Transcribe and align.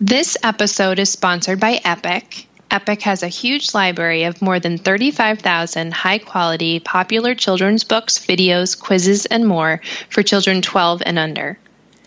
This 0.00 0.36
episode 0.44 1.00
is 1.00 1.10
sponsored 1.10 1.58
by 1.58 1.80
Epic. 1.84 2.46
Epic 2.70 3.02
has 3.02 3.24
a 3.24 3.28
huge 3.28 3.74
library 3.74 4.22
of 4.22 4.40
more 4.40 4.60
than 4.60 4.78
35,000 4.78 5.92
high 5.92 6.18
quality, 6.18 6.78
popular 6.78 7.34
children's 7.34 7.82
books, 7.82 8.16
videos, 8.20 8.78
quizzes, 8.78 9.26
and 9.26 9.44
more 9.44 9.80
for 10.08 10.22
children 10.22 10.62
12 10.62 11.02
and 11.04 11.18
under. 11.18 11.58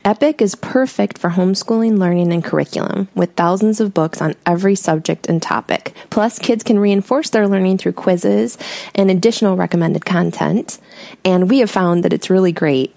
Epic 0.06 0.42
is 0.42 0.56
perfect 0.56 1.18
for 1.18 1.32
homeschooling, 1.32 1.98
learning, 1.98 2.32
and 2.32 2.46
curriculum, 2.46 3.10
with 3.14 3.36
thousands 3.36 3.82
of 3.82 3.94
books 3.94 4.22
on 4.22 4.36
every 4.46 4.74
subject 4.74 5.28
and 5.28 5.42
topic. 5.42 5.94
Plus, 6.10 6.40
kids 6.40 6.64
can 6.64 6.80
reinforce 6.80 7.30
their 7.30 7.46
learning 7.46 7.78
through 7.78 7.92
quizzes 7.92 8.58
and 8.96 9.12
additional 9.12 9.58
recommended 9.58 10.06
content. 10.06 10.80
And 11.26 11.50
we 11.50 11.60
have 11.60 11.70
found 11.70 12.06
that 12.06 12.14
it's 12.14 12.30
really 12.30 12.54
great 12.54 12.96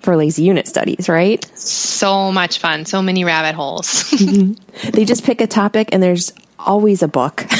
for 0.00 0.16
lazy 0.16 0.42
unit 0.42 0.66
studies, 0.66 1.08
right? 1.08 1.44
So 1.58 2.32
much 2.32 2.58
fun, 2.58 2.84
so 2.84 3.02
many 3.02 3.24
rabbit 3.24 3.54
holes. 3.54 4.10
they 4.92 5.04
just 5.04 5.24
pick 5.24 5.40
a 5.40 5.46
topic 5.46 5.90
and 5.92 6.02
there's 6.02 6.32
always 6.58 7.02
a 7.02 7.08
book. 7.08 7.46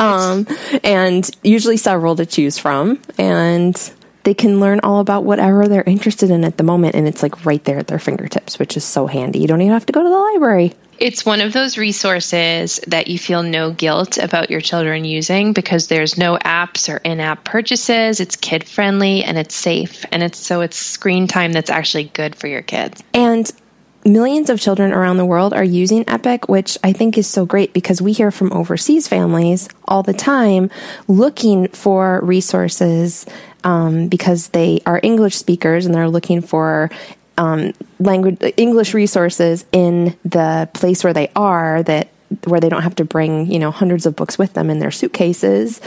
Um, 0.00 0.46
and 0.82 1.28
usually 1.42 1.76
several 1.76 2.16
to 2.16 2.24
choose 2.26 2.56
from. 2.58 3.00
And 3.18 3.76
they 4.24 4.34
can 4.34 4.58
learn 4.58 4.80
all 4.80 5.00
about 5.00 5.24
whatever 5.24 5.68
they're 5.68 5.82
interested 5.82 6.30
in 6.30 6.44
at 6.44 6.56
the 6.56 6.62
moment. 6.62 6.94
And 6.94 7.06
it's 7.06 7.22
like 7.22 7.44
right 7.44 7.62
there 7.64 7.78
at 7.78 7.88
their 7.88 7.98
fingertips 7.98 8.58
which 8.58 8.76
is 8.76 8.84
so 8.84 9.06
handy. 9.06 9.40
You 9.40 9.46
don't 9.46 9.60
even 9.60 9.72
have 9.72 9.86
to 9.86 9.92
go 9.92 10.02
to 10.02 10.08
the 10.08 10.18
library 10.18 10.72
it's 10.98 11.24
one 11.24 11.40
of 11.40 11.52
those 11.52 11.78
resources 11.78 12.80
that 12.86 13.08
you 13.08 13.18
feel 13.18 13.42
no 13.42 13.72
guilt 13.72 14.18
about 14.18 14.50
your 14.50 14.60
children 14.60 15.04
using 15.04 15.52
because 15.52 15.88
there's 15.88 16.16
no 16.16 16.36
apps 16.36 16.92
or 16.92 16.98
in-app 16.98 17.44
purchases. 17.44 18.20
It's 18.20 18.36
kid 18.36 18.64
friendly 18.64 19.24
and 19.24 19.38
it's 19.38 19.54
safe. 19.54 20.04
And 20.12 20.22
it's 20.22 20.38
so 20.38 20.60
it's 20.60 20.76
screen 20.76 21.26
time 21.26 21.52
that's 21.52 21.70
actually 21.70 22.04
good 22.04 22.36
for 22.36 22.46
your 22.46 22.62
kids. 22.62 23.02
And 23.14 23.50
millions 24.04 24.50
of 24.50 24.60
children 24.60 24.92
around 24.92 25.16
the 25.16 25.24
world 25.24 25.52
are 25.54 25.64
using 25.64 26.04
Epic, 26.08 26.48
which 26.48 26.76
I 26.82 26.92
think 26.92 27.16
is 27.16 27.26
so 27.26 27.46
great 27.46 27.72
because 27.72 28.02
we 28.02 28.12
hear 28.12 28.30
from 28.30 28.52
overseas 28.52 29.08
families 29.08 29.68
all 29.86 30.02
the 30.02 30.12
time 30.12 30.70
looking 31.08 31.68
for 31.68 32.20
resources 32.22 33.26
um, 33.64 34.08
because 34.08 34.48
they 34.48 34.80
are 34.86 35.00
English 35.02 35.36
speakers 35.36 35.86
and 35.86 35.94
they're 35.94 36.08
looking 36.08 36.42
for 36.42 36.90
um, 37.38 37.72
language 37.98 38.38
English 38.56 38.94
resources 38.94 39.64
in 39.72 40.16
the 40.24 40.68
place 40.74 41.04
where 41.04 41.12
they 41.12 41.30
are 41.34 41.82
that 41.82 42.08
where 42.44 42.60
they 42.60 42.68
don't 42.68 42.82
have 42.82 42.96
to 42.96 43.04
bring 43.04 43.50
you 43.50 43.58
know 43.58 43.70
hundreds 43.70 44.06
of 44.06 44.16
books 44.16 44.38
with 44.38 44.54
them 44.54 44.70
in 44.70 44.78
their 44.78 44.90
suitcases 44.90 45.80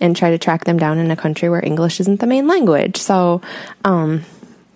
and 0.00 0.16
try 0.16 0.30
to 0.30 0.38
track 0.38 0.64
them 0.64 0.78
down 0.78 0.98
in 0.98 1.10
a 1.10 1.16
country 1.16 1.48
where 1.48 1.64
English 1.64 2.00
isn't 2.00 2.20
the 2.20 2.26
main 2.26 2.46
language. 2.46 2.96
So 2.96 3.40
um, 3.84 4.24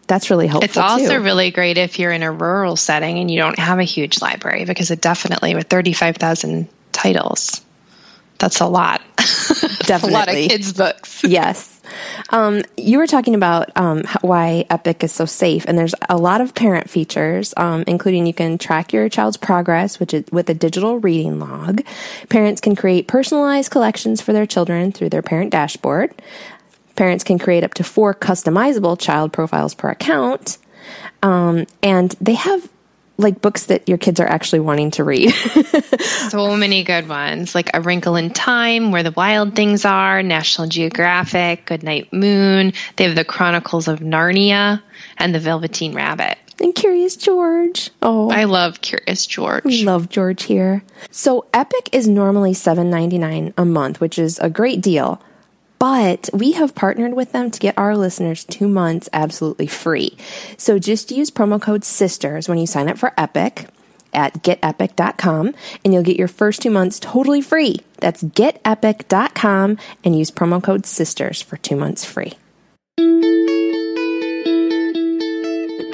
that's 0.06 0.30
really 0.30 0.46
helpful. 0.46 0.68
It's 0.68 0.76
also 0.76 1.16
too. 1.16 1.22
really 1.22 1.50
great 1.50 1.78
if 1.78 1.98
you're 1.98 2.12
in 2.12 2.22
a 2.22 2.30
rural 2.30 2.76
setting 2.76 3.18
and 3.18 3.30
you 3.30 3.38
don't 3.38 3.58
have 3.58 3.78
a 3.78 3.84
huge 3.84 4.20
library 4.20 4.64
because 4.64 4.90
it 4.90 5.00
definitely 5.00 5.54
with 5.54 5.66
35,000 5.68 6.68
titles, 6.92 7.60
that's 8.38 8.60
a 8.60 8.66
lot. 8.66 9.02
Definitely. 9.86 10.10
a 10.10 10.12
lot 10.12 10.28
of 10.28 10.34
kids' 10.34 10.72
books. 10.72 11.24
yes. 11.24 11.75
Um, 12.30 12.62
you 12.76 12.98
were 12.98 13.06
talking 13.06 13.34
about 13.34 13.70
um, 13.76 14.02
why 14.20 14.66
Epic 14.70 15.04
is 15.04 15.12
so 15.12 15.24
safe, 15.24 15.64
and 15.66 15.78
there's 15.78 15.94
a 16.08 16.16
lot 16.16 16.40
of 16.40 16.54
parent 16.54 16.90
features, 16.90 17.54
um, 17.56 17.84
including 17.86 18.26
you 18.26 18.34
can 18.34 18.58
track 18.58 18.92
your 18.92 19.08
child's 19.08 19.36
progress, 19.36 20.00
which 20.00 20.14
is 20.14 20.24
with 20.30 20.48
a 20.50 20.54
digital 20.54 20.98
reading 20.98 21.38
log. 21.38 21.82
Parents 22.28 22.60
can 22.60 22.76
create 22.76 23.06
personalized 23.06 23.70
collections 23.70 24.20
for 24.20 24.32
their 24.32 24.46
children 24.46 24.92
through 24.92 25.10
their 25.10 25.22
parent 25.22 25.50
dashboard. 25.50 26.14
Parents 26.96 27.24
can 27.24 27.38
create 27.38 27.62
up 27.62 27.74
to 27.74 27.84
four 27.84 28.14
customizable 28.14 28.98
child 28.98 29.32
profiles 29.32 29.74
per 29.74 29.90
account. 29.90 30.58
Um, 31.22 31.66
and 31.82 32.14
they 32.20 32.34
have 32.34 32.68
like 33.18 33.40
books 33.40 33.66
that 33.66 33.88
your 33.88 33.98
kids 33.98 34.20
are 34.20 34.26
actually 34.26 34.60
wanting 34.60 34.90
to 34.92 35.04
read. 35.04 35.30
so 36.30 36.56
many 36.56 36.84
good 36.84 37.08
ones, 37.08 37.54
like 37.54 37.70
A 37.74 37.80
Wrinkle 37.80 38.16
in 38.16 38.30
Time, 38.32 38.92
Where 38.92 39.02
the 39.02 39.12
Wild 39.12 39.54
Things 39.54 39.84
Are, 39.84 40.22
National 40.22 40.68
Geographic, 40.68 41.66
Goodnight 41.66 42.12
Moon. 42.12 42.72
They 42.96 43.04
have 43.04 43.14
the 43.14 43.24
Chronicles 43.24 43.88
of 43.88 44.00
Narnia 44.00 44.82
and 45.16 45.34
The 45.34 45.40
Velveteen 45.40 45.94
Rabbit. 45.94 46.38
And 46.60 46.74
Curious 46.74 47.16
George. 47.16 47.90
Oh, 48.02 48.30
I 48.30 48.44
love 48.44 48.80
Curious 48.80 49.26
George. 49.26 49.64
We 49.64 49.84
love 49.84 50.08
George 50.08 50.44
here. 50.44 50.82
So 51.10 51.46
Epic 51.52 51.90
is 51.92 52.08
normally 52.08 52.52
$7.99 52.52 53.52
a 53.58 53.64
month, 53.64 54.00
which 54.00 54.18
is 54.18 54.38
a 54.38 54.48
great 54.48 54.80
deal. 54.80 55.20
But 55.78 56.30
we 56.32 56.52
have 56.52 56.74
partnered 56.74 57.14
with 57.14 57.32
them 57.32 57.50
to 57.50 57.60
get 57.60 57.76
our 57.76 57.96
listeners 57.96 58.44
two 58.44 58.68
months 58.68 59.08
absolutely 59.12 59.66
free. 59.66 60.16
So 60.56 60.78
just 60.78 61.10
use 61.10 61.30
promo 61.30 61.60
code 61.60 61.84
SISTERS 61.84 62.48
when 62.48 62.58
you 62.58 62.66
sign 62.66 62.88
up 62.88 62.98
for 62.98 63.12
Epic 63.18 63.68
at 64.12 64.42
getepic.com 64.42 65.54
and 65.84 65.94
you'll 65.94 66.02
get 66.02 66.16
your 66.16 66.28
first 66.28 66.62
two 66.62 66.70
months 66.70 66.98
totally 66.98 67.42
free. 67.42 67.80
That's 67.98 68.22
getepic.com 68.22 69.78
and 70.02 70.18
use 70.18 70.30
promo 70.30 70.62
code 70.62 70.86
SISTERS 70.86 71.42
for 71.42 71.58
two 71.58 71.76
months 71.76 72.04
free. 72.04 72.32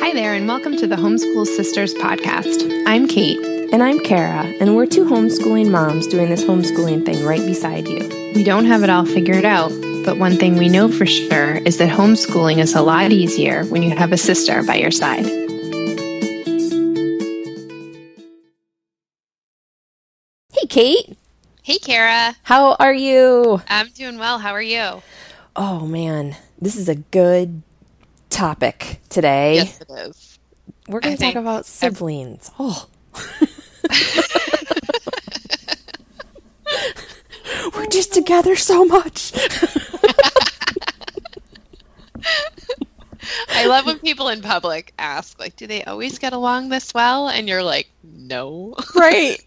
Hi 0.00 0.12
there, 0.14 0.34
and 0.34 0.46
welcome 0.46 0.76
to 0.76 0.86
the 0.86 0.96
Homeschool 0.96 1.46
Sisters 1.46 1.94
podcast. 1.94 2.84
I'm 2.86 3.08
Cait. 3.08 3.38
And 3.72 3.82
I'm 3.82 3.98
Kara, 4.00 4.44
and 4.60 4.76
we're 4.76 4.84
two 4.84 5.06
homeschooling 5.06 5.70
moms 5.70 6.06
doing 6.06 6.28
this 6.28 6.44
homeschooling 6.44 7.06
thing 7.06 7.24
right 7.24 7.40
beside 7.40 7.88
you. 7.88 8.21
We 8.34 8.44
don't 8.44 8.64
have 8.64 8.82
it 8.82 8.90
all 8.90 9.04
figured 9.04 9.44
out, 9.44 9.70
but 10.04 10.18
one 10.18 10.36
thing 10.36 10.56
we 10.56 10.68
know 10.68 10.88
for 10.88 11.06
sure 11.06 11.56
is 11.56 11.76
that 11.78 11.90
homeschooling 11.90 12.58
is 12.58 12.74
a 12.74 12.82
lot 12.82 13.12
easier 13.12 13.64
when 13.66 13.82
you 13.82 13.94
have 13.96 14.10
a 14.10 14.16
sister 14.16 14.62
by 14.62 14.76
your 14.76 14.90
side. 14.90 15.26
Hey, 20.52 20.66
Cait. 20.68 21.16
Hey, 21.62 21.78
Kara. 21.78 22.34
How 22.42 22.74
are 22.80 22.94
you? 22.94 23.60
I'm 23.68 23.88
doing 23.90 24.18
well. 24.18 24.38
How 24.38 24.52
are 24.52 24.62
you? 24.62 25.02
Oh, 25.54 25.86
man. 25.86 26.34
This 26.60 26.76
is 26.76 26.88
a 26.88 26.96
good 26.96 27.62
topic 28.30 29.00
today. 29.08 29.56
Yes, 29.56 29.80
it 29.82 29.90
is. 29.90 30.38
We're 30.88 31.00
going 31.00 31.16
to 31.16 31.22
talk 31.22 31.34
about 31.34 31.66
siblings. 31.66 32.50
oh. 32.58 32.88
We're 37.74 37.86
just 37.86 38.12
together 38.12 38.56
so 38.56 38.84
much. 38.84 39.32
I 43.48 43.66
love 43.66 43.86
when 43.86 43.98
people 43.98 44.28
in 44.28 44.42
public 44.42 44.92
ask, 44.98 45.38
like, 45.38 45.56
do 45.56 45.66
they 45.66 45.84
always 45.84 46.18
get 46.18 46.32
along 46.32 46.68
this 46.68 46.92
well? 46.92 47.28
And 47.28 47.48
you're 47.48 47.62
like, 47.62 47.88
no. 48.02 48.74
Right. 48.94 49.40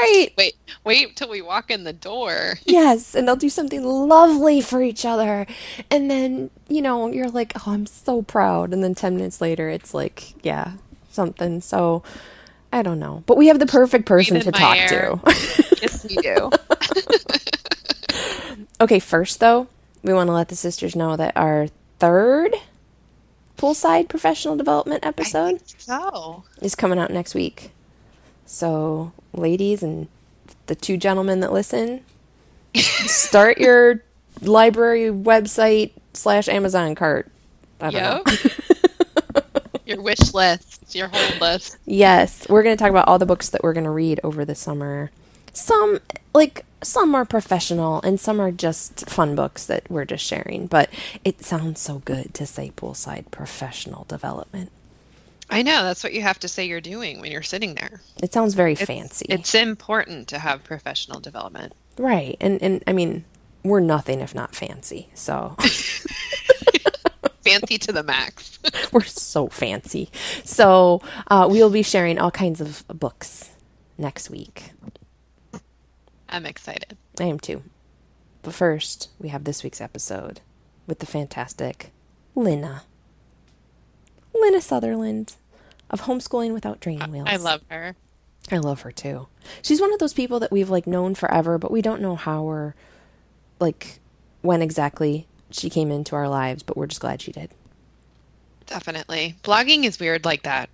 Right. 0.00 0.28
wait, 0.38 0.56
wait 0.84 1.16
till 1.16 1.28
we 1.28 1.42
walk 1.42 1.70
in 1.70 1.84
the 1.84 1.92
door. 1.92 2.54
Yes, 2.64 3.14
and 3.14 3.28
they'll 3.28 3.36
do 3.36 3.50
something 3.50 3.84
lovely 3.84 4.60
for 4.60 4.82
each 4.82 5.04
other. 5.04 5.46
And 5.90 6.10
then, 6.10 6.50
you 6.68 6.80
know, 6.80 7.08
you're 7.08 7.28
like, 7.28 7.52
oh, 7.56 7.72
I'm 7.72 7.86
so 7.86 8.22
proud. 8.22 8.72
And 8.72 8.82
then 8.82 8.94
10 8.94 9.16
minutes 9.16 9.40
later, 9.40 9.68
it's 9.68 9.92
like, 9.92 10.34
yeah, 10.42 10.72
something. 11.10 11.60
So 11.60 12.02
I 12.72 12.82
don't 12.82 12.98
know. 12.98 13.24
But 13.26 13.36
we 13.36 13.48
have 13.48 13.58
the 13.58 13.66
perfect 13.66 14.06
person 14.06 14.40
to 14.40 14.52
talk 14.52 14.76
air. 14.76 14.88
to. 14.88 15.20
yes, 15.82 16.06
we 16.08 16.16
do. 16.16 16.50
Okay, 18.82 18.98
first, 18.98 19.40
though, 19.40 19.68
we 20.02 20.12
want 20.12 20.28
to 20.28 20.32
let 20.32 20.48
the 20.48 20.56
sisters 20.56 20.96
know 20.96 21.16
that 21.16 21.36
our 21.36 21.68
third 21.98 22.54
poolside 23.56 24.08
professional 24.08 24.56
development 24.56 25.06
episode 25.06 25.62
so. 25.78 26.42
is 26.60 26.74
coming 26.74 26.98
out 26.98 27.10
next 27.10 27.34
week. 27.34 27.70
So, 28.44 29.12
ladies 29.32 29.82
and 29.82 30.08
the 30.66 30.74
two 30.74 30.96
gentlemen 30.96 31.40
that 31.40 31.52
listen, 31.52 32.02
start 32.74 33.58
your 33.58 34.02
library 34.40 35.10
website 35.10 35.92
slash 36.12 36.48
Amazon 36.48 36.94
cart. 36.96 37.30
I 37.80 37.90
don't 37.90 38.26
yep. 38.26 38.26
know. 38.26 39.40
your 39.86 40.02
wish 40.02 40.34
list, 40.34 40.94
your 40.94 41.08
whole 41.08 41.38
list. 41.38 41.78
Yes, 41.86 42.48
we're 42.48 42.64
going 42.64 42.76
to 42.76 42.82
talk 42.82 42.90
about 42.90 43.06
all 43.06 43.18
the 43.18 43.26
books 43.26 43.50
that 43.50 43.62
we're 43.62 43.74
going 43.74 43.84
to 43.84 43.90
read 43.90 44.18
over 44.24 44.44
the 44.44 44.56
summer. 44.56 45.12
Some 45.52 46.00
like 46.34 46.64
some 46.82 47.14
are 47.14 47.24
professional 47.24 48.00
and 48.02 48.18
some 48.18 48.40
are 48.40 48.50
just 48.50 49.08
fun 49.08 49.34
books 49.34 49.66
that 49.66 49.88
we're 49.90 50.04
just 50.04 50.24
sharing, 50.24 50.66
but 50.66 50.90
it 51.24 51.44
sounds 51.44 51.80
so 51.80 52.00
good 52.00 52.34
to 52.34 52.46
say 52.46 52.72
poolside 52.76 53.30
professional 53.30 54.04
development. 54.04 54.72
I 55.50 55.62
know 55.62 55.82
that's 55.82 56.02
what 56.02 56.14
you 56.14 56.22
have 56.22 56.38
to 56.40 56.48
say 56.48 56.64
you're 56.64 56.80
doing 56.80 57.20
when 57.20 57.30
you're 57.30 57.42
sitting 57.42 57.74
there. 57.74 58.00
It 58.22 58.32
sounds 58.32 58.54
very 58.54 58.72
it's, 58.72 58.82
fancy. 58.82 59.26
It's 59.28 59.54
important 59.54 60.28
to 60.28 60.38
have 60.38 60.64
professional 60.64 61.20
development. 61.20 61.74
Right. 61.98 62.36
And 62.40 62.62
and 62.62 62.82
I 62.86 62.92
mean, 62.92 63.24
we're 63.62 63.80
nothing 63.80 64.20
if 64.20 64.34
not 64.34 64.54
fancy. 64.54 65.10
So 65.14 65.56
fancy 67.44 67.78
to 67.78 67.92
the 67.92 68.02
max. 68.02 68.58
we're 68.92 69.02
so 69.02 69.48
fancy. 69.48 70.10
So, 70.44 71.02
uh, 71.28 71.46
we'll 71.50 71.70
be 71.70 71.82
sharing 71.82 72.18
all 72.18 72.30
kinds 72.30 72.60
of 72.60 72.84
books 72.88 73.50
next 73.98 74.30
week. 74.30 74.72
I'm 76.32 76.46
excited. 76.46 76.96
I 77.20 77.24
am 77.24 77.38
too. 77.38 77.62
But 78.40 78.54
first, 78.54 79.10
we 79.20 79.28
have 79.28 79.44
this 79.44 79.62
week's 79.62 79.82
episode 79.82 80.40
with 80.86 80.98
the 80.98 81.06
fantastic 81.06 81.92
Lynna. 82.34 82.80
Lynna 84.34 84.62
Sutherland 84.62 85.34
of 85.90 86.02
Homeschooling 86.02 86.54
Without 86.54 86.80
Training 86.80 87.12
Wheels. 87.12 87.28
I 87.30 87.36
love 87.36 87.60
her. 87.70 87.94
I 88.50 88.56
love 88.56 88.80
her 88.80 88.90
too. 88.90 89.28
She's 89.60 89.80
one 89.80 89.92
of 89.92 89.98
those 89.98 90.14
people 90.14 90.40
that 90.40 90.50
we've 90.50 90.70
like 90.70 90.86
known 90.86 91.14
forever, 91.14 91.58
but 91.58 91.70
we 91.70 91.82
don't 91.82 92.00
know 92.00 92.16
how 92.16 92.42
or 92.44 92.74
like 93.60 94.00
when 94.40 94.62
exactly 94.62 95.26
she 95.50 95.68
came 95.68 95.92
into 95.92 96.16
our 96.16 96.28
lives, 96.28 96.62
but 96.62 96.78
we're 96.78 96.86
just 96.86 97.00
glad 97.02 97.20
she 97.20 97.30
did. 97.30 97.50
Definitely. 98.66 99.36
Blogging 99.44 99.84
is 99.84 100.00
weird 100.00 100.24
like 100.24 100.44
that. 100.44 100.70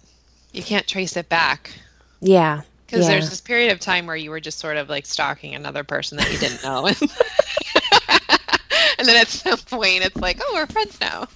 You 0.52 0.62
can't 0.62 0.86
trace 0.86 1.16
it 1.16 1.28
back. 1.28 1.72
Yeah. 2.20 2.62
Because 2.88 3.04
yeah. 3.04 3.12
there's 3.12 3.28
this 3.28 3.42
period 3.42 3.70
of 3.70 3.80
time 3.80 4.06
where 4.06 4.16
you 4.16 4.30
were 4.30 4.40
just 4.40 4.58
sort 4.58 4.78
of 4.78 4.88
like 4.88 5.04
stalking 5.04 5.54
another 5.54 5.84
person 5.84 6.16
that 6.16 6.32
you 6.32 6.38
didn't 6.38 6.64
know. 6.64 6.86
and 8.98 9.06
then 9.06 9.16
at 9.16 9.28
some 9.28 9.58
point 9.58 10.06
it's 10.06 10.16
like, 10.16 10.38
oh, 10.40 10.52
we're 10.54 10.66
friends 10.66 10.98
now. 10.98 11.28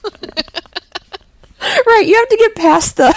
right. 1.87 2.07
You 2.07 2.17
have 2.17 2.29
to 2.31 2.37
get 2.39 2.55
past 2.55 2.97
the 2.97 3.15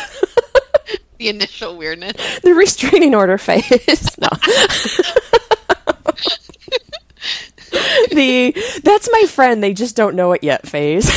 the 1.17 1.29
initial 1.29 1.77
weirdness. 1.77 2.41
The 2.41 2.53
restraining 2.53 3.15
order 3.15 3.37
phase. 3.37 4.17
no. 4.19 4.27
the 8.11 8.53
that's 8.83 9.09
my 9.13 9.23
friend, 9.29 9.63
they 9.63 9.73
just 9.73 9.95
don't 9.95 10.17
know 10.17 10.33
it 10.33 10.43
yet 10.43 10.67
phase. 10.67 11.09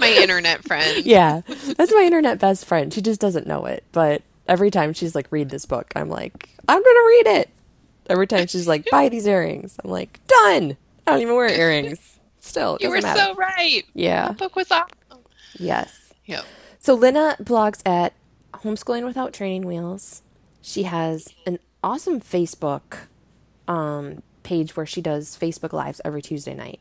My 0.00 0.08
internet 0.22 0.64
friend. 0.64 1.04
Yeah. 1.04 1.42
That's 1.46 1.92
my 1.92 2.02
internet 2.02 2.38
best 2.38 2.64
friend. 2.64 2.92
She 2.92 3.00
just 3.02 3.20
doesn't 3.20 3.46
know 3.46 3.66
it. 3.66 3.84
But 3.92 4.22
every 4.48 4.70
time 4.70 4.92
she's 4.92 5.14
like, 5.14 5.28
read 5.30 5.50
this 5.50 5.66
book, 5.66 5.92
I'm 5.94 6.08
like, 6.08 6.48
I'm 6.68 6.82
gonna 6.82 7.06
read 7.06 7.26
it. 7.26 7.50
Every 8.08 8.26
time 8.26 8.46
she's 8.48 8.66
like, 8.66 8.90
buy 8.90 9.08
these 9.08 9.26
earrings. 9.26 9.76
I'm 9.84 9.90
like, 9.90 10.18
done. 10.26 10.76
I 11.06 11.12
don't 11.12 11.22
even 11.22 11.34
wear 11.36 11.48
earrings. 11.48 12.18
Still, 12.40 12.78
you 12.80 12.88
were 12.90 13.00
matter. 13.00 13.20
so 13.20 13.34
right. 13.34 13.82
Yeah, 13.94 14.28
the 14.28 14.34
book 14.34 14.56
was 14.56 14.70
awesome. 14.70 15.24
Yes. 15.58 16.14
Yep. 16.24 16.44
So 16.78 16.96
Lynna 16.96 17.40
blogs 17.42 17.82
at 17.86 18.14
Homeschooling 18.54 19.04
Without 19.04 19.32
Training 19.32 19.66
Wheels. 19.66 20.22
She 20.62 20.84
has 20.84 21.28
an 21.46 21.58
awesome 21.84 22.20
Facebook 22.20 22.96
um, 23.68 24.22
page 24.42 24.76
where 24.76 24.86
she 24.86 25.00
does 25.00 25.36
Facebook 25.38 25.72
Lives 25.72 26.00
every 26.04 26.22
Tuesday 26.22 26.54
night, 26.54 26.80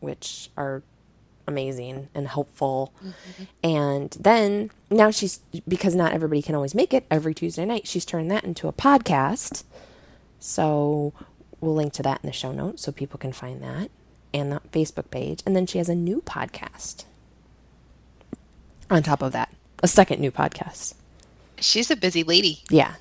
which 0.00 0.50
are 0.56 0.82
amazing 1.46 2.08
and 2.14 2.28
helpful. 2.28 2.92
Mm-hmm. 3.04 3.42
And 3.62 4.10
then 4.20 4.70
now 4.90 5.10
she's, 5.10 5.38
because 5.66 5.94
not 5.94 6.12
everybody 6.12 6.42
can 6.42 6.54
always 6.54 6.74
make 6.74 6.92
it 6.92 7.06
every 7.10 7.34
Tuesday 7.34 7.64
night, 7.64 7.86
she's 7.86 8.04
turned 8.04 8.30
that 8.30 8.44
into 8.44 8.68
a 8.68 8.72
podcast. 8.72 9.64
So 10.40 11.12
we'll 11.60 11.74
link 11.74 11.92
to 11.94 12.02
that 12.02 12.20
in 12.22 12.26
the 12.26 12.32
show 12.32 12.52
notes 12.52 12.82
so 12.82 12.92
people 12.92 13.18
can 13.18 13.32
find 13.32 13.62
that 13.62 13.90
and 14.32 14.52
the 14.52 14.60
Facebook 14.72 15.10
page. 15.10 15.42
And 15.46 15.56
then 15.56 15.66
she 15.66 15.78
has 15.78 15.88
a 15.88 15.94
new 15.94 16.20
podcast 16.22 17.04
on 18.90 19.02
top 19.02 19.22
of 19.22 19.32
that, 19.32 19.52
a 19.82 19.88
second 19.88 20.20
new 20.20 20.30
podcast. 20.30 20.94
She's 21.58 21.90
a 21.90 21.96
busy 21.96 22.22
lady. 22.22 22.62
Yeah. 22.70 22.94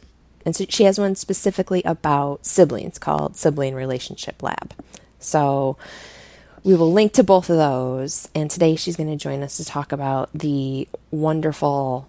And 0.46 0.56
so 0.56 0.66
she 0.70 0.84
has 0.84 1.00
one 1.00 1.16
specifically 1.16 1.82
about 1.84 2.46
siblings 2.46 2.98
called 3.00 3.36
Sibling 3.36 3.76
Relationship 3.76 4.42
Lab. 4.42 4.74
So 5.20 5.78
we 6.66 6.74
will 6.74 6.92
link 6.92 7.14
to 7.14 7.24
both 7.24 7.50
of 7.50 7.58
those. 7.58 8.28
And 8.34 8.50
today 8.50 8.76
she's 8.76 8.98
going 8.98 9.10
to 9.10 9.16
join 9.16 9.44
us 9.44 9.56
to 9.58 9.64
talk 9.64 9.92
about 9.92 10.32
the 10.34 10.90
wonderful, 11.12 12.08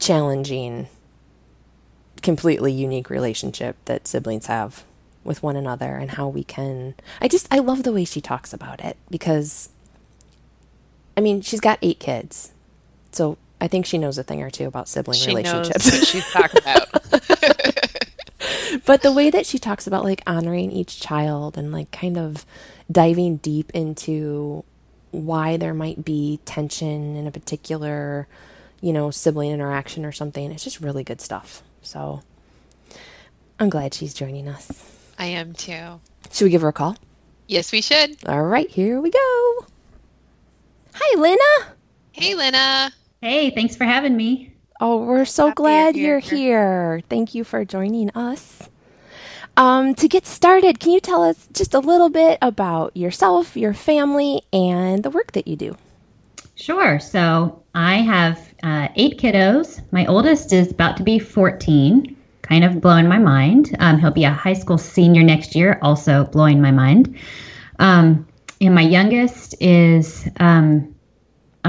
challenging, 0.00 0.88
completely 2.22 2.72
unique 2.72 3.08
relationship 3.08 3.76
that 3.84 4.08
siblings 4.08 4.46
have 4.46 4.82
with 5.22 5.44
one 5.44 5.54
another 5.54 5.94
and 5.94 6.10
how 6.10 6.26
we 6.26 6.42
can. 6.42 6.96
I 7.20 7.28
just, 7.28 7.46
I 7.48 7.60
love 7.60 7.84
the 7.84 7.92
way 7.92 8.04
she 8.04 8.20
talks 8.20 8.52
about 8.52 8.84
it 8.84 8.96
because, 9.10 9.68
I 11.16 11.20
mean, 11.20 11.40
she's 11.40 11.60
got 11.60 11.78
eight 11.82 12.00
kids. 12.00 12.50
So 13.12 13.38
I 13.60 13.68
think 13.68 13.86
she 13.86 13.96
knows 13.96 14.18
a 14.18 14.24
thing 14.24 14.42
or 14.42 14.50
two 14.50 14.66
about 14.66 14.88
sibling 14.88 15.20
she 15.20 15.28
relationships. 15.28 15.86
Knows 15.86 16.00
what 16.00 16.08
she's 16.08 16.30
talking 16.32 16.62
about. 16.62 17.92
but 18.84 19.02
the 19.02 19.12
way 19.12 19.30
that 19.30 19.46
she 19.46 19.58
talks 19.58 19.86
about 19.86 20.04
like 20.04 20.22
honoring 20.26 20.72
each 20.72 21.00
child 21.00 21.56
and 21.56 21.72
like 21.72 21.90
kind 21.90 22.16
of 22.18 22.44
diving 22.90 23.36
deep 23.38 23.70
into 23.74 24.64
why 25.10 25.56
there 25.56 25.74
might 25.74 26.04
be 26.04 26.40
tension 26.44 27.16
in 27.16 27.26
a 27.26 27.30
particular, 27.30 28.28
you 28.80 28.92
know, 28.92 29.10
sibling 29.10 29.50
interaction 29.50 30.04
or 30.04 30.12
something, 30.12 30.52
it's 30.52 30.64
just 30.64 30.80
really 30.80 31.04
good 31.04 31.20
stuff. 31.20 31.62
So 31.82 32.22
I'm 33.58 33.70
glad 33.70 33.94
she's 33.94 34.12
joining 34.12 34.48
us. 34.48 34.70
I 35.18 35.26
am 35.26 35.52
too. 35.54 36.00
Should 36.32 36.44
we 36.44 36.50
give 36.50 36.62
her 36.62 36.68
a 36.68 36.72
call? 36.72 36.96
Yes, 37.46 37.72
we 37.72 37.80
should. 37.80 38.16
All 38.26 38.42
right, 38.42 38.68
here 38.68 39.00
we 39.00 39.10
go. 39.10 39.66
Hi, 40.94 41.16
Lynna. 41.16 41.66
Hey, 42.12 42.34
Lynna. 42.34 42.90
Hey, 43.20 43.50
thanks 43.50 43.76
for 43.76 43.84
having 43.84 44.16
me. 44.16 44.52
Oh, 44.80 44.98
we're 45.04 45.24
so 45.24 45.50
Happy 45.50 45.54
glad 45.54 45.96
you're 45.96 46.18
here. 46.18 46.20
here. 46.20 47.00
Thank 47.08 47.34
you 47.34 47.44
for 47.44 47.64
joining 47.64 48.10
us. 48.10 48.68
Um, 49.56 49.94
to 49.94 50.08
get 50.08 50.26
started, 50.26 50.80
can 50.80 50.92
you 50.92 51.00
tell 51.00 51.22
us 51.24 51.48
just 51.52 51.74
a 51.74 51.80
little 51.80 52.10
bit 52.10 52.38
about 52.42 52.96
yourself, 52.96 53.56
your 53.56 53.72
family, 53.74 54.42
and 54.52 55.02
the 55.02 55.10
work 55.10 55.32
that 55.32 55.48
you 55.48 55.56
do? 55.56 55.76
Sure. 56.56 56.98
So 57.00 57.62
I 57.74 57.96
have 57.96 58.38
uh, 58.62 58.88
eight 58.96 59.18
kiddos. 59.18 59.80
My 59.92 60.06
oldest 60.06 60.52
is 60.52 60.70
about 60.72 60.96
to 60.98 61.02
be 61.04 61.18
14, 61.18 62.16
kind 62.42 62.64
of 62.64 62.80
blowing 62.80 63.08
my 63.08 63.18
mind. 63.18 63.74
Um, 63.78 63.98
he'll 63.98 64.10
be 64.10 64.24
a 64.24 64.30
high 64.32 64.54
school 64.54 64.78
senior 64.78 65.22
next 65.22 65.54
year, 65.54 65.78
also 65.82 66.24
blowing 66.26 66.60
my 66.60 66.70
mind. 66.72 67.18
Um, 67.78 68.26
and 68.60 68.74
my 68.74 68.82
youngest 68.82 69.54
is 69.60 70.28
um, 70.40 70.95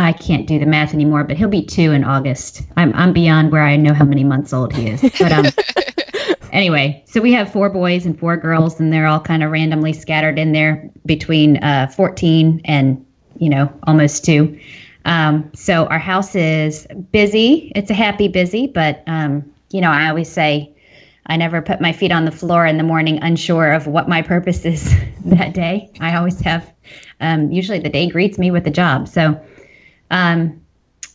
I 0.02 0.14
can't 0.14 0.48
do 0.48 0.60
the 0.60 0.66
math 0.66 0.94
anymore, 0.94 1.24
but 1.24 1.38
he'll 1.38 1.50
be 1.50 1.66
two 1.66 1.92
in 1.92 2.04
August. 2.04 2.62
I'm 2.76 2.94
I'm 2.94 3.14
beyond 3.14 3.52
where 3.52 3.64
I 3.64 3.78
know 3.78 3.94
how 3.94 4.06
many 4.06 4.24
months 4.24 4.54
old 4.54 4.74
he 4.74 4.90
is. 4.90 5.02
But 5.02 5.32
um, 5.32 5.46
anyway, 6.52 7.04
so 7.08 7.22
we 7.22 7.34
have 7.34 7.52
four 7.52 7.70
boys 7.70 8.06
and 8.06 8.18
four 8.20 8.38
girls, 8.38 8.80
and 8.80 8.92
they're 8.92 9.08
all 9.08 9.20
kind 9.20 9.44
of 9.44 9.52
randomly 9.52 9.94
scattered 9.94 10.38
in 10.38 10.52
there 10.52 10.90
between 11.06 11.58
uh, 11.64 11.88
14 11.88 12.62
and 12.66 13.06
you 13.38 13.50
know 13.50 13.72
almost 13.84 14.26
two. 14.26 14.60
Um, 15.06 15.50
so 15.56 15.86
our 15.86 16.00
house 16.00 16.36
is 16.36 16.86
busy. 17.12 17.72
It's 17.76 17.90
a 17.90 17.96
happy 17.96 18.28
busy, 18.28 18.68
but 18.68 19.04
um, 19.08 19.54
you 19.72 19.82
know 19.82 19.90
I 19.90 20.10
always 20.10 20.30
say 20.30 20.76
I 21.26 21.38
never 21.38 21.62
put 21.62 21.82
my 21.82 21.92
feet 21.92 22.12
on 22.12 22.26
the 22.26 22.32
floor 22.32 22.66
in 22.66 22.78
the 22.78 22.84
morning 22.84 23.22
unsure 23.22 23.74
of 23.74 23.88
what 23.88 24.08
my 24.08 24.22
purpose 24.22 24.66
is 24.66 24.94
that 25.26 25.54
day. 25.54 25.92
I 26.00 26.16
always 26.18 26.40
have. 26.42 26.74
Um, 27.20 27.52
usually 27.52 27.80
the 27.80 27.90
day 27.90 28.08
greets 28.08 28.38
me 28.38 28.52
with 28.52 28.68
a 28.68 28.72
job. 28.72 29.08
So 29.08 29.42
um, 30.12 30.62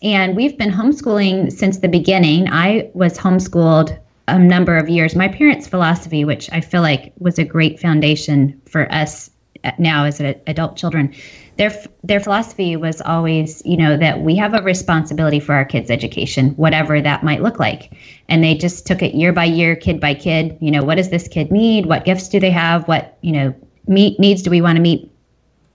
and 0.03 0.37
we've 0.37 0.59
been 0.59 0.71
homeschooling 0.71 1.53
since 1.53 1.79
the 1.79 1.89
beginning. 1.89 2.49
I 2.49 2.91
was 2.93 3.17
homeschooled 3.17 3.99
a 4.29 4.39
number 4.39 4.77
of 4.77 4.89
years. 4.89 5.15
My 5.15 5.29
parents' 5.29 5.67
philosophy, 5.67 6.25
which 6.25 6.51
I 6.53 6.61
feel 6.61 6.83
like 6.83 7.13
was 7.19 7.39
a 7.39 7.45
great 7.45 7.81
foundation 7.81 8.61
for 8.67 8.91
us 8.93 9.31
now 9.79 10.05
as 10.05 10.21
adult 10.21 10.77
children, 10.77 11.15
their 11.57 11.73
their 12.03 12.19
philosophy 12.19 12.77
was 12.77 13.01
always, 13.01 13.63
you 13.65 13.77
know, 13.77 13.97
that 13.97 14.21
we 14.21 14.37
have 14.37 14.55
a 14.55 14.63
responsibility 14.63 15.39
for 15.39 15.55
our 15.55 15.65
kids' 15.65 15.91
education, 15.91 16.51
whatever 16.51 17.01
that 17.01 17.23
might 17.23 17.43
look 17.43 17.59
like. 17.59 17.93
And 18.29 18.43
they 18.43 18.55
just 18.55 18.87
took 18.87 19.03
it 19.03 19.15
year 19.15 19.33
by 19.33 19.45
year, 19.45 19.77
kid 19.77 20.01
by 20.01 20.15
kid. 20.15 20.59
You 20.61 20.71
know, 20.71 20.83
what 20.83 20.97
does 20.97 21.11
this 21.11 21.29
kid 21.29 21.53
need? 21.53 21.87
What 21.87 22.05
gifts 22.05 22.29
do 22.29 22.41
they 22.41 22.51
have? 22.51 22.89
What 22.89 23.19
you 23.21 23.33
know 23.33 23.55
meet 23.87 24.19
needs 24.19 24.43
do 24.43 24.51
we 24.51 24.63
want 24.63 24.77
to 24.77 24.83
meet? 24.83 25.11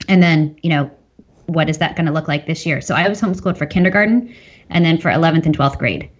And 0.08 0.22
then, 0.22 0.56
you 0.62 0.70
know, 0.70 0.90
what 1.48 1.70
is 1.70 1.78
that 1.78 1.96
going 1.96 2.06
to 2.06 2.12
look 2.12 2.28
like 2.28 2.46
this 2.46 2.66
year? 2.66 2.80
So 2.80 2.94
I 2.94 3.08
was 3.08 3.20
homeschooled 3.20 3.56
for 3.56 3.66
kindergarten 3.66 4.34
and 4.68 4.84
then 4.84 4.98
for 4.98 5.10
11th 5.10 5.46
and 5.46 5.56
12th 5.56 5.78
grade. 5.78 6.10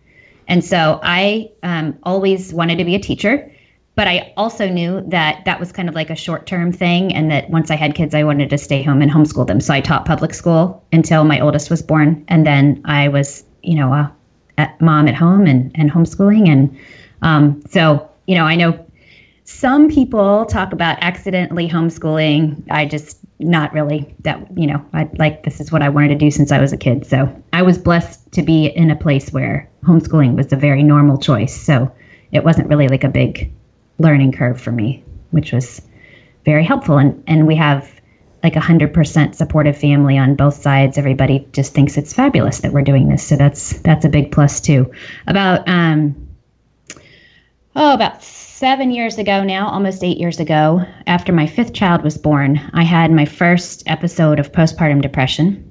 And 0.49 0.64
so 0.64 0.99
I 1.02 1.50
um, 1.62 1.99
always 2.02 2.52
wanted 2.54 2.78
to 2.78 2.85
be 2.85 2.94
a 2.94 2.99
teacher, 2.99 3.52
but 3.94 4.08
I 4.08 4.32
also 4.38 4.68
knew 4.68 5.02
that 5.08 5.44
that 5.44 5.61
was 5.61 5.70
kind 5.70 5.88
of 5.88 5.94
like 5.94 6.08
a 6.08 6.16
short 6.16 6.47
term 6.47 6.73
thing. 6.73 7.14
And 7.14 7.30
that 7.30 7.50
once 7.50 7.70
I 7.70 7.76
had 7.76 7.94
kids, 7.94 8.14
I 8.14 8.25
wanted 8.25 8.49
to 8.50 8.58
stay 8.58 8.82
home 8.82 9.02
and 9.02 9.11
homeschool 9.11 9.47
them. 9.47 9.61
So 9.61 9.75
I 9.75 9.82
taught 9.82 10.06
public 10.06 10.32
school 10.32 10.82
until 10.92 11.25
my 11.25 11.40
oldest 11.40 11.68
was 11.68 11.82
born. 11.82 12.25
And 12.28 12.47
then 12.47 12.80
I 12.87 13.08
was, 13.08 13.44
you 13.62 13.75
know, 13.75 13.92
a, 13.92 14.11
a 14.56 14.70
mom 14.80 15.08
at 15.08 15.14
home 15.14 15.47
and, 15.47 15.70
and 15.75 15.90
homeschooling. 15.90 16.49
And 16.49 16.78
um, 17.20 17.62
so, 17.68 18.08
you 18.26 18.35
know, 18.35 18.44
I 18.44 18.56
know 18.56 18.87
some 19.44 19.90
people 19.90 20.47
talk 20.47 20.73
about 20.73 20.99
accidentally 21.02 21.68
homeschooling. 21.68 22.70
I 22.70 22.87
just 22.87 23.17
not 23.40 23.73
really 23.73 24.14
that 24.21 24.47
you 24.59 24.66
know 24.66 24.85
I 24.92 25.09
like 25.16 25.45
this 25.45 25.61
is 25.61 25.71
what 25.71 25.83
I 25.83 25.88
wanted 25.88 26.09
to 26.09 26.14
do 26.16 26.30
since 26.30 26.50
I 26.50 26.61
was 26.61 26.73
a 26.73 26.76
kid. 26.76 27.07
So 27.07 27.42
I 27.52 27.62
was 27.62 27.78
blessed 27.78 28.33
to 28.33 28.42
be 28.42 28.66
in 28.66 28.90
a 28.90 28.97
place 28.97 29.30
where 29.30 29.68
homeschooling 29.85 30.37
was 30.37 30.52
a 30.52 30.57
very 30.57 30.83
normal 30.83 31.18
choice. 31.18 31.54
So 31.54 31.92
it 32.33 32.45
wasn't 32.45 32.68
really 32.68 32.88
like 32.88 33.04
a 33.04 33.09
big 33.09 33.52
learning 33.99 34.33
curve 34.33 34.61
for 34.61 34.73
me, 34.73 35.04
which 35.30 35.52
was 35.52 35.80
very 36.45 36.64
helpful. 36.64 36.99
And 36.99 37.23
and 37.26 37.47
we 37.47 37.57
have 37.57 37.88
like 38.42 38.57
a 38.57 38.61
hundred 38.61 38.92
percent 38.92 39.37
supportive 39.37 39.78
family 39.78 40.18
on 40.18 40.35
both 40.35 40.54
sides. 40.54 40.99
Everybody 40.99 41.47
just 41.52 41.75
thinks 41.75 41.97
it's 41.97 42.12
fabulous 42.12 42.61
that 42.61 42.73
we're 42.73 42.83
doing 42.83 43.09
this. 43.09 43.26
So 43.26 43.37
that's 43.37 43.78
that's 43.80 44.04
a 44.04 44.09
big 44.09 44.33
plus 44.33 44.61
too. 44.61 44.92
About 45.26 45.68
um 45.68 46.28
oh 47.76 47.95
about 47.95 48.23
seven 48.58 48.90
years 48.90 49.18
ago 49.18 49.44
now, 49.44 49.68
almost 49.68 50.02
eight 50.02 50.18
years 50.18 50.40
ago, 50.40 50.84
after 51.06 51.32
my 51.32 51.46
fifth 51.46 51.72
child 51.72 52.02
was 52.02 52.18
born, 52.18 52.60
I 52.74 52.82
had 52.82 53.12
my 53.12 53.24
first 53.24 53.84
episode 53.86 54.40
of 54.40 54.50
postpartum 54.50 55.00
depression. 55.00 55.64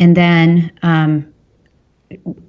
And 0.00 0.16
then 0.16 0.72
um, 0.82 1.32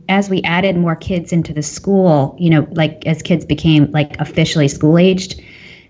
as 0.10 0.32
we 0.32 0.42
added 0.42 0.76
more 0.76 0.96
kids 0.96 1.32
into 1.32 1.54
the 1.54 1.62
school, 1.62 2.36
you 2.40 2.50
know, 2.50 2.68
like 2.72 3.06
as 3.06 3.22
kids 3.22 3.46
became 3.46 3.92
like 3.92 4.20
officially 4.20 4.68
school 4.68 4.98
aged 4.98 5.40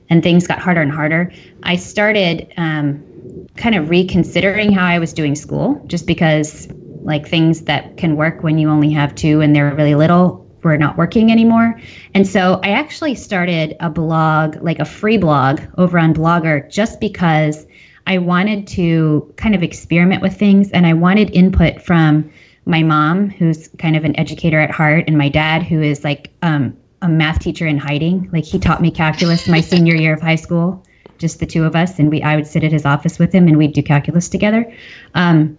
and 0.09 0.21
things 0.21 0.47
got 0.47 0.59
harder 0.59 0.81
and 0.81 0.91
harder, 0.91 1.31
I 1.63 1.77
started 1.77 2.51
um, 2.57 3.47
kind 3.55 3.75
of 3.75 3.89
reconsidering 3.89 4.73
how 4.73 4.85
I 4.85 4.99
was 4.99 5.13
doing 5.13 5.33
school 5.33 5.81
just 5.87 6.05
because 6.05 6.67
like 7.03 7.25
things 7.25 7.61
that 7.61 7.95
can 7.95 8.17
work 8.17 8.43
when 8.43 8.57
you 8.57 8.69
only 8.69 8.91
have 8.91 9.15
two 9.15 9.39
and 9.39 9.55
they're 9.55 9.73
really 9.73 9.95
little 9.95 10.44
were 10.65 10.77
not 10.77 10.97
working 10.97 11.31
anymore. 11.31 11.79
And 12.13 12.27
so 12.27 12.59
I 12.63 12.71
actually 12.71 13.15
started 13.15 13.77
a 13.79 13.89
blog, 13.89 14.61
like 14.61 14.79
a 14.79 14.85
free 14.85 15.17
blog 15.17 15.61
over 15.77 15.97
on 15.97 16.13
Blogger, 16.13 16.69
just 16.69 16.99
because 16.99 17.65
I 18.07 18.17
wanted 18.17 18.67
to 18.67 19.33
kind 19.37 19.55
of 19.55 19.63
experiment 19.63 20.21
with 20.21 20.37
things 20.37 20.71
and 20.71 20.85
I 20.85 20.93
wanted 20.93 21.29
input 21.31 21.81
from 21.81 22.29
my 22.65 22.83
mom, 22.83 23.29
who's 23.29 23.69
kind 23.77 23.95
of 23.95 24.03
an 24.03 24.19
educator 24.19 24.59
at 24.59 24.71
heart, 24.71 25.05
and 25.07 25.17
my 25.17 25.29
dad, 25.29 25.63
who 25.63 25.81
is 25.81 26.03
like 26.03 26.31
um, 26.41 26.75
a 27.01 27.07
math 27.07 27.39
teacher 27.39 27.67
in 27.67 27.77
hiding. 27.77 28.29
Like 28.33 28.43
he 28.43 28.59
taught 28.59 28.81
me 28.81 28.91
calculus 28.91 29.47
my 29.47 29.61
senior 29.71 29.95
year 29.95 30.13
of 30.15 30.21
high 30.21 30.35
school, 30.35 30.83
just 31.19 31.39
the 31.39 31.45
two 31.45 31.63
of 31.63 31.75
us, 31.75 31.99
and 31.99 32.09
we 32.09 32.23
I 32.23 32.35
would 32.35 32.47
sit 32.47 32.63
at 32.63 32.71
his 32.71 32.85
office 32.85 33.19
with 33.19 33.33
him 33.33 33.47
and 33.47 33.57
we'd 33.57 33.73
do 33.73 33.83
calculus 33.83 34.29
together. 34.29 34.71
Um, 35.13 35.57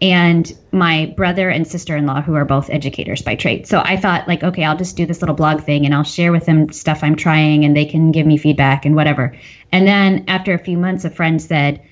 and 0.00 0.54
my 0.72 1.14
brother 1.16 1.48
and 1.48 1.66
sister-in-law 1.66 2.20
who 2.20 2.34
are 2.34 2.44
both 2.44 2.68
educators 2.68 3.22
by 3.22 3.34
trade. 3.34 3.66
So 3.66 3.80
i 3.82 3.96
thought 3.96 4.28
like 4.28 4.42
okay 4.42 4.62
i'll 4.64 4.76
just 4.76 4.96
do 4.96 5.06
this 5.06 5.22
little 5.22 5.34
blog 5.34 5.62
thing 5.62 5.86
and 5.86 5.94
i'll 5.94 6.04
share 6.04 6.32
with 6.32 6.44
them 6.44 6.70
stuff 6.70 7.02
i'm 7.02 7.16
trying 7.16 7.64
and 7.64 7.74
they 7.74 7.86
can 7.86 8.12
give 8.12 8.26
me 8.26 8.36
feedback 8.36 8.84
and 8.84 8.94
whatever. 8.94 9.36
And 9.72 9.86
then 9.86 10.24
after 10.28 10.52
a 10.52 10.58
few 10.58 10.76
months 10.76 11.04
a 11.04 11.10
friend 11.10 11.40
said 11.40 11.82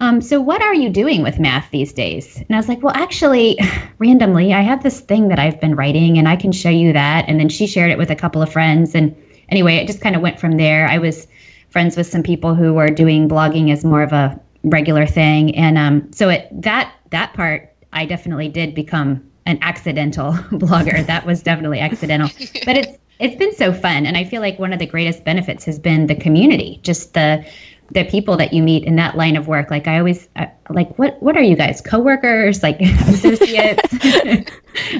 um, 0.00 0.20
so 0.20 0.40
what 0.40 0.62
are 0.62 0.74
you 0.74 0.90
doing 0.90 1.22
with 1.22 1.38
math 1.38 1.70
these 1.70 1.92
days? 1.92 2.36
And 2.36 2.48
i 2.50 2.56
was 2.56 2.68
like 2.68 2.82
well 2.82 2.94
actually 2.94 3.58
randomly 3.98 4.52
i 4.52 4.60
have 4.60 4.82
this 4.82 5.00
thing 5.00 5.28
that 5.28 5.38
i've 5.38 5.60
been 5.60 5.76
writing 5.76 6.18
and 6.18 6.28
i 6.28 6.36
can 6.36 6.50
show 6.52 6.70
you 6.70 6.94
that. 6.94 7.28
And 7.28 7.38
then 7.38 7.48
she 7.48 7.68
shared 7.68 7.92
it 7.92 7.98
with 7.98 8.10
a 8.10 8.16
couple 8.16 8.42
of 8.42 8.52
friends 8.52 8.96
and 8.96 9.14
anyway 9.48 9.76
it 9.76 9.86
just 9.86 10.00
kind 10.00 10.16
of 10.16 10.22
went 10.22 10.40
from 10.40 10.56
there. 10.56 10.88
I 10.88 10.98
was 10.98 11.28
friends 11.70 11.96
with 11.96 12.06
some 12.06 12.22
people 12.22 12.54
who 12.54 12.74
were 12.74 12.88
doing 12.88 13.28
blogging 13.28 13.72
as 13.72 13.84
more 13.84 14.02
of 14.02 14.12
a 14.12 14.40
regular 14.64 15.06
thing 15.06 15.54
and 15.56 15.76
um, 15.78 16.12
so 16.12 16.28
it 16.28 16.48
that 16.62 16.94
that 17.10 17.34
part, 17.34 17.72
I 17.92 18.06
definitely 18.06 18.48
did 18.48 18.74
become 18.74 19.22
an 19.46 19.58
accidental 19.62 20.32
blogger. 20.50 21.06
That 21.06 21.26
was 21.26 21.42
definitely 21.42 21.80
accidental. 21.80 22.28
But 22.64 22.76
it's 22.76 22.98
it's 23.18 23.36
been 23.36 23.54
so 23.54 23.72
fun 23.72 24.06
and 24.06 24.16
I 24.16 24.24
feel 24.24 24.40
like 24.40 24.58
one 24.58 24.72
of 24.72 24.78
the 24.78 24.86
greatest 24.86 25.24
benefits 25.24 25.64
has 25.66 25.78
been 25.78 26.06
the 26.06 26.14
community, 26.14 26.80
just 26.82 27.14
the 27.14 27.44
the 27.90 28.04
people 28.04 28.38
that 28.38 28.52
you 28.52 28.62
meet 28.62 28.84
in 28.84 28.96
that 28.96 29.16
line 29.16 29.36
of 29.36 29.48
work. 29.48 29.70
Like 29.70 29.86
I 29.86 29.98
always 29.98 30.28
uh, 30.36 30.46
like 30.70 30.98
what 30.98 31.22
what 31.22 31.36
are 31.36 31.42
you 31.42 31.56
guys? 31.56 31.80
Coworkers, 31.80 32.62
like 32.62 32.80
associates? 32.80 33.82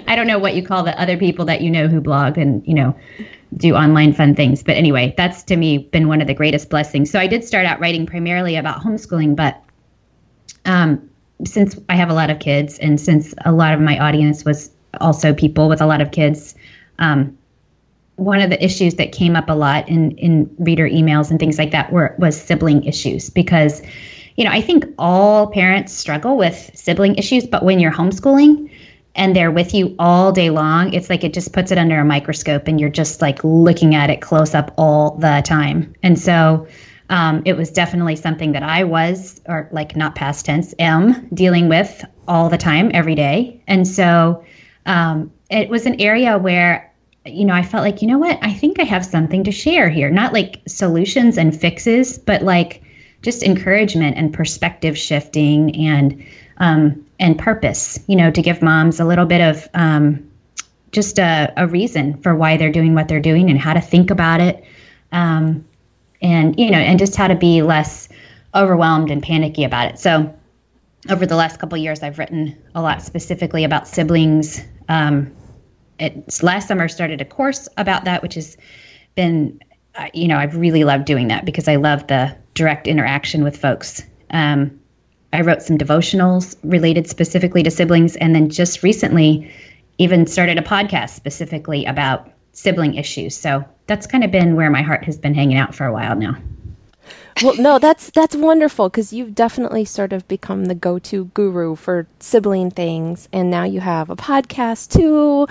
I 0.06 0.14
don't 0.14 0.26
know 0.26 0.38
what 0.38 0.54
you 0.54 0.62
call 0.62 0.82
the 0.82 1.00
other 1.00 1.16
people 1.16 1.46
that 1.46 1.62
you 1.62 1.70
know 1.70 1.88
who 1.88 2.00
blog 2.00 2.36
and, 2.36 2.66
you 2.66 2.74
know, 2.74 2.94
do 3.56 3.74
online 3.74 4.12
fun 4.12 4.34
things. 4.34 4.62
But 4.62 4.76
anyway, 4.76 5.14
that's 5.16 5.42
to 5.44 5.56
me 5.56 5.78
been 5.78 6.08
one 6.08 6.20
of 6.20 6.26
the 6.26 6.34
greatest 6.34 6.70
blessings. 6.70 7.10
So 7.10 7.18
I 7.18 7.26
did 7.26 7.44
start 7.44 7.66
out 7.66 7.80
writing 7.80 8.06
primarily 8.06 8.56
about 8.56 8.80
homeschooling, 8.80 9.36
but 9.36 9.62
um, 10.64 11.10
since 11.44 11.78
I 11.88 11.96
have 11.96 12.10
a 12.10 12.14
lot 12.14 12.30
of 12.30 12.38
kids 12.38 12.78
and 12.78 13.00
since 13.00 13.34
a 13.44 13.52
lot 13.52 13.74
of 13.74 13.80
my 13.80 13.98
audience 13.98 14.44
was 14.44 14.70
also 15.00 15.34
people 15.34 15.68
with 15.68 15.80
a 15.80 15.86
lot 15.86 16.00
of 16.00 16.10
kids, 16.10 16.54
um, 16.98 17.36
one 18.16 18.40
of 18.40 18.50
the 18.50 18.62
issues 18.62 18.94
that 18.96 19.12
came 19.12 19.36
up 19.36 19.48
a 19.48 19.54
lot 19.54 19.88
in 19.88 20.12
in 20.12 20.54
reader 20.58 20.88
emails 20.88 21.30
and 21.30 21.40
things 21.40 21.58
like 21.58 21.72
that 21.72 21.92
were 21.92 22.14
was 22.18 22.40
sibling 22.40 22.84
issues 22.84 23.30
because 23.30 23.82
you 24.36 24.44
know 24.44 24.50
I 24.50 24.60
think 24.60 24.84
all 24.98 25.48
parents 25.48 25.92
struggle 25.92 26.36
with 26.36 26.70
sibling 26.74 27.16
issues, 27.16 27.46
but 27.46 27.64
when 27.64 27.80
you're 27.80 27.92
homeschooling 27.92 28.70
and 29.14 29.36
they're 29.36 29.50
with 29.50 29.74
you 29.74 29.94
all 29.98 30.32
day 30.32 30.50
long, 30.50 30.94
it's 30.94 31.10
like 31.10 31.24
it 31.24 31.34
just 31.34 31.52
puts 31.52 31.70
it 31.70 31.78
under 31.78 32.00
a 32.00 32.04
microscope 32.04 32.66
and 32.66 32.80
you're 32.80 32.88
just 32.88 33.20
like 33.20 33.44
looking 33.44 33.94
at 33.94 34.10
it 34.10 34.22
close 34.22 34.54
up 34.54 34.72
all 34.78 35.16
the 35.16 35.42
time. 35.44 35.94
And 36.02 36.18
so 36.18 36.66
um, 37.10 37.42
it 37.44 37.56
was 37.56 37.70
definitely 37.70 38.16
something 38.16 38.52
that 38.52 38.62
I 38.62 38.84
was, 38.84 39.40
or 39.46 39.68
like 39.70 39.96
not 39.96 40.14
past 40.14 40.46
tense, 40.46 40.74
am 40.78 41.28
dealing 41.34 41.68
with 41.68 42.04
all 42.26 42.48
the 42.48 42.56
time, 42.56 42.90
every 42.94 43.14
day. 43.14 43.62
And 43.66 43.86
so 43.86 44.44
um, 44.86 45.30
it 45.50 45.68
was 45.68 45.84
an 45.84 46.00
area 46.00 46.38
where, 46.38 46.90
you 47.26 47.44
know, 47.44 47.54
I 47.54 47.62
felt 47.62 47.84
like, 47.84 48.00
you 48.00 48.08
know 48.08 48.18
what, 48.18 48.38
I 48.40 48.54
think 48.54 48.80
I 48.80 48.84
have 48.84 49.04
something 49.04 49.44
to 49.44 49.52
share 49.52 49.90
here. 49.90 50.08
Not 50.08 50.32
like 50.32 50.62
solutions 50.66 51.36
and 51.36 51.54
fixes, 51.54 52.16
but 52.16 52.42
like 52.42 52.82
just 53.20 53.42
encouragement 53.42 54.16
and 54.16 54.32
perspective 54.32 54.96
shifting 54.96 55.76
and 55.76 56.24
um, 56.56 57.04
and 57.22 57.38
purpose. 57.38 57.98
You 58.06 58.16
know, 58.16 58.30
to 58.30 58.42
give 58.42 58.60
moms 58.60 59.00
a 59.00 59.06
little 59.06 59.24
bit 59.24 59.40
of 59.40 59.66
um, 59.72 60.30
just 60.90 61.18
a, 61.18 61.50
a 61.56 61.66
reason 61.66 62.20
for 62.20 62.34
why 62.34 62.58
they're 62.58 62.72
doing 62.72 62.94
what 62.94 63.08
they're 63.08 63.20
doing 63.20 63.48
and 63.48 63.58
how 63.58 63.72
to 63.72 63.80
think 63.80 64.10
about 64.10 64.42
it. 64.42 64.62
Um, 65.10 65.64
and 66.22 66.58
you 66.58 66.70
know 66.70 66.78
and 66.78 66.98
just 66.98 67.16
how 67.16 67.26
to 67.28 67.34
be 67.34 67.62
less 67.62 68.08
overwhelmed 68.54 69.10
and 69.10 69.22
panicky 69.22 69.64
about 69.64 69.88
it 69.88 69.98
so 69.98 70.32
over 71.10 71.26
the 71.26 71.36
last 71.36 71.58
couple 71.58 71.76
years 71.76 72.02
i've 72.02 72.18
written 72.18 72.56
a 72.74 72.80
lot 72.80 73.02
specifically 73.02 73.64
about 73.64 73.88
siblings 73.88 74.62
um, 74.88 75.30
it's 75.98 76.42
last 76.42 76.68
summer 76.68 76.88
started 76.88 77.20
a 77.20 77.24
course 77.24 77.68
about 77.76 78.04
that 78.04 78.22
which 78.22 78.34
has 78.34 78.56
been 79.14 79.60
uh, 79.96 80.08
you 80.14 80.28
know 80.28 80.36
i've 80.36 80.56
really 80.56 80.84
loved 80.84 81.04
doing 81.04 81.28
that 81.28 81.44
because 81.44 81.68
i 81.68 81.76
love 81.76 82.06
the 82.06 82.34
direct 82.54 82.86
interaction 82.86 83.42
with 83.42 83.56
folks 83.56 84.02
um, 84.30 84.78
i 85.32 85.40
wrote 85.40 85.62
some 85.62 85.78
devotionals 85.78 86.56
related 86.62 87.08
specifically 87.08 87.62
to 87.62 87.70
siblings 87.70 88.16
and 88.16 88.34
then 88.34 88.48
just 88.50 88.82
recently 88.82 89.50
even 89.98 90.26
started 90.26 90.58
a 90.58 90.62
podcast 90.62 91.10
specifically 91.10 91.84
about 91.84 92.30
sibling 92.52 92.94
issues. 92.94 93.36
So 93.36 93.64
that's 93.86 94.06
kind 94.06 94.24
of 94.24 94.30
been 94.30 94.56
where 94.56 94.70
my 94.70 94.82
heart 94.82 95.04
has 95.04 95.18
been 95.18 95.34
hanging 95.34 95.56
out 95.56 95.74
for 95.74 95.86
a 95.86 95.92
while 95.92 96.16
now. 96.16 96.36
Well, 97.42 97.56
no, 97.56 97.78
that's 97.78 98.10
that's 98.10 98.36
wonderful 98.36 98.90
because 98.90 99.12
you've 99.12 99.34
definitely 99.34 99.86
sort 99.86 100.12
of 100.12 100.28
become 100.28 100.66
the 100.66 100.74
go-to 100.74 101.26
guru 101.32 101.74
for 101.76 102.06
sibling 102.20 102.70
things, 102.70 103.26
and 103.32 103.50
now 103.50 103.64
you 103.64 103.80
have 103.80 104.10
a 104.10 104.16
podcast 104.16 104.92
too, 104.92 105.48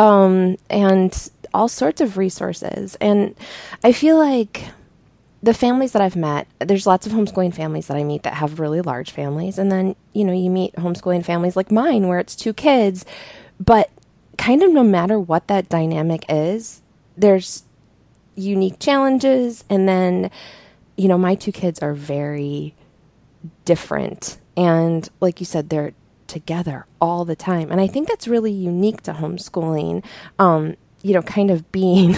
um, 0.00 0.56
and 0.70 1.30
all 1.52 1.68
sorts 1.68 2.00
of 2.00 2.16
resources. 2.16 2.94
And 3.00 3.34
I 3.82 3.90
feel 3.90 4.16
like 4.16 4.64
the 5.44 5.54
families 5.54 5.92
that 5.92 6.00
I've 6.00 6.16
met, 6.16 6.46
there's 6.58 6.86
lots 6.86 7.06
of 7.06 7.12
homeschooling 7.12 7.54
families 7.54 7.88
that 7.88 7.98
I 7.98 8.02
meet 8.02 8.22
that 8.22 8.34
have 8.34 8.58
really 8.58 8.80
large 8.80 9.10
families, 9.10 9.58
and 9.58 9.70
then 9.70 9.94
you 10.14 10.24
know 10.24 10.32
you 10.32 10.48
meet 10.48 10.74
homeschooling 10.76 11.24
families 11.24 11.54
like 11.54 11.70
mine 11.70 12.08
where 12.08 12.18
it's 12.18 12.34
two 12.34 12.54
kids, 12.54 13.04
but 13.60 13.90
kind 14.38 14.62
of 14.62 14.72
no 14.72 14.82
matter 14.82 15.20
what 15.20 15.46
that 15.48 15.68
dynamic 15.68 16.24
is, 16.30 16.80
there's 17.16 17.64
unique 18.34 18.78
challenges. 18.78 19.64
And 19.68 19.88
then, 19.88 20.30
you 20.96 21.08
know, 21.08 21.18
my 21.18 21.34
two 21.34 21.52
kids 21.52 21.80
are 21.80 21.94
very 21.94 22.74
different. 23.66 24.38
And 24.56 25.08
like 25.20 25.40
you 25.40 25.46
said, 25.46 25.68
they're 25.68 25.92
together 26.26 26.86
all 27.02 27.24
the 27.24 27.36
time. 27.36 27.70
And 27.70 27.80
I 27.80 27.86
think 27.86 28.08
that's 28.08 28.26
really 28.26 28.52
unique 28.52 29.02
to 29.02 29.12
homeschooling. 29.12 30.04
Um, 30.38 30.76
you 31.02 31.12
know, 31.12 31.22
kind 31.22 31.50
of 31.50 31.70
being 31.70 32.16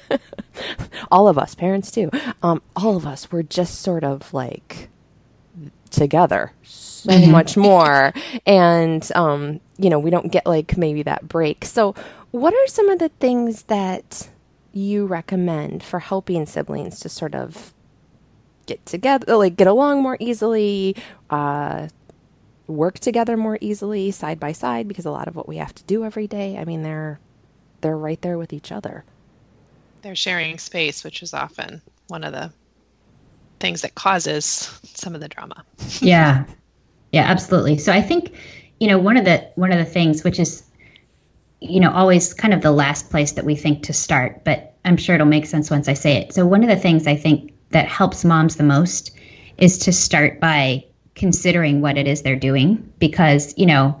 all 1.10 1.28
of 1.28 1.38
us, 1.38 1.54
parents 1.54 1.90
too, 1.90 2.10
um, 2.42 2.62
all 2.76 2.96
of 2.96 3.06
us 3.06 3.30
were 3.30 3.42
just 3.42 3.80
sort 3.80 4.04
of 4.04 4.32
like 4.32 4.88
together 5.90 6.52
so 6.62 7.10
mm-hmm. 7.10 7.30
much 7.30 7.56
more. 7.56 8.12
And, 8.46 9.10
um, 9.14 9.60
you 9.78 9.90
know, 9.90 9.98
we 9.98 10.10
don't 10.10 10.30
get 10.30 10.46
like 10.46 10.76
maybe 10.76 11.02
that 11.04 11.28
break. 11.28 11.64
So, 11.64 11.94
what 12.30 12.52
are 12.52 12.66
some 12.66 12.88
of 12.88 12.98
the 12.98 13.08
things 13.08 13.64
that 13.64 14.28
you 14.72 15.06
recommend 15.06 15.82
for 15.82 16.00
helping 16.00 16.44
siblings 16.46 17.00
to 17.00 17.08
sort 17.08 17.34
of 17.34 17.72
get 18.66 18.84
together, 18.84 19.36
like 19.36 19.56
get 19.56 19.66
along 19.66 20.02
more 20.02 20.16
easily, 20.20 20.94
uh, 21.30 21.88
work 22.66 22.98
together 22.98 23.36
more 23.36 23.58
easily, 23.60 24.10
side 24.10 24.38
by 24.38 24.52
side? 24.52 24.88
Because 24.88 25.06
a 25.06 25.10
lot 25.10 25.28
of 25.28 25.36
what 25.36 25.48
we 25.48 25.56
have 25.56 25.74
to 25.74 25.84
do 25.84 26.04
every 26.04 26.26
day, 26.26 26.58
I 26.58 26.64
mean, 26.64 26.82
they're 26.82 27.20
they're 27.80 27.96
right 27.96 28.20
there 28.20 28.36
with 28.38 28.52
each 28.52 28.72
other. 28.72 29.04
They're 30.02 30.16
sharing 30.16 30.58
space, 30.58 31.04
which 31.04 31.22
is 31.22 31.34
often 31.34 31.82
one 32.08 32.24
of 32.24 32.32
the 32.32 32.52
things 33.60 33.82
that 33.82 33.94
causes 33.94 34.78
some 34.94 35.14
of 35.14 35.20
the 35.20 35.28
drama. 35.28 35.64
yeah. 36.00 36.44
Yeah, 37.12 37.24
absolutely. 37.24 37.78
So 37.78 37.92
I 37.92 38.02
think, 38.02 38.34
you 38.80 38.88
know, 38.88 38.98
one 38.98 39.16
of 39.16 39.24
the 39.24 39.50
one 39.54 39.72
of 39.72 39.78
the 39.78 39.84
things 39.84 40.22
which 40.22 40.38
is 40.38 40.62
you 41.60 41.80
know, 41.80 41.90
always 41.90 42.34
kind 42.34 42.54
of 42.54 42.62
the 42.62 42.70
last 42.70 43.10
place 43.10 43.32
that 43.32 43.44
we 43.44 43.56
think 43.56 43.82
to 43.84 43.92
start, 43.92 44.44
but 44.44 44.74
I'm 44.84 44.96
sure 44.96 45.14
it'll 45.16 45.26
make 45.26 45.46
sense 45.46 45.70
once 45.70 45.88
I 45.88 45.94
say 45.94 46.16
it. 46.16 46.32
So 46.32 46.46
one 46.46 46.62
of 46.62 46.68
the 46.68 46.76
things 46.76 47.06
I 47.06 47.16
think 47.16 47.52
that 47.70 47.88
helps 47.88 48.24
moms 48.24 48.56
the 48.56 48.62
most 48.62 49.10
is 49.56 49.78
to 49.78 49.92
start 49.92 50.40
by 50.40 50.84
considering 51.14 51.80
what 51.80 51.98
it 51.98 52.06
is 52.06 52.22
they're 52.22 52.36
doing 52.36 52.92
because, 53.00 53.52
you 53.56 53.66
know, 53.66 54.00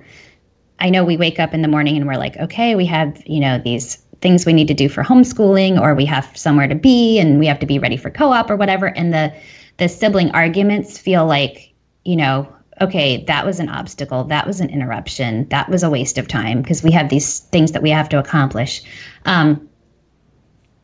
I 0.78 0.90
know 0.90 1.04
we 1.04 1.16
wake 1.16 1.40
up 1.40 1.52
in 1.52 1.62
the 1.62 1.68
morning 1.68 1.96
and 1.96 2.06
we're 2.06 2.14
like, 2.14 2.36
okay, 2.36 2.76
we 2.76 2.86
have, 2.86 3.20
you 3.26 3.40
know, 3.40 3.58
these 3.58 3.98
things 4.20 4.44
we 4.44 4.52
need 4.52 4.68
to 4.68 4.74
do 4.74 4.88
for 4.88 5.02
homeschooling 5.02 5.80
or 5.80 5.94
we 5.94 6.04
have 6.04 6.36
somewhere 6.36 6.68
to 6.68 6.74
be 6.74 7.18
and 7.18 7.38
we 7.38 7.46
have 7.46 7.60
to 7.60 7.66
be 7.66 7.78
ready 7.78 7.96
for 7.96 8.10
co-op 8.10 8.50
or 8.50 8.56
whatever 8.56 8.86
and 8.86 9.12
the 9.12 9.32
the 9.78 9.88
sibling 9.88 10.32
arguments 10.32 10.98
feel 10.98 11.24
like, 11.24 11.72
you 12.04 12.16
know, 12.16 12.52
okay, 12.80 13.24
that 13.24 13.46
was 13.46 13.60
an 13.60 13.68
obstacle, 13.68 14.24
that 14.24 14.46
was 14.46 14.60
an 14.60 14.70
interruption, 14.70 15.48
that 15.48 15.68
was 15.68 15.82
a 15.82 15.90
waste 15.90 16.18
of 16.18 16.28
time 16.28 16.62
because 16.62 16.82
we 16.82 16.90
have 16.90 17.08
these 17.08 17.40
things 17.40 17.72
that 17.72 17.82
we 17.82 17.90
have 17.90 18.08
to 18.08 18.18
accomplish. 18.18 18.82
Um, 19.24 19.68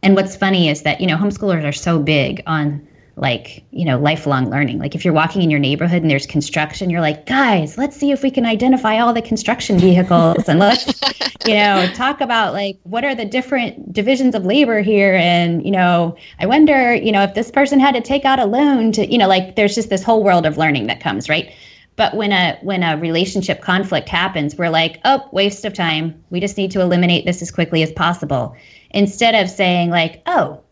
and 0.02 0.14
what's 0.14 0.36
funny 0.36 0.68
is 0.68 0.82
that 0.82 1.00
you 1.00 1.06
know 1.06 1.16
homeschoolers 1.16 1.64
are 1.64 1.72
so 1.72 1.98
big 1.98 2.42
on 2.46 2.86
like 3.16 3.64
you 3.70 3.84
know 3.84 3.98
lifelong 3.98 4.50
learning. 4.50 4.78
Like 4.78 4.94
if 4.94 5.04
you're 5.04 5.14
walking 5.14 5.42
in 5.42 5.50
your 5.50 5.60
neighborhood 5.60 6.02
and 6.02 6.10
there's 6.10 6.26
construction 6.26 6.90
you're 6.90 7.00
like 7.00 7.26
guys 7.26 7.78
let's 7.78 7.96
see 7.96 8.10
if 8.10 8.22
we 8.22 8.30
can 8.30 8.44
identify 8.44 8.98
all 8.98 9.12
the 9.12 9.22
construction 9.22 9.78
vehicles 9.78 10.48
and 10.48 10.58
let's 10.58 10.86
you 11.46 11.54
know 11.54 11.86
talk 11.94 12.20
about 12.20 12.52
like 12.52 12.78
what 12.82 13.04
are 13.04 13.14
the 13.14 13.24
different 13.24 13.92
divisions 13.92 14.34
of 14.34 14.44
labor 14.44 14.80
here. 14.80 15.14
And 15.14 15.64
you 15.64 15.70
know 15.70 16.16
i 16.40 16.46
wonder 16.46 16.94
you 16.94 17.12
know 17.12 17.22
if 17.22 17.34
this 17.34 17.50
person 17.50 17.78
had 17.78 17.94
to 17.94 18.00
take 18.00 18.24
out 18.24 18.40
a 18.40 18.46
loan 18.46 18.92
to 18.92 19.10
you 19.10 19.18
know 19.18 19.28
like 19.28 19.54
there's 19.54 19.74
just 19.74 19.90
this 19.90 20.02
whole 20.02 20.24
world 20.24 20.44
of 20.46 20.58
learning 20.58 20.88
that 20.88 21.00
comes 21.00 21.28
right? 21.28 21.52
But 21.96 22.16
when 22.16 22.32
a 22.32 22.58
when 22.62 22.82
a 22.82 22.96
relationship 22.96 23.60
conflict 23.60 24.08
happens 24.08 24.56
we're 24.56 24.70
like 24.70 24.98
oh 25.04 25.28
waste 25.30 25.64
of 25.64 25.72
time. 25.72 26.24
We 26.30 26.40
just 26.40 26.56
need 26.56 26.72
to 26.72 26.80
eliminate 26.80 27.26
this 27.26 27.42
as 27.42 27.52
quickly 27.52 27.84
as 27.84 27.92
possible. 27.92 28.56
Instead 28.90 29.36
of 29.36 29.48
saying 29.48 29.90
like 29.90 30.22
oh 30.26 30.63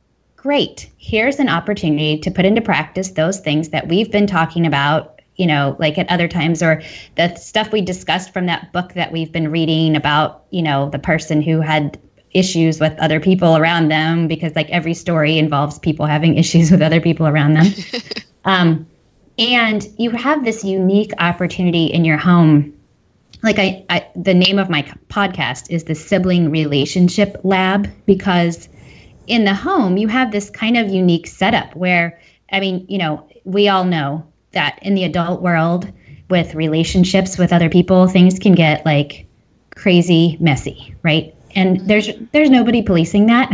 great, 0.42 0.90
here's 0.99 1.38
an 1.38 1.49
opportunity 1.49 2.18
to 2.18 2.30
put 2.30 2.44
into 2.44 2.61
practice 2.61 3.11
those 3.11 3.38
things 3.38 3.68
that 3.68 3.87
we've 3.87 4.11
been 4.11 4.26
talking 4.26 4.66
about, 4.66 5.20
you 5.37 5.46
know, 5.46 5.76
like 5.78 5.99
at 5.99 6.11
other 6.11 6.26
times, 6.26 6.64
or 6.64 6.82
the 7.16 7.32
stuff 7.37 7.70
we 7.70 7.80
discussed 7.80 8.32
from 8.32 8.46
that 8.46 8.72
book 8.72 8.94
that 8.94 9.12
we've 9.12 9.30
been 9.30 9.52
reading 9.52 9.94
about, 9.94 10.42
you 10.50 10.62
know, 10.62 10.90
the 10.90 10.99
person 10.99 11.42
who 11.42 11.61
had 11.61 11.96
issues 12.32 12.80
with 12.80 12.99
other 12.99 13.20
people 13.20 13.56
around 13.56 13.88
them, 13.88 14.26
because 14.26 14.56
like 14.56 14.68
every 14.70 14.94
story 14.94 15.38
involves 15.38 15.78
people 15.78 16.06
having 16.06 16.37
issues 16.38 16.72
with 16.72 16.82
other 16.82 17.00
people 17.00 17.28
around 17.28 17.54
them. 17.54 17.66
um, 18.44 18.87
and 19.38 19.87
you 19.96 20.11
have 20.11 20.44
this 20.44 20.64
unique 20.64 21.12
opportunity 21.18 21.87
in 21.87 22.04
your 22.04 22.18
home 22.18 22.75
like 23.42 23.58
I, 23.58 23.84
I, 23.90 24.06
the 24.14 24.34
name 24.34 24.61
of 24.61 24.70
my 24.70 24.82
podcast 25.08 25.70
is 25.70 25.84
the 25.84 25.96
sibling 25.96 26.50
relationship 26.50 27.40
lab 27.42 27.88
because 28.06 28.68
in 29.26 29.44
the 29.44 29.54
home, 29.54 29.96
you 29.96 30.08
have 30.08 30.32
this 30.32 30.50
kind 30.50 30.76
of 30.76 30.90
unique 30.90 31.26
setup 31.26 31.74
where, 31.76 32.20
I 32.50 32.60
mean, 32.60 32.86
you 32.88 32.98
know, 32.98 33.28
we 33.44 33.68
all 33.68 33.84
know 33.84 34.26
that 34.52 34.78
in 34.82 34.94
the 34.94 35.04
adult 35.04 35.42
world 35.42 35.90
with 36.28 36.54
relationships 36.54 37.38
with 37.38 37.52
other 37.52 37.68
people, 37.68 38.08
things 38.08 38.38
can 38.38 38.54
get 38.54 38.84
like 38.84 39.26
crazy 39.74 40.36
messy, 40.40 40.94
right? 41.02 41.34
And 41.54 41.78
mm-hmm. 41.78 41.86
there's 41.86 42.08
there's 42.32 42.50
nobody 42.50 42.82
policing 42.82 43.26
that. 43.26 43.52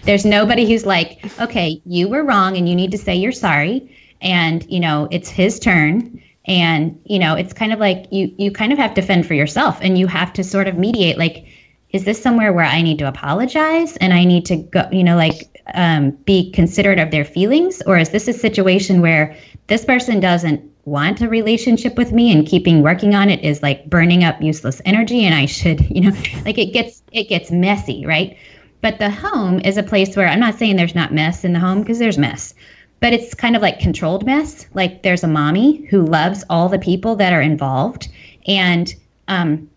there's 0.04 0.24
nobody 0.24 0.68
who's 0.68 0.86
like, 0.86 1.24
okay, 1.40 1.80
you 1.84 2.08
were 2.08 2.24
wrong 2.24 2.56
and 2.56 2.68
you 2.68 2.74
need 2.74 2.92
to 2.92 2.98
say 2.98 3.16
you're 3.16 3.32
sorry. 3.32 3.96
And, 4.20 4.64
you 4.70 4.80
know, 4.80 5.08
it's 5.10 5.28
his 5.28 5.58
turn. 5.58 6.22
And, 6.44 7.00
you 7.04 7.18
know, 7.18 7.34
it's 7.34 7.52
kind 7.52 7.72
of 7.72 7.78
like 7.78 8.06
you 8.12 8.32
you 8.38 8.50
kind 8.50 8.72
of 8.72 8.78
have 8.78 8.94
to 8.94 9.02
fend 9.02 9.26
for 9.26 9.34
yourself 9.34 9.78
and 9.80 9.98
you 9.98 10.06
have 10.06 10.32
to 10.34 10.44
sort 10.44 10.68
of 10.68 10.76
mediate 10.76 11.18
like 11.18 11.46
is 11.92 12.04
this 12.04 12.22
somewhere 12.22 12.52
where 12.52 12.64
I 12.64 12.82
need 12.82 12.98
to 12.98 13.08
apologize 13.08 13.96
and 13.98 14.12
I 14.12 14.24
need 14.24 14.46
to 14.46 14.56
go, 14.56 14.88
you 14.90 15.04
know, 15.04 15.16
like 15.16 15.62
um, 15.74 16.10
be 16.10 16.50
considerate 16.50 16.98
of 16.98 17.10
their 17.10 17.24
feelings? 17.24 17.82
Or 17.86 17.98
is 17.98 18.08
this 18.08 18.28
a 18.28 18.32
situation 18.32 19.02
where 19.02 19.36
this 19.66 19.84
person 19.84 20.18
doesn't 20.18 20.70
want 20.84 21.20
a 21.20 21.28
relationship 21.28 21.96
with 21.96 22.10
me 22.10 22.32
and 22.32 22.46
keeping 22.46 22.82
working 22.82 23.14
on 23.14 23.28
it 23.30 23.44
is 23.44 23.62
like 23.62 23.88
burning 23.88 24.24
up 24.24 24.40
useless 24.42 24.80
energy 24.84 25.24
and 25.24 25.34
I 25.34 25.46
should, 25.46 25.80
you 25.90 26.00
know, 26.00 26.16
like 26.44 26.58
it 26.58 26.72
gets, 26.72 27.02
it 27.12 27.28
gets 27.28 27.50
messy, 27.50 28.06
right? 28.06 28.38
But 28.80 28.98
the 28.98 29.10
home 29.10 29.60
is 29.60 29.76
a 29.76 29.82
place 29.82 30.16
where 30.16 30.26
I'm 30.26 30.40
not 30.40 30.58
saying 30.58 30.76
there's 30.76 30.94
not 30.94 31.12
mess 31.12 31.44
in 31.44 31.52
the 31.52 31.60
home 31.60 31.82
because 31.82 31.98
there's 31.98 32.18
mess, 32.18 32.54
but 33.00 33.12
it's 33.12 33.34
kind 33.34 33.54
of 33.54 33.62
like 33.62 33.78
controlled 33.78 34.24
mess. 34.24 34.66
Like 34.72 35.02
there's 35.02 35.22
a 35.22 35.28
mommy 35.28 35.84
who 35.86 36.02
loves 36.02 36.42
all 36.48 36.68
the 36.68 36.78
people 36.78 37.16
that 37.16 37.34
are 37.34 37.42
involved 37.42 38.08
and, 38.46 38.92
um, 39.28 39.68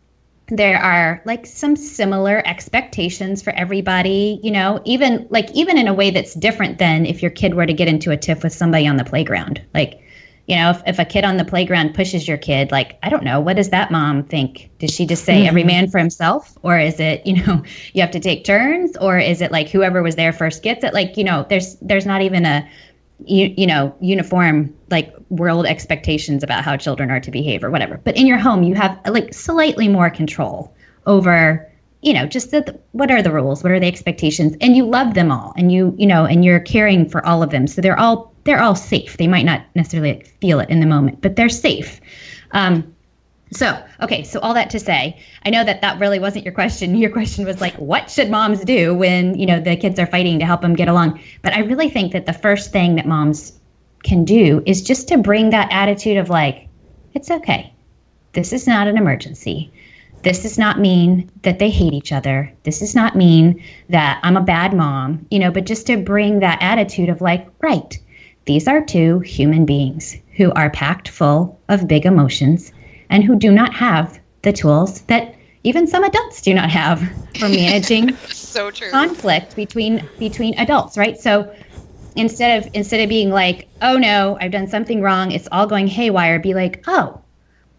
there 0.48 0.78
are 0.78 1.22
like 1.26 1.46
some 1.46 1.76
similar 1.76 2.42
expectations 2.46 3.42
for 3.42 3.52
everybody 3.52 4.40
you 4.44 4.52
know 4.52 4.80
even 4.86 5.28
like 5.30 5.50
even 5.52 5.78
in 5.78 5.88
a 5.88 5.94
way 5.94 6.12
that's 6.12 6.34
different 6.36 6.78
than 6.78 7.06
if 7.06 7.22
your 7.22 7.32
kid 7.32 7.56
were 7.56 7.66
to 7.66 7.74
get 7.74 7.88
into 7.88 8.12
a 8.12 8.18
tiff 8.18 8.44
with 8.44 8.54
somebody 8.54 8.88
on 8.88 8.98
the 8.98 9.04
playground. 9.04 9.62
Like 9.74 10.02
you 10.46 10.56
know 10.56 10.70
if, 10.70 10.84
if 10.86 11.00
a 11.00 11.06
kid 11.06 11.26
on 11.26 11.38
the 11.38 11.46
playground 11.46 11.96
pushes 11.96 12.28
your 12.28 12.38
kid 12.38 12.72
like 12.72 13.00
i 13.02 13.10
don't 13.10 13.24
know 13.24 13.40
what 13.40 13.56
does 13.56 13.72
that 13.72 13.90
mom 13.90 14.24
think? 14.24 14.70
Does 14.78 14.92
she 14.92 15.08
just 15.08 15.26
say 15.26 15.40
mm-hmm. 15.40 15.48
every 15.48 15.64
man 15.64 15.90
for 15.90 15.98
himself? 15.98 16.56
Or 16.62 16.78
is 16.78 17.00
it 17.00 17.26
you 17.26 17.44
know 17.44 17.64
you 17.94 18.02
have 18.02 18.12
to 18.12 18.20
take 18.20 18.44
turns? 18.44 18.98
Or 18.98 19.18
is 19.18 19.42
it 19.42 19.52
like 19.52 19.70
whoever 19.70 20.04
was 20.04 20.16
there 20.16 20.34
first 20.34 20.62
gets 20.62 20.84
it? 20.84 20.94
Like 20.94 21.18
you 21.18 21.24
know 21.24 21.46
there's 21.50 21.76
there's 21.78 22.06
not 22.06 22.22
even 22.22 22.46
a 22.46 22.70
you, 23.28 23.54
you 23.58 23.68
know 23.68 23.96
uniform 24.00 24.74
like 24.90 25.14
world 25.30 25.66
expectations 25.66 26.44
about 26.44 26.64
how 26.64 26.78
children 26.78 27.12
are 27.12 27.20
to 27.20 27.32
behave 27.32 27.64
or 27.64 27.72
whatever. 27.72 28.00
But 28.04 28.18
in 28.18 28.28
your 28.28 28.38
home 28.38 28.64
you 28.64 28.76
have 28.76 29.00
like 29.08 29.34
slightly 29.34 29.88
more 29.88 30.10
control 30.10 30.74
over 31.06 31.72
you 32.02 32.14
know 32.14 32.28
just 32.28 32.52
the, 32.52 32.80
what 32.92 33.12
are 33.12 33.22
the 33.22 33.32
rules? 33.32 33.64
What 33.64 33.72
are 33.72 33.80
the 33.80 33.88
expectations? 33.88 34.56
And 34.62 34.76
you 34.76 34.86
love 34.86 35.14
them 35.14 35.32
all 35.32 35.54
and 35.58 35.72
you 35.72 35.96
you 35.98 36.08
know 36.08 36.26
and 36.26 36.46
you're 36.46 36.60
caring 36.60 37.10
for 37.10 37.26
all 37.26 37.44
of 37.44 37.50
them. 37.50 37.68
So 37.68 37.82
they're 37.82 38.00
all 38.00 38.34
they're 38.44 38.62
all 38.62 38.76
safe. 38.76 39.18
They 39.18 39.28
might 39.28 39.46
not 39.46 39.66
necessarily 39.76 40.24
feel 40.40 40.60
it 40.60 40.70
in 40.70 40.80
the 40.80 40.86
moment 40.86 41.22
but 41.22 41.36
they're 41.36 41.50
safe. 41.50 42.00
Um, 42.52 42.95
so, 43.52 43.82
okay, 44.02 44.24
so 44.24 44.40
all 44.40 44.56
that 44.56 44.72
to 44.72 44.80
say, 44.80 45.22
I 45.46 45.50
know 45.50 45.64
that 45.64 45.82
that 45.82 46.00
really 46.00 46.20
wasn't 46.20 46.46
your 46.46 46.54
question. 46.54 46.96
Your 47.06 47.12
question 47.12 47.46
was 47.46 47.62
like, 47.62 47.76
what 47.76 48.10
should 48.10 48.30
moms 48.30 48.64
do 48.64 48.94
when, 48.94 49.38
you 49.38 49.46
know, 49.46 49.60
the 49.60 49.76
kids 49.76 50.00
are 50.00 50.08
fighting 50.08 50.40
to 50.40 50.46
help 50.46 50.62
them 50.62 50.76
get 50.76 50.88
along? 50.88 51.20
But 51.42 51.54
I 51.54 51.60
really 51.60 51.90
think 51.90 52.14
that 52.14 52.26
the 52.26 52.34
first 52.34 52.72
thing 52.72 52.96
that 52.96 53.06
moms 53.06 53.54
can 54.04 54.26
do 54.26 54.64
is 54.66 54.82
just 54.82 55.10
to 55.10 55.18
bring 55.18 55.52
that 55.52 55.72
attitude 55.72 56.18
of 56.18 56.30
like, 56.30 56.68
it's 57.14 57.30
okay. 57.30 57.74
This 58.34 58.52
is 58.52 58.68
not 58.68 58.88
an 58.88 58.98
emergency. 58.98 59.72
This 60.24 60.42
does 60.42 60.58
not 60.58 60.80
mean 60.80 61.30
that 61.44 61.60
they 61.60 61.70
hate 61.70 61.94
each 61.94 62.12
other. 62.12 62.52
This 62.64 62.80
does 62.80 62.96
not 62.96 63.16
mean 63.16 63.64
that 63.90 64.20
I'm 64.24 64.38
a 64.38 64.42
bad 64.42 64.74
mom, 64.74 65.28
you 65.30 65.38
know, 65.38 65.52
but 65.52 65.68
just 65.68 65.88
to 65.88 65.98
bring 65.98 66.40
that 66.40 66.64
attitude 66.64 67.10
of 67.10 67.22
like, 67.22 67.48
right, 67.62 67.98
these 68.46 68.68
are 68.68 68.84
two 68.84 69.20
human 69.20 69.66
beings 69.66 70.18
who 70.36 70.52
are 70.52 70.70
packed 70.72 71.10
full 71.10 71.60
of 71.70 71.88
big 71.88 72.06
emotions 72.06 72.72
and 73.10 73.24
who 73.24 73.36
do 73.36 73.52
not 73.52 73.74
have 73.74 74.20
the 74.42 74.54
tools 74.54 75.02
that 75.02 75.36
even 75.64 75.88
some 75.88 76.04
adults 76.04 76.42
do 76.42 76.54
not 76.54 76.70
have 76.70 77.00
for 77.40 77.50
managing 77.50 78.16
so 78.28 78.72
conflict 78.92 79.56
between 79.56 80.08
between 80.20 80.58
adults, 80.60 80.98
right? 80.98 81.20
So 81.20 81.54
instead 82.16 82.64
of 82.64 82.70
instead 82.74 83.02
of 83.02 83.10
being 83.10 83.30
like, 83.30 83.68
"Oh 83.82 83.98
no, 83.98 84.38
I've 84.40 84.52
done 84.52 84.68
something 84.68 85.02
wrong. 85.02 85.32
It's 85.32 85.48
all 85.52 85.66
going 85.66 85.88
haywire." 85.88 86.40
Be 86.40 86.54
like, 86.54 86.84
"Oh, 86.88 87.22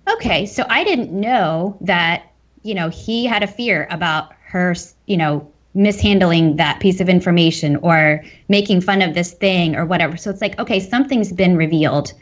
okay. 0.08 0.46
So 0.46 0.64
I 0.68 0.84
didn't 0.84 1.12
know 1.12 1.76
that, 1.82 2.32
you 2.62 2.74
know, 2.74 2.88
he 2.88 3.26
had 3.26 3.42
a 3.42 3.46
fear 3.46 3.86
about 3.90 4.32
her, 4.46 4.74
you 5.06 5.16
know, 5.16 5.50
mishandling 5.74 6.56
that 6.56 6.80
piece 6.80 7.00
of 7.00 7.08
information 7.08 7.76
or 7.76 8.24
making 8.48 8.80
fun 8.80 9.02
of 9.02 9.14
this 9.14 9.32
thing 9.32 9.76
or 9.76 9.84
whatever. 9.84 10.16
So 10.16 10.30
it's 10.30 10.40
like, 10.40 10.58
okay, 10.58 10.80
something's 10.80 11.32
been 11.32 11.56
revealed 11.56 12.14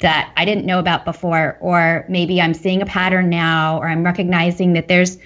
that 0.00 0.32
I 0.36 0.44
didn't 0.44 0.64
know 0.64 0.78
about 0.78 1.04
before, 1.04 1.58
or 1.60 2.04
maybe 2.08 2.40
I'm 2.40 2.54
seeing 2.54 2.82
a 2.82 2.86
pattern 2.86 3.28
now, 3.28 3.78
or 3.78 3.88
I'm 3.88 4.04
recognizing 4.04 4.74
that 4.74 4.88
there's 4.88 5.18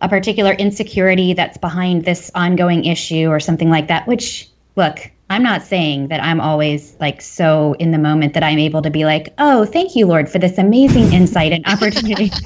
a 0.00 0.08
particular 0.08 0.52
insecurity 0.52 1.32
that's 1.32 1.58
behind 1.58 2.04
this 2.04 2.30
ongoing 2.34 2.84
issue 2.84 3.28
or 3.28 3.40
something 3.40 3.70
like 3.70 3.88
that. 3.88 4.06
Which, 4.06 4.48
look, 4.76 4.98
I'm 5.30 5.42
not 5.42 5.62
saying 5.62 6.08
that 6.08 6.22
I'm 6.22 6.40
always 6.40 6.94
like 7.00 7.22
so 7.22 7.74
in 7.78 7.90
the 7.90 7.98
moment 7.98 8.34
that 8.34 8.42
I'm 8.42 8.58
able 8.58 8.82
to 8.82 8.90
be 8.90 9.06
like, 9.06 9.32
oh, 9.38 9.64
thank 9.64 9.96
you, 9.96 10.06
Lord, 10.06 10.28
for 10.28 10.38
this 10.38 10.58
amazing 10.58 11.12
insight 11.12 11.52
and 11.52 11.66
opportunity. 11.66 12.30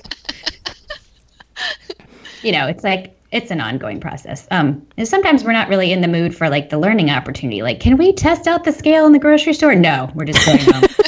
you 2.42 2.52
know, 2.52 2.68
it's 2.68 2.84
like, 2.84 3.12
it's 3.32 3.50
an 3.50 3.60
ongoing 3.60 3.98
process. 3.98 4.46
Um, 4.52 4.86
and 4.96 5.08
sometimes 5.08 5.42
we're 5.42 5.52
not 5.52 5.68
really 5.68 5.90
in 5.90 6.00
the 6.00 6.06
mood 6.06 6.36
for 6.36 6.48
like 6.48 6.70
the 6.70 6.78
learning 6.78 7.10
opportunity. 7.10 7.60
Like, 7.60 7.80
can 7.80 7.96
we 7.96 8.12
test 8.12 8.46
out 8.46 8.62
the 8.62 8.72
scale 8.72 9.04
in 9.06 9.12
the 9.12 9.18
grocery 9.18 9.54
store? 9.54 9.74
No, 9.74 10.08
we're 10.14 10.26
just 10.26 10.46
going 10.46 10.60
home. 10.60 10.84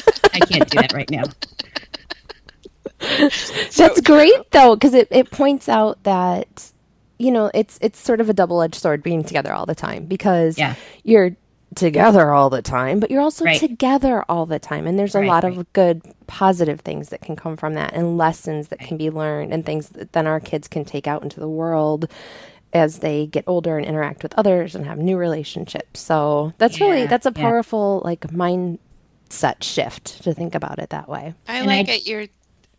I 0.50 0.58
can't 0.58 0.70
do 0.70 0.80
that 0.80 0.92
right 0.92 1.10
now. 1.10 1.24
That's 3.76 4.00
great 4.00 4.50
though, 4.50 4.74
because 4.74 4.94
it, 4.94 5.08
it 5.10 5.30
points 5.30 5.68
out 5.68 6.02
that 6.02 6.70
you 7.18 7.30
know 7.30 7.50
it's 7.54 7.78
it's 7.80 7.98
sort 8.00 8.20
of 8.20 8.28
a 8.28 8.32
double 8.32 8.60
edged 8.62 8.76
sword 8.76 9.02
being 9.02 9.24
together 9.24 9.52
all 9.52 9.66
the 9.66 9.74
time 9.74 10.06
because 10.06 10.58
yeah. 10.58 10.74
you're 11.04 11.36
together 11.74 12.32
all 12.32 12.50
the 12.50 12.62
time, 12.62 13.00
but 13.00 13.10
you're 13.10 13.20
also 13.20 13.44
right. 13.44 13.60
together 13.60 14.24
all 14.28 14.46
the 14.46 14.58
time. 14.58 14.86
And 14.86 14.98
there's 14.98 15.14
a 15.14 15.20
right, 15.20 15.28
lot 15.28 15.44
right. 15.44 15.56
of 15.56 15.72
good 15.72 16.02
positive 16.26 16.80
things 16.80 17.10
that 17.10 17.20
can 17.20 17.36
come 17.36 17.56
from 17.56 17.74
that 17.74 17.94
and 17.94 18.18
lessons 18.18 18.68
that 18.68 18.80
can 18.80 18.96
be 18.96 19.10
learned 19.10 19.52
and 19.52 19.64
things 19.64 19.90
that 19.90 20.12
then 20.12 20.26
our 20.26 20.40
kids 20.40 20.68
can 20.68 20.84
take 20.84 21.06
out 21.06 21.22
into 21.22 21.40
the 21.40 21.48
world 21.48 22.10
as 22.72 22.98
they 22.98 23.26
get 23.26 23.44
older 23.46 23.78
and 23.78 23.86
interact 23.86 24.22
with 24.22 24.34
others 24.36 24.74
and 24.74 24.84
have 24.86 24.98
new 24.98 25.16
relationships. 25.16 26.00
So 26.00 26.52
that's 26.58 26.78
yeah, 26.80 26.86
really 26.86 27.06
that's 27.06 27.26
a 27.26 27.32
powerful 27.32 28.00
yeah. 28.02 28.08
like 28.08 28.32
mind 28.32 28.78
set 29.32 29.62
shift 29.62 30.22
to 30.24 30.34
think 30.34 30.54
about 30.54 30.78
it 30.78 30.90
that 30.90 31.08
way. 31.08 31.34
I 31.46 31.58
and 31.58 31.66
like 31.66 31.88
I, 31.88 31.92
it. 31.92 32.06
You're 32.06 32.26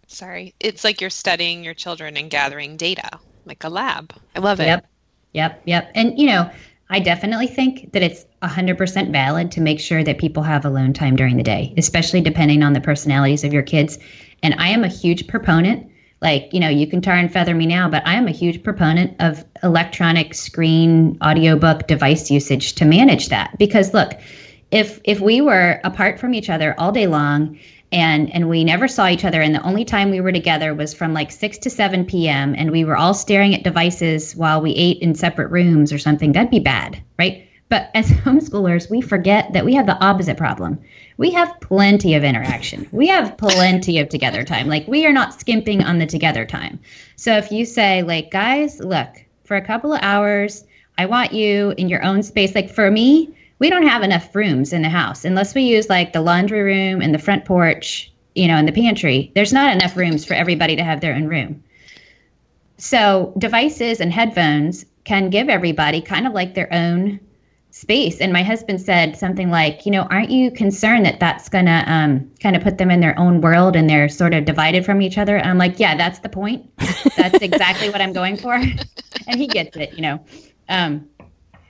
sorry. 0.07 0.53
It's 0.59 0.83
like 0.83 1.01
you're 1.01 1.09
studying 1.09 1.63
your 1.63 1.73
children 1.73 2.17
and 2.17 2.29
gathering 2.29 2.77
data, 2.77 3.19
like 3.45 3.63
a 3.63 3.69
lab. 3.69 4.13
I 4.35 4.39
love 4.39 4.59
it. 4.59 4.65
Yep. 4.65 4.85
Yep. 5.33 5.61
Yep. 5.65 5.91
And 5.95 6.19
you 6.19 6.27
know, 6.27 6.49
I 6.89 6.99
definitely 6.99 7.47
think 7.47 7.93
that 7.93 8.01
it's 8.01 8.25
100% 8.41 9.11
valid 9.11 9.51
to 9.51 9.61
make 9.61 9.79
sure 9.79 10.03
that 10.03 10.17
people 10.17 10.43
have 10.43 10.65
alone 10.65 10.93
time 10.93 11.15
during 11.15 11.37
the 11.37 11.43
day, 11.43 11.73
especially 11.77 12.21
depending 12.21 12.63
on 12.63 12.73
the 12.73 12.81
personalities 12.81 13.43
of 13.43 13.53
your 13.53 13.61
kids. 13.61 13.99
And 14.41 14.55
I 14.55 14.69
am 14.69 14.83
a 14.83 14.87
huge 14.87 15.27
proponent. 15.27 15.91
Like, 16.21 16.51
you 16.51 16.59
know, 16.59 16.67
you 16.67 16.87
can 16.87 17.01
tar 17.01 17.15
and 17.15 17.31
feather 17.31 17.53
me 17.53 17.65
now, 17.65 17.89
but 17.89 18.05
I 18.05 18.15
am 18.15 18.27
a 18.27 18.31
huge 18.31 18.63
proponent 18.63 19.15
of 19.19 19.45
electronic 19.63 20.33
screen 20.33 21.17
audiobook 21.23 21.87
device 21.87 22.31
usage 22.31 22.73
to 22.75 22.85
manage 22.85 23.29
that. 23.29 23.57
Because 23.57 23.93
look, 23.93 24.13
if 24.71 24.99
if 25.03 25.19
we 25.19 25.41
were 25.41 25.79
apart 25.83 26.19
from 26.19 26.33
each 26.33 26.49
other 26.49 26.75
all 26.77 26.91
day 26.91 27.07
long 27.07 27.57
and 27.91 28.33
and 28.33 28.49
we 28.49 28.63
never 28.63 28.87
saw 28.87 29.07
each 29.07 29.25
other 29.25 29.41
and 29.41 29.55
the 29.55 29.63
only 29.63 29.83
time 29.83 30.11
we 30.11 30.21
were 30.21 30.31
together 30.31 30.73
was 30.73 30.93
from 30.93 31.13
like 31.13 31.31
6 31.31 31.57
to 31.59 31.69
7 31.69 32.05
p.m 32.05 32.53
and 32.55 32.71
we 32.71 32.85
were 32.85 32.97
all 32.97 33.13
staring 33.13 33.55
at 33.55 33.63
devices 33.63 34.35
while 34.35 34.61
we 34.61 34.71
ate 34.71 35.01
in 35.01 35.15
separate 35.15 35.49
rooms 35.49 35.91
or 35.91 35.97
something 35.97 36.31
that'd 36.31 36.51
be 36.51 36.59
bad 36.59 37.01
right? 37.17 37.45
But 37.69 37.89
as 37.93 38.09
homeschoolers 38.25 38.89
we 38.89 39.01
forget 39.01 39.53
that 39.53 39.65
we 39.65 39.73
have 39.75 39.87
the 39.87 40.03
opposite 40.03 40.37
problem. 40.37 40.79
We 41.17 41.31
have 41.31 41.59
plenty 41.59 42.15
of 42.15 42.23
interaction. 42.23 42.87
We 42.93 43.07
have 43.07 43.37
plenty 43.37 43.99
of 43.99 44.07
together 44.07 44.45
time. 44.45 44.67
Like 44.67 44.87
we 44.87 45.05
are 45.05 45.11
not 45.11 45.37
skimping 45.37 45.83
on 45.83 45.99
the 45.99 46.05
together 46.05 46.45
time. 46.45 46.79
So 47.17 47.35
if 47.35 47.51
you 47.51 47.65
say 47.65 48.03
like 48.03 48.31
guys 48.31 48.79
look 48.79 49.09
for 49.49 49.57
a 49.57 49.65
couple 49.65 49.91
of 49.91 49.99
hours 50.03 50.63
i 50.99 51.07
want 51.07 51.33
you 51.33 51.73
in 51.75 51.89
your 51.89 52.05
own 52.05 52.21
space 52.21 52.53
like 52.53 52.69
for 52.69 52.91
me 52.91 53.33
we 53.59 53.69
don't 53.69 53.87
have 53.87 54.03
enough 54.03 54.33
rooms 54.33 54.73
in 54.73 54.81
the 54.81 54.89
house 54.89 55.25
unless 55.25 55.53
we 55.53 55.63
use 55.63 55.89
like 55.89 56.13
the 56.13 56.21
laundry 56.21 56.61
room 56.61 57.01
and 57.01 57.13
the 57.13 57.19
front 57.19 57.45
porch, 57.45 58.11
you 58.33 58.47
know, 58.47 58.55
and 58.55 58.67
the 58.67 58.71
pantry. 58.71 59.31
There's 59.35 59.53
not 59.53 59.73
enough 59.73 59.97
rooms 59.97 60.25
for 60.25 60.33
everybody 60.33 60.77
to 60.77 60.83
have 60.83 61.01
their 61.01 61.13
own 61.13 61.27
room. 61.27 61.63
So 62.77 63.33
devices 63.37 63.99
and 63.99 64.11
headphones 64.11 64.85
can 65.03 65.29
give 65.29 65.49
everybody 65.49 66.01
kind 66.01 66.25
of 66.25 66.33
like 66.33 66.53
their 66.55 66.73
own 66.73 67.19
space. 67.71 68.19
And 68.19 68.33
my 68.33 68.43
husband 68.43 68.81
said 68.81 69.17
something 69.17 69.51
like, 69.51 69.85
you 69.85 69.91
know, 69.91 70.03
aren't 70.03 70.31
you 70.31 70.51
concerned 70.51 71.05
that 71.05 71.19
that's 71.19 71.49
going 71.49 71.65
to 71.65 71.83
um, 71.85 72.31
kind 72.41 72.55
of 72.55 72.63
put 72.63 72.77
them 72.77 72.89
in 72.89 72.99
their 72.99 73.17
own 73.19 73.41
world 73.41 73.75
and 73.75 73.89
they're 73.89 74.09
sort 74.09 74.33
of 74.33 74.45
divided 74.45 74.85
from 74.85 75.01
each 75.01 75.17
other? 75.17 75.35
And 75.35 75.49
I'm 75.49 75.57
like, 75.57 75.79
yeah, 75.79 75.95
that's 75.95 76.19
the 76.19 76.29
point. 76.29 76.69
That's 77.17 77.41
exactly 77.41 77.89
what 77.89 78.01
I'm 78.01 78.13
going 78.13 78.37
for. 78.37 78.53
and 79.27 79.39
he 79.39 79.47
gets 79.47 79.75
it, 79.77 79.93
you 79.93 80.01
know. 80.01 80.23
Um, 80.67 81.09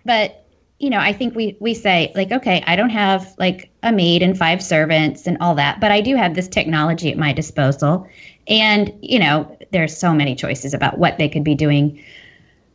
but 0.05 0.45
you 0.79 0.89
know, 0.89 0.97
I 0.97 1.11
think 1.11 1.35
we 1.35 1.57
we 1.59 1.73
say 1.73 2.11
like, 2.15 2.31
okay, 2.31 2.63
I 2.65 2.75
don't 2.77 2.89
have 2.89 3.35
like 3.37 3.69
a 3.83 3.91
maid 3.91 4.23
and 4.23 4.37
five 4.37 4.63
servants 4.63 5.27
and 5.27 5.37
all 5.41 5.55
that, 5.55 5.81
but 5.81 5.91
I 5.91 5.99
do 5.99 6.15
have 6.15 6.35
this 6.35 6.47
technology 6.47 7.11
at 7.11 7.17
my 7.17 7.33
disposal. 7.33 8.07
And, 8.47 8.93
you 9.01 9.19
know, 9.19 9.57
there's 9.71 9.95
so 9.95 10.13
many 10.13 10.35
choices 10.35 10.73
about 10.73 10.97
what 10.97 11.17
they 11.17 11.27
could 11.29 11.43
be 11.43 11.53
doing 11.53 12.01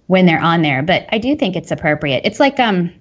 when 0.06 0.26
they're 0.26 0.40
on 0.40 0.60
there, 0.60 0.82
but 0.82 1.06
I 1.10 1.18
do 1.18 1.34
think 1.34 1.56
it's 1.56 1.70
appropriate. 1.70 2.22
It's 2.24 2.38
like 2.38 2.60
um 2.60 2.92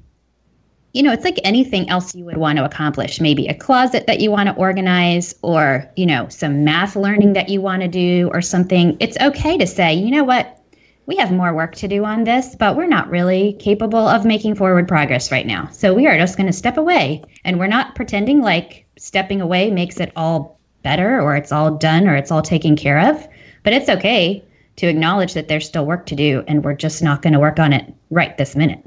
you 0.94 1.02
know, 1.02 1.12
it's 1.12 1.26
like 1.26 1.40
anything 1.44 1.90
else 1.90 2.14
you 2.14 2.24
would 2.24 2.38
want 2.38 2.60
to 2.60 2.66
accomplish. 2.66 3.20
Maybe 3.20 3.48
a 3.48 3.56
closet 3.56 4.06
that 4.06 4.20
you 4.20 4.30
want 4.30 4.48
to 4.50 4.56
organize 4.56 5.34
or, 5.42 5.92
you 5.96 6.06
know, 6.06 6.30
some 6.30 6.64
math 6.64 6.96
learning 6.96 7.34
that 7.34 7.50
you 7.50 7.62
want 7.62 7.82
to 7.82 7.88
do 7.88 8.30
or 8.32 8.44
something. 8.44 8.96
It's 9.00 9.18
okay 9.20 9.58
to 9.58 9.66
say, 9.66 9.96
you 9.96 10.12
know 10.12 10.24
what? 10.24 10.63
We 11.06 11.18
have 11.18 11.32
more 11.32 11.54
work 11.54 11.76
to 11.76 11.88
do 11.88 12.06
on 12.06 12.24
this, 12.24 12.56
but 12.56 12.78
we're 12.78 12.88
not 12.88 13.10
really 13.10 13.54
capable 13.54 14.08
of 14.08 14.26
making 14.26 14.56
forward 14.56 14.88
progress 14.88 15.32
right 15.32 15.46
now. 15.46 15.68
So 15.72 15.94
we 15.94 16.08
are 16.08 16.18
just 16.18 16.38
going 16.38 16.48
to 16.48 16.54
step 16.54 16.78
away. 16.78 17.24
And 17.44 17.60
we're 17.60 17.68
not 17.68 17.96
pretending 17.96 18.42
like 18.42 18.86
stepping 18.98 19.42
away 19.42 19.70
makes 19.70 20.00
it 20.00 20.14
all 20.16 20.60
better 20.82 21.20
or 21.22 21.36
it's 21.36 21.52
all 21.52 21.76
done 21.76 22.08
or 22.08 22.16
it's 22.16 22.32
all 22.32 22.42
taken 22.42 22.76
care 22.76 23.10
of. 23.10 23.28
But 23.64 23.74
it's 23.74 23.90
okay 23.90 24.44
to 24.78 24.88
acknowledge 24.88 25.34
that 25.34 25.48
there's 25.48 25.68
still 25.68 25.86
work 25.86 26.06
to 26.08 26.16
do 26.16 26.44
and 26.48 26.64
we're 26.64 26.74
just 26.74 27.04
not 27.04 27.22
going 27.22 27.34
to 27.34 27.40
work 27.40 27.60
on 27.60 27.74
it 27.74 27.94
right 28.10 28.38
this 28.38 28.56
minute. 28.56 28.84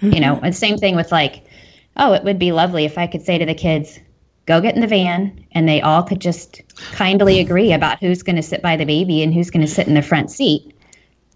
Mm-hmm. 0.00 0.12
You 0.14 0.20
know, 0.20 0.40
and 0.42 0.56
same 0.56 0.78
thing 0.78 0.96
with 0.96 1.12
like, 1.12 1.44
oh, 1.96 2.14
it 2.14 2.24
would 2.24 2.38
be 2.38 2.52
lovely 2.52 2.84
if 2.84 2.96
I 2.96 3.06
could 3.06 3.22
say 3.22 3.38
to 3.38 3.46
the 3.46 3.54
kids, 3.54 3.98
go 4.46 4.60
get 4.60 4.74
in 4.74 4.80
the 4.80 4.86
van 4.86 5.44
and 5.52 5.68
they 5.68 5.80
all 5.80 6.02
could 6.02 6.20
just 6.20 6.62
kindly 6.92 7.38
agree 7.40 7.72
about 7.72 8.00
who's 8.00 8.22
going 8.22 8.36
to 8.36 8.42
sit 8.42 8.62
by 8.62 8.76
the 8.76 8.86
baby 8.86 9.22
and 9.22 9.34
who's 9.34 9.50
going 9.50 9.64
to 9.64 9.72
sit 9.72 9.86
in 9.86 9.94
the 9.94 10.02
front 10.02 10.30
seat 10.30 10.73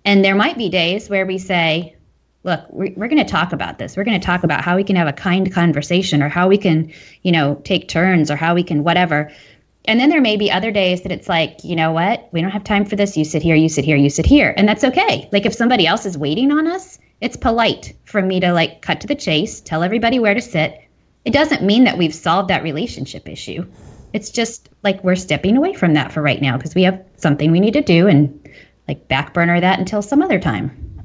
and 0.08 0.24
there 0.24 0.34
might 0.34 0.56
be 0.56 0.70
days 0.70 1.10
where 1.10 1.26
we 1.26 1.36
say, 1.36 1.94
look, 2.42 2.64
we're, 2.70 2.94
we're 2.96 3.08
going 3.08 3.22
to 3.22 3.30
talk 3.30 3.52
about 3.52 3.76
this. 3.76 3.94
We're 3.94 4.04
going 4.04 4.18
to 4.18 4.24
talk 4.24 4.42
about 4.42 4.64
how 4.64 4.76
we 4.76 4.82
can 4.82 4.96
have 4.96 5.06
a 5.06 5.12
kind 5.12 5.52
conversation 5.52 6.22
or 6.22 6.30
how 6.30 6.48
we 6.48 6.56
can, 6.56 6.94
you 7.20 7.30
know, 7.30 7.56
take 7.56 7.88
turns 7.88 8.30
or 8.30 8.36
how 8.36 8.54
we 8.54 8.62
can 8.62 8.84
whatever. 8.84 9.30
And 9.84 10.00
then 10.00 10.08
there 10.08 10.22
may 10.22 10.38
be 10.38 10.50
other 10.50 10.70
days 10.70 11.02
that 11.02 11.12
it's 11.12 11.28
like, 11.28 11.62
you 11.62 11.76
know 11.76 11.92
what? 11.92 12.26
We 12.32 12.40
don't 12.40 12.52
have 12.52 12.64
time 12.64 12.86
for 12.86 12.96
this. 12.96 13.18
You 13.18 13.24
sit 13.26 13.42
here, 13.42 13.54
you 13.54 13.68
sit 13.68 13.84
here, 13.84 13.98
you 13.98 14.08
sit 14.08 14.24
here. 14.24 14.54
And 14.56 14.66
that's 14.66 14.82
okay. 14.82 15.28
Like 15.30 15.44
if 15.44 15.52
somebody 15.52 15.86
else 15.86 16.06
is 16.06 16.16
waiting 16.16 16.52
on 16.52 16.66
us, 16.66 16.98
it's 17.20 17.36
polite 17.36 17.94
for 18.06 18.22
me 18.22 18.40
to 18.40 18.54
like 18.54 18.80
cut 18.80 19.02
to 19.02 19.08
the 19.08 19.14
chase, 19.14 19.60
tell 19.60 19.82
everybody 19.82 20.18
where 20.18 20.32
to 20.32 20.40
sit. 20.40 20.80
It 21.26 21.34
doesn't 21.34 21.62
mean 21.62 21.84
that 21.84 21.98
we've 21.98 22.14
solved 22.14 22.48
that 22.48 22.62
relationship 22.62 23.28
issue. 23.28 23.66
It's 24.14 24.30
just 24.30 24.70
like 24.82 25.04
we're 25.04 25.16
stepping 25.16 25.58
away 25.58 25.74
from 25.74 25.94
that 25.94 26.12
for 26.12 26.22
right 26.22 26.40
now 26.40 26.56
because 26.56 26.74
we 26.74 26.84
have 26.84 27.04
something 27.16 27.50
we 27.50 27.60
need 27.60 27.74
to 27.74 27.82
do 27.82 28.06
and 28.06 28.37
like 28.88 29.06
back 29.08 29.34
burner 29.34 29.60
that 29.60 29.78
until 29.78 30.02
some 30.02 30.22
other 30.22 30.40
time. 30.40 31.04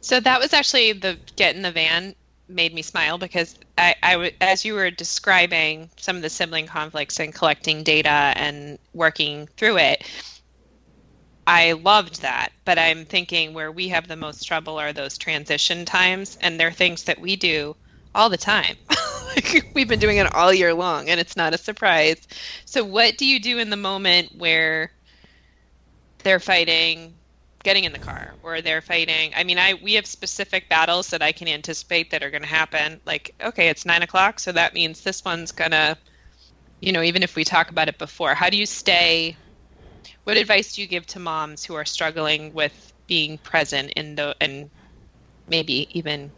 So 0.00 0.20
that 0.20 0.40
was 0.40 0.52
actually 0.52 0.92
the 0.92 1.18
get 1.36 1.56
in 1.56 1.62
the 1.62 1.72
van 1.72 2.14
made 2.48 2.74
me 2.74 2.82
smile 2.82 3.18
because 3.18 3.56
I, 3.78 3.94
I 4.02 4.32
as 4.40 4.64
you 4.64 4.74
were 4.74 4.90
describing 4.90 5.90
some 5.96 6.16
of 6.16 6.22
the 6.22 6.30
sibling 6.30 6.66
conflicts 6.66 7.18
and 7.18 7.34
collecting 7.34 7.82
data 7.82 8.32
and 8.36 8.78
working 8.92 9.48
through 9.56 9.78
it, 9.78 10.04
I 11.46 11.72
loved 11.72 12.22
that. 12.22 12.50
But 12.64 12.78
I'm 12.78 13.04
thinking 13.04 13.54
where 13.54 13.72
we 13.72 13.88
have 13.88 14.06
the 14.06 14.16
most 14.16 14.44
trouble 14.44 14.78
are 14.78 14.92
those 14.92 15.18
transition 15.18 15.84
times, 15.84 16.36
and 16.40 16.58
they're 16.58 16.72
things 16.72 17.04
that 17.04 17.20
we 17.20 17.36
do 17.36 17.76
all 18.14 18.28
the 18.28 18.36
time. 18.36 18.76
We've 19.74 19.88
been 19.88 19.98
doing 19.98 20.18
it 20.18 20.32
all 20.34 20.52
year 20.52 20.74
long, 20.74 21.08
and 21.08 21.18
it's 21.18 21.36
not 21.36 21.54
a 21.54 21.58
surprise. 21.58 22.26
So, 22.66 22.84
what 22.84 23.16
do 23.16 23.26
you 23.26 23.40
do 23.40 23.58
in 23.58 23.70
the 23.70 23.76
moment 23.76 24.30
where 24.36 24.92
they're 26.22 26.40
fighting 26.40 27.14
getting 27.62 27.84
in 27.84 27.92
the 27.92 27.98
car 27.98 28.34
or 28.42 28.60
they're 28.60 28.80
fighting. 28.80 29.32
I 29.36 29.44
mean 29.44 29.58
i 29.58 29.74
we 29.74 29.94
have 29.94 30.06
specific 30.06 30.68
battles 30.68 31.08
that 31.10 31.22
i 31.22 31.32
can 31.32 31.48
anticipate 31.48 32.10
that 32.10 32.22
are 32.22 32.30
going 32.30 32.42
to 32.42 32.48
happen. 32.48 33.00
Like 33.06 33.34
okay 33.42 33.68
it's 33.68 33.84
nine 33.84 34.02
o'clock 34.02 34.40
so 34.40 34.52
that 34.52 34.74
means 34.74 35.02
this 35.02 35.24
one's 35.24 35.52
gonna 35.52 35.96
you 36.80 36.92
know 36.92 37.02
even 37.02 37.22
if 37.22 37.36
we 37.36 37.44
talk 37.44 37.70
about 37.70 37.88
it 37.88 37.98
before 37.98 38.34
how 38.34 38.50
do 38.50 38.56
you 38.56 38.66
stay 38.66 39.36
what 40.24 40.36
advice 40.36 40.74
do 40.74 40.82
you 40.82 40.88
give 40.88 41.06
to 41.06 41.18
moms 41.18 41.64
who 41.64 41.74
are 41.74 41.84
struggling 41.84 42.52
with 42.52 42.92
being 43.06 43.38
present 43.38 43.90
in 43.96 44.14
the 44.14 44.36
and 44.40 44.70
maybe 45.48 45.88
even 45.98 46.30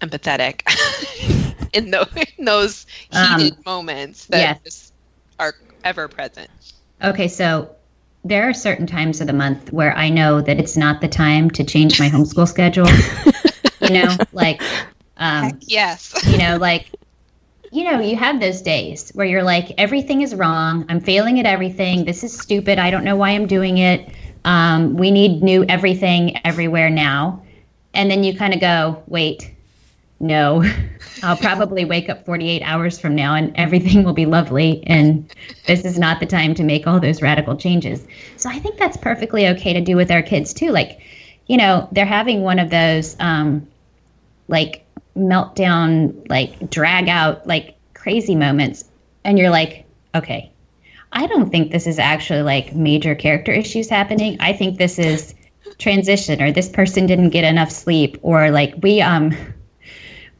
empathetic 0.00 0.62
in, 1.72 1.90
the, 1.90 2.26
in 2.38 2.44
those 2.44 2.86
heated 3.10 3.52
um, 3.52 3.62
moments 3.64 4.26
that 4.26 4.60
yes. 4.64 4.92
are 5.38 5.54
ever 5.84 6.08
present? 6.08 6.50
Okay 7.02 7.28
so 7.28 7.74
there 8.24 8.48
are 8.48 8.52
certain 8.52 8.86
times 8.86 9.20
of 9.20 9.26
the 9.26 9.32
month 9.32 9.72
where 9.72 9.96
I 9.96 10.08
know 10.08 10.40
that 10.40 10.58
it's 10.58 10.76
not 10.76 11.00
the 11.00 11.08
time 11.08 11.50
to 11.52 11.64
change 11.64 11.98
my 11.98 12.08
homeschool 12.08 12.46
schedule. 12.46 12.86
you 13.80 14.02
know, 14.02 14.16
like, 14.32 14.62
um, 15.16 15.58
yes, 15.62 16.14
you 16.26 16.38
know, 16.38 16.56
like, 16.56 16.90
you 17.72 17.84
know, 17.84 18.00
you 18.00 18.16
have 18.16 18.40
those 18.40 18.62
days 18.62 19.10
where 19.10 19.26
you're 19.26 19.42
like, 19.42 19.72
everything 19.78 20.22
is 20.22 20.34
wrong. 20.34 20.84
I'm 20.88 21.00
failing 21.00 21.38
at 21.38 21.46
everything. 21.46 22.04
This 22.04 22.24
is 22.24 22.36
stupid. 22.36 22.78
I 22.78 22.90
don't 22.90 23.04
know 23.04 23.16
why 23.16 23.30
I'm 23.30 23.46
doing 23.46 23.78
it. 23.78 24.12
Um, 24.44 24.96
we 24.96 25.10
need 25.10 25.42
new 25.42 25.64
everything 25.64 26.38
everywhere 26.44 26.90
now. 26.90 27.42
And 27.94 28.10
then 28.10 28.24
you 28.24 28.36
kind 28.36 28.54
of 28.54 28.60
go, 28.60 29.02
wait, 29.06 29.52
no, 30.20 30.62
I'll 31.22 31.36
probably 31.36 31.86
wake 31.86 32.08
up 32.08 32.26
48 32.26 32.62
hours 32.62 33.00
from 33.00 33.14
now 33.14 33.34
and 33.34 33.56
everything 33.56 34.04
will 34.04 34.12
be 34.12 34.26
lovely. 34.26 34.86
And 34.86 35.34
this 35.66 35.84
is 35.84 35.98
not 35.98 36.20
the 36.20 36.26
time 36.26 36.54
to 36.54 36.62
make 36.62 36.86
all 36.86 37.00
those 37.00 37.22
radical 37.22 37.56
changes. 37.56 38.06
So 38.36 38.50
I 38.50 38.58
think 38.58 38.78
that's 38.78 38.98
perfectly 38.98 39.48
okay 39.48 39.72
to 39.72 39.80
do 39.80 39.96
with 39.96 40.10
our 40.10 40.22
kids 40.22 40.52
too. 40.52 40.70
Like, 40.70 41.00
you 41.46 41.56
know, 41.56 41.88
they're 41.90 42.04
having 42.04 42.42
one 42.42 42.58
of 42.58 42.70
those 42.70 43.16
um, 43.18 43.66
like 44.46 44.86
meltdown, 45.16 46.28
like 46.28 46.70
drag 46.70 47.08
out, 47.08 47.46
like 47.46 47.76
crazy 47.94 48.34
moments. 48.34 48.84
And 49.24 49.38
you're 49.38 49.50
like, 49.50 49.86
okay, 50.14 50.52
I 51.12 51.26
don't 51.26 51.50
think 51.50 51.72
this 51.72 51.86
is 51.86 51.98
actually 51.98 52.42
like 52.42 52.74
major 52.74 53.14
character 53.14 53.52
issues 53.52 53.88
happening. 53.88 54.36
I 54.40 54.52
think 54.52 54.78
this 54.78 54.98
is 54.98 55.34
transition 55.78 56.42
or 56.42 56.52
this 56.52 56.68
person 56.68 57.06
didn't 57.06 57.30
get 57.30 57.44
enough 57.44 57.70
sleep 57.70 58.18
or 58.22 58.50
like 58.50 58.74
we, 58.82 59.00
um, 59.00 59.34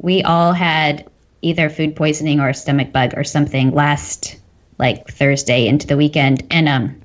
we 0.01 0.23
all 0.23 0.53
had 0.53 1.09
either 1.43 1.69
food 1.69 1.95
poisoning 1.95 2.41
or 2.41 2.49
a 2.49 2.55
stomach 2.55 2.93
bug 2.93 3.13
or 3.17 3.25
something 3.25 3.73
last 3.73 4.39
like 4.79 5.09
Thursday 5.09 5.67
into 5.67 5.87
the 5.87 5.97
weekend. 5.97 6.47
And 6.51 6.69
um 6.69 7.01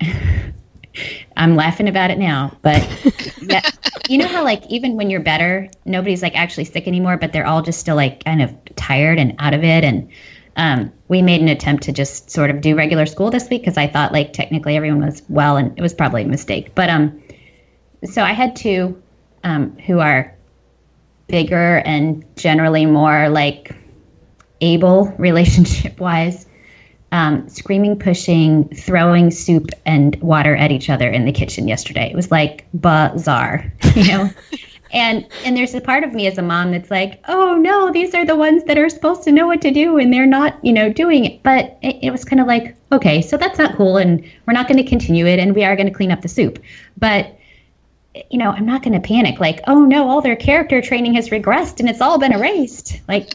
I'm 1.36 1.56
laughing 1.56 1.88
about 1.88 2.10
it 2.10 2.18
now, 2.18 2.56
but 2.62 2.88
yeah, 3.42 3.60
you 4.08 4.18
know 4.18 4.28
how 4.28 4.44
like 4.44 4.64
even 4.68 4.96
when 4.96 5.10
you're 5.10 5.20
better, 5.20 5.68
nobody's 5.84 6.22
like 6.22 6.34
actually 6.36 6.64
sick 6.64 6.86
anymore, 6.86 7.18
but 7.18 7.32
they're 7.32 7.46
all 7.46 7.60
just 7.60 7.80
still 7.80 7.96
like 7.96 8.24
kind 8.24 8.40
of 8.40 8.54
tired 8.76 9.18
and 9.18 9.34
out 9.38 9.52
of 9.52 9.62
it. 9.62 9.84
And 9.84 10.10
um, 10.56 10.92
we 11.08 11.20
made 11.20 11.42
an 11.42 11.48
attempt 11.48 11.84
to 11.84 11.92
just 11.92 12.30
sort 12.30 12.50
of 12.50 12.62
do 12.62 12.74
regular 12.74 13.04
school 13.04 13.30
this 13.30 13.50
week 13.50 13.62
because 13.62 13.76
I 13.76 13.88
thought 13.88 14.12
like 14.12 14.32
technically 14.32 14.76
everyone 14.76 15.04
was 15.04 15.22
well, 15.28 15.56
and 15.58 15.76
it 15.76 15.82
was 15.82 15.92
probably 15.92 16.22
a 16.22 16.26
mistake. 16.26 16.74
But 16.74 16.88
um, 16.88 17.22
so 18.04 18.22
I 18.22 18.32
had 18.32 18.56
two 18.56 19.02
um, 19.44 19.76
who 19.78 19.98
are 19.98 20.35
bigger 21.28 21.78
and 21.78 22.24
generally 22.36 22.86
more 22.86 23.28
like 23.28 23.74
able 24.60 25.06
relationship 25.18 25.98
wise 26.00 26.46
um, 27.12 27.48
screaming, 27.48 27.98
pushing, 27.98 28.68
throwing 28.68 29.30
soup 29.30 29.70
and 29.84 30.16
water 30.16 30.56
at 30.56 30.72
each 30.72 30.90
other 30.90 31.08
in 31.08 31.24
the 31.24 31.32
kitchen 31.32 31.68
yesterday. 31.68 32.10
It 32.10 32.16
was 32.16 32.30
like 32.30 32.66
bizarre, 32.74 33.72
you 33.94 34.08
know. 34.08 34.30
and 34.92 35.26
and 35.44 35.56
there's 35.56 35.74
a 35.74 35.80
part 35.80 36.04
of 36.04 36.12
me 36.12 36.26
as 36.26 36.38
a 36.38 36.42
mom 36.42 36.72
that's 36.72 36.90
like, 36.90 37.22
oh 37.28 37.54
no, 37.54 37.92
these 37.92 38.14
are 38.14 38.24
the 38.24 38.36
ones 38.36 38.64
that 38.64 38.76
are 38.76 38.88
supposed 38.88 39.22
to 39.24 39.32
know 39.32 39.46
what 39.46 39.62
to 39.62 39.70
do, 39.70 39.98
and 39.98 40.12
they're 40.12 40.26
not, 40.26 40.62
you 40.64 40.72
know, 40.72 40.92
doing 40.92 41.24
it. 41.24 41.42
But 41.42 41.78
it, 41.82 41.96
it 42.02 42.10
was 42.10 42.24
kind 42.24 42.40
of 42.40 42.46
like, 42.46 42.76
okay, 42.92 43.22
so 43.22 43.36
that's 43.36 43.58
not 43.58 43.76
cool, 43.76 43.96
and 43.96 44.22
we're 44.46 44.54
not 44.54 44.68
going 44.68 44.82
to 44.82 44.88
continue 44.88 45.26
it, 45.26 45.38
and 45.38 45.54
we 45.54 45.64
are 45.64 45.76
going 45.76 45.88
to 45.88 45.94
clean 45.94 46.12
up 46.12 46.22
the 46.22 46.28
soup, 46.28 46.62
but. 46.96 47.32
You 48.30 48.38
know, 48.38 48.50
I'm 48.50 48.66
not 48.66 48.82
going 48.82 49.00
to 49.00 49.06
panic 49.06 49.40
like, 49.40 49.60
oh 49.66 49.84
no, 49.84 50.08
all 50.08 50.20
their 50.20 50.36
character 50.36 50.80
training 50.80 51.14
has 51.14 51.30
regressed 51.30 51.80
and 51.80 51.88
it's 51.88 52.00
all 52.00 52.18
been 52.18 52.32
erased. 52.32 53.00
Like, 53.08 53.34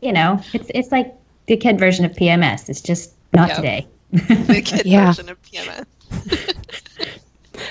you 0.00 0.12
know, 0.12 0.42
it's 0.52 0.70
it's 0.74 0.92
like 0.92 1.14
the 1.46 1.56
kid 1.56 1.78
version 1.78 2.04
of 2.04 2.12
PMS. 2.12 2.68
It's 2.68 2.80
just 2.80 3.12
not 3.32 3.48
yep. 3.48 3.56
today. 3.56 3.86
the 4.10 4.62
kid 4.64 4.82
yeah. 4.86 5.06
version 5.06 5.28
of 5.28 5.42
PMS. 5.42 5.86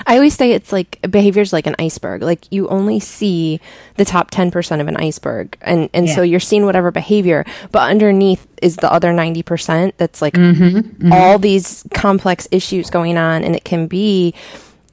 I 0.05 0.15
always 0.15 0.35
say 0.35 0.51
it's 0.51 0.71
like 0.71 0.99
behavior 1.09 1.41
is 1.41 1.53
like 1.53 1.67
an 1.67 1.75
iceberg. 1.79 2.21
Like 2.21 2.51
you 2.51 2.67
only 2.67 2.99
see 2.99 3.59
the 3.95 4.05
top 4.05 4.31
10% 4.31 4.81
of 4.81 4.87
an 4.87 4.97
iceberg. 4.97 5.57
And 5.61 5.89
and 5.93 6.07
yeah. 6.07 6.15
so 6.15 6.21
you're 6.21 6.39
seeing 6.39 6.65
whatever 6.65 6.91
behavior, 6.91 7.45
but 7.71 7.89
underneath 7.89 8.47
is 8.61 8.75
the 8.77 8.91
other 8.91 9.11
90% 9.11 9.93
that's 9.97 10.21
like 10.21 10.33
mm-hmm, 10.33 10.77
mm-hmm. 10.77 11.13
all 11.13 11.39
these 11.39 11.85
complex 11.93 12.47
issues 12.51 12.89
going 12.89 13.17
on 13.17 13.43
and 13.43 13.55
it 13.55 13.63
can 13.63 13.87
be 13.87 14.33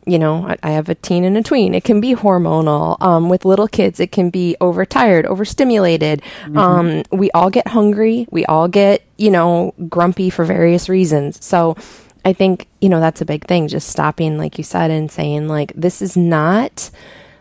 you 0.07 0.19
know, 0.19 0.47
I, 0.47 0.57
I, 0.63 0.71
have 0.73 0.89
a 0.89 0.95
teen 0.95 1.25
and 1.25 1.37
a 1.37 1.43
tween. 1.43 1.75
It 1.75 1.85
can 1.85 2.01
be 2.01 2.15
hormonal. 2.15 3.01
Um, 3.01 3.29
with 3.29 3.45
little 3.45 3.69
kids, 3.69 4.01
it 4.01 4.13
can 4.13 4.31
be 4.31 4.57
overtired, 4.61 5.27
overstimulated. 5.27 6.23
Mm-hmm. 6.43 6.59
Um, 6.59 7.03
we 7.11 7.31
all 7.31 7.51
get 7.51 7.69
hungry. 7.69 8.27
We 8.31 8.45
all 8.47 8.69
get, 8.69 9.03
you 9.17 9.31
know, 9.31 9.75
grumpy 9.89 10.31
for 10.31 10.45
various 10.45 10.89
reasons. 10.89 11.45
So 11.45 11.77
I 12.25 12.33
think, 12.33 12.69
you 12.81 12.89
know, 12.89 13.01
that's 13.01 13.21
a 13.21 13.27
big 13.27 13.47
thing. 13.47 13.69
Just 13.69 13.89
stopping, 13.89 14.39
like 14.39 14.59
you 14.59 14.65
said, 14.65 14.91
and 14.91 15.11
saying, 15.11 15.49
like, 15.49 15.73
this 15.75 16.03
is 16.03 16.17
not 16.17 16.91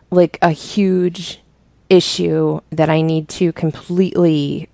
like 0.10 0.38
a 0.41 0.52
huge 0.52 1.41
issue 1.89 2.62
that 2.71 2.89
I 2.89 3.02
need 3.02 3.30
to 3.30 3.52
completely 3.54 4.69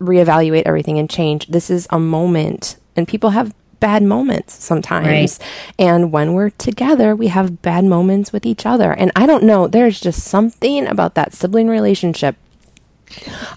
reevaluate 0.00 0.62
everything 0.64 0.98
and 0.98 1.08
change. 1.08 1.46
This 1.48 1.70
is 1.70 1.86
a 1.90 1.98
moment 1.98 2.76
and 2.96 3.06
people 3.06 3.30
have 3.30 3.54
bad 3.80 4.02
moments 4.02 4.62
sometimes. 4.62 5.38
Right. 5.40 5.50
And 5.78 6.12
when 6.12 6.34
we're 6.34 6.50
together, 6.50 7.16
we 7.16 7.28
have 7.28 7.62
bad 7.62 7.84
moments 7.84 8.32
with 8.32 8.46
each 8.46 8.66
other. 8.66 8.92
And 8.92 9.10
I 9.16 9.26
don't 9.26 9.44
know, 9.44 9.66
there's 9.66 10.00
just 10.00 10.22
something 10.22 10.86
about 10.86 11.14
that 11.14 11.32
sibling 11.32 11.68
relationship. 11.68 12.36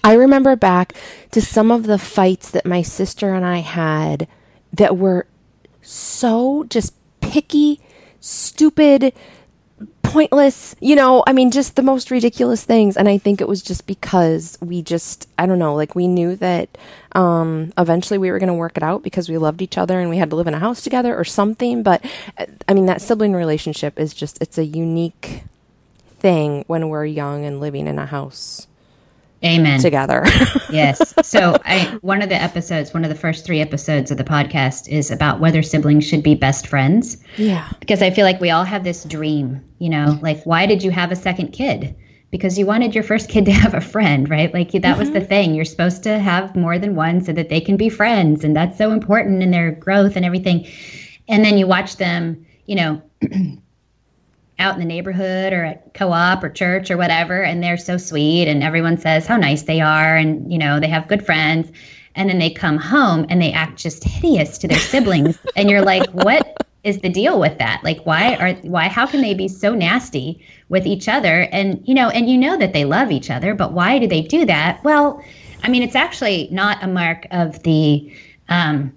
I 0.02 0.14
remember 0.14 0.56
back 0.56 0.94
to 1.30 1.40
some 1.40 1.70
of 1.70 1.84
the 1.84 1.98
fights 1.98 2.50
that 2.50 2.66
my 2.66 2.82
sister 2.82 3.34
and 3.34 3.44
I 3.44 3.58
had 3.58 4.26
that 4.72 4.96
were 4.96 5.26
so 5.82 6.64
just 6.64 6.94
picky, 7.20 7.80
stupid, 8.20 9.12
pointless, 10.14 10.76
you 10.80 10.94
know, 10.94 11.24
I 11.26 11.32
mean, 11.32 11.50
just 11.50 11.74
the 11.74 11.82
most 11.82 12.10
ridiculous 12.10 12.62
things. 12.62 12.96
And 12.96 13.08
I 13.08 13.18
think 13.18 13.40
it 13.40 13.48
was 13.48 13.62
just 13.62 13.84
because 13.86 14.56
we 14.60 14.80
just, 14.80 15.28
I 15.36 15.46
don't 15.46 15.58
know, 15.58 15.74
like 15.74 15.96
we 15.96 16.06
knew 16.06 16.36
that 16.36 16.68
um, 17.12 17.72
eventually 17.76 18.18
we 18.18 18.30
were 18.30 18.38
going 18.38 18.46
to 18.46 18.54
work 18.54 18.76
it 18.76 18.84
out 18.84 19.02
because 19.02 19.28
we 19.28 19.38
loved 19.38 19.60
each 19.60 19.76
other 19.76 19.98
and 19.98 20.08
we 20.08 20.18
had 20.18 20.30
to 20.30 20.36
live 20.36 20.46
in 20.46 20.54
a 20.54 20.60
house 20.60 20.82
together 20.82 21.16
or 21.16 21.24
something. 21.24 21.82
But 21.82 22.04
I 22.68 22.74
mean, 22.74 22.86
that 22.86 23.02
sibling 23.02 23.32
relationship 23.32 23.98
is 23.98 24.14
just, 24.14 24.40
it's 24.40 24.56
a 24.56 24.64
unique 24.64 25.42
thing 26.20 26.64
when 26.68 26.88
we're 26.88 27.06
young 27.06 27.44
and 27.44 27.58
living 27.58 27.88
in 27.88 27.98
a 27.98 28.06
house. 28.06 28.68
Amen. 29.44 29.80
Together. 29.80 30.24
yes. 30.70 31.14
So 31.22 31.56
I 31.64 31.98
one 32.00 32.22
of 32.22 32.28
the 32.28 32.40
episodes, 32.40 32.94
one 32.94 33.04
of 33.04 33.10
the 33.10 33.16
first 33.16 33.44
three 33.44 33.60
episodes 33.60 34.10
of 34.10 34.16
the 34.16 34.24
podcast 34.24 34.88
is 34.88 35.10
about 35.10 35.40
whether 35.40 35.62
siblings 35.62 36.06
should 36.06 36.22
be 36.22 36.34
best 36.34 36.66
friends. 36.66 37.18
Yeah. 37.36 37.68
Because 37.80 38.00
I 38.00 38.10
feel 38.10 38.24
like 38.24 38.40
we 38.40 38.50
all 38.50 38.64
have 38.64 38.84
this 38.84 39.04
dream, 39.04 39.62
you 39.78 39.90
know, 39.90 40.18
like 40.22 40.42
why 40.44 40.66
did 40.66 40.82
you 40.82 40.90
have 40.90 41.12
a 41.12 41.16
second 41.16 41.52
kid? 41.52 41.94
Because 42.30 42.58
you 42.58 42.66
wanted 42.66 42.94
your 42.94 43.04
first 43.04 43.28
kid 43.28 43.44
to 43.44 43.52
have 43.52 43.74
a 43.74 43.80
friend, 43.80 44.28
right? 44.30 44.52
Like 44.52 44.72
that 44.72 44.82
mm-hmm. 44.82 44.98
was 44.98 45.10
the 45.10 45.20
mm-hmm. 45.20 45.28
thing. 45.28 45.54
You're 45.54 45.64
supposed 45.64 46.02
to 46.04 46.18
have 46.18 46.56
more 46.56 46.78
than 46.78 46.94
one 46.94 47.22
so 47.22 47.32
that 47.32 47.48
they 47.48 47.60
can 47.60 47.76
be 47.76 47.88
friends. 47.88 48.44
And 48.44 48.56
that's 48.56 48.78
so 48.78 48.92
important 48.92 49.42
in 49.42 49.50
their 49.50 49.72
growth 49.72 50.16
and 50.16 50.24
everything. 50.24 50.66
And 51.28 51.44
then 51.44 51.58
you 51.58 51.66
watch 51.66 51.96
them, 51.96 52.46
you 52.66 52.76
know, 52.76 53.02
out 54.58 54.74
in 54.74 54.80
the 54.80 54.86
neighborhood 54.86 55.52
or 55.52 55.64
at 55.64 55.94
co-op 55.94 56.42
or 56.42 56.48
church 56.48 56.90
or 56.90 56.96
whatever 56.96 57.42
and 57.42 57.62
they're 57.62 57.76
so 57.76 57.96
sweet 57.96 58.46
and 58.46 58.62
everyone 58.62 58.96
says 58.96 59.26
how 59.26 59.36
nice 59.36 59.62
they 59.62 59.80
are 59.80 60.16
and 60.16 60.52
you 60.52 60.58
know 60.58 60.78
they 60.78 60.88
have 60.88 61.08
good 61.08 61.24
friends 61.24 61.70
and 62.14 62.30
then 62.30 62.38
they 62.38 62.50
come 62.50 62.78
home 62.78 63.26
and 63.28 63.42
they 63.42 63.52
act 63.52 63.78
just 63.78 64.04
hideous 64.04 64.58
to 64.58 64.68
their 64.68 64.78
siblings 64.78 65.38
and 65.56 65.68
you're 65.68 65.82
like 65.82 66.08
what 66.10 66.64
is 66.84 66.98
the 66.98 67.08
deal 67.08 67.40
with 67.40 67.58
that? 67.58 67.82
Like 67.82 68.04
why 68.04 68.36
are 68.36 68.52
why 68.68 68.88
how 68.88 69.06
can 69.06 69.22
they 69.22 69.34
be 69.34 69.48
so 69.48 69.74
nasty 69.74 70.44
with 70.68 70.86
each 70.86 71.08
other? 71.08 71.48
And 71.50 71.82
you 71.88 71.94
know 71.94 72.10
and 72.10 72.28
you 72.28 72.36
know 72.36 72.56
that 72.58 72.72
they 72.72 72.84
love 72.84 73.10
each 73.10 73.30
other 73.30 73.54
but 73.54 73.72
why 73.72 73.98
do 73.98 74.06
they 74.06 74.22
do 74.22 74.44
that? 74.46 74.84
Well 74.84 75.22
i 75.62 75.68
mean 75.68 75.82
it's 75.82 75.96
actually 75.96 76.48
not 76.52 76.82
a 76.82 76.86
mark 76.86 77.26
of 77.30 77.62
the 77.62 78.12
um 78.50 78.92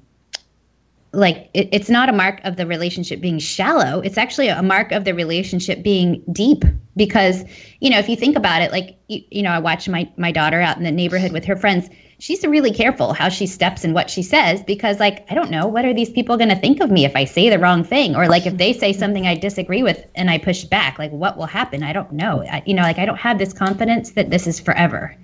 like 1.18 1.50
it, 1.56 1.70
it's 1.72 1.90
not 1.90 2.10
a 2.10 2.14
mark 2.14 2.40
of 2.44 2.58
the 2.58 2.68
relationship 2.68 3.20
being 3.20 3.40
shallow. 3.40 4.02
It's 4.02 4.20
actually 4.20 4.50
a 4.50 4.62
mark 4.62 4.92
of 4.92 5.04
the 5.04 5.16
relationship 5.16 5.82
being 5.82 6.24
deep 6.32 6.64
because 6.96 7.44
you 7.80 7.90
know 7.90 7.98
if 7.98 8.08
you 8.08 8.16
think 8.16 8.36
about 8.36 8.62
it 8.62 8.72
like 8.72 8.98
you, 9.08 9.24
you, 9.32 9.42
know 9.42 9.50
i 9.50 9.60
watch 9.60 9.90
my 9.90 10.10
my 10.16 10.32
daughter 10.32 10.62
out 10.62 10.78
in 10.78 10.84
the 10.84 10.92
neighborhood 10.92 11.32
with 11.32 11.46
her 11.46 11.56
friends. 11.56 11.90
She's 12.20 12.46
really 12.46 12.72
careful 12.72 13.14
how 13.14 13.30
she 13.30 13.46
steps 13.46 13.84
and 13.84 13.94
what 13.94 14.10
she 14.10 14.22
says 14.22 14.62
because 14.64 15.00
like 15.00 15.26
i 15.32 15.34
don't 15.34 15.50
know 15.50 15.68
what 15.68 15.86
are 15.86 15.94
these 15.94 16.10
people 16.10 16.38
going 16.38 16.50
to 16.50 16.56
think 16.56 16.82
of 16.82 16.92
me 16.92 17.04
if 17.06 17.16
i 17.16 17.26
say 17.26 17.50
the 17.50 17.58
wrong 17.58 17.84
thing? 17.84 18.16
Or 18.16 18.28
like 18.28 18.46
if 18.46 18.56
they 18.56 18.74
say 18.74 18.94
something 18.94 19.26
i 19.26 19.34
disagree 19.36 19.82
with 19.82 20.06
and 20.14 20.30
i 20.30 20.38
push 20.38 20.66
back 20.66 21.00
like 21.00 21.12
what 21.12 21.36
will 21.36 21.48
happen? 21.48 21.82
I 21.82 21.94
don't 21.94 22.12
know. 22.12 22.44
I, 22.44 22.62
you 22.68 22.76
know 22.76 22.84
like 22.84 23.00
i 23.00 23.06
don't 23.06 23.18
have 23.18 23.40
this 23.40 23.54
confidence 23.54 24.12
that 24.12 24.30
this 24.30 24.46
is 24.46 24.60
forever. 24.60 25.16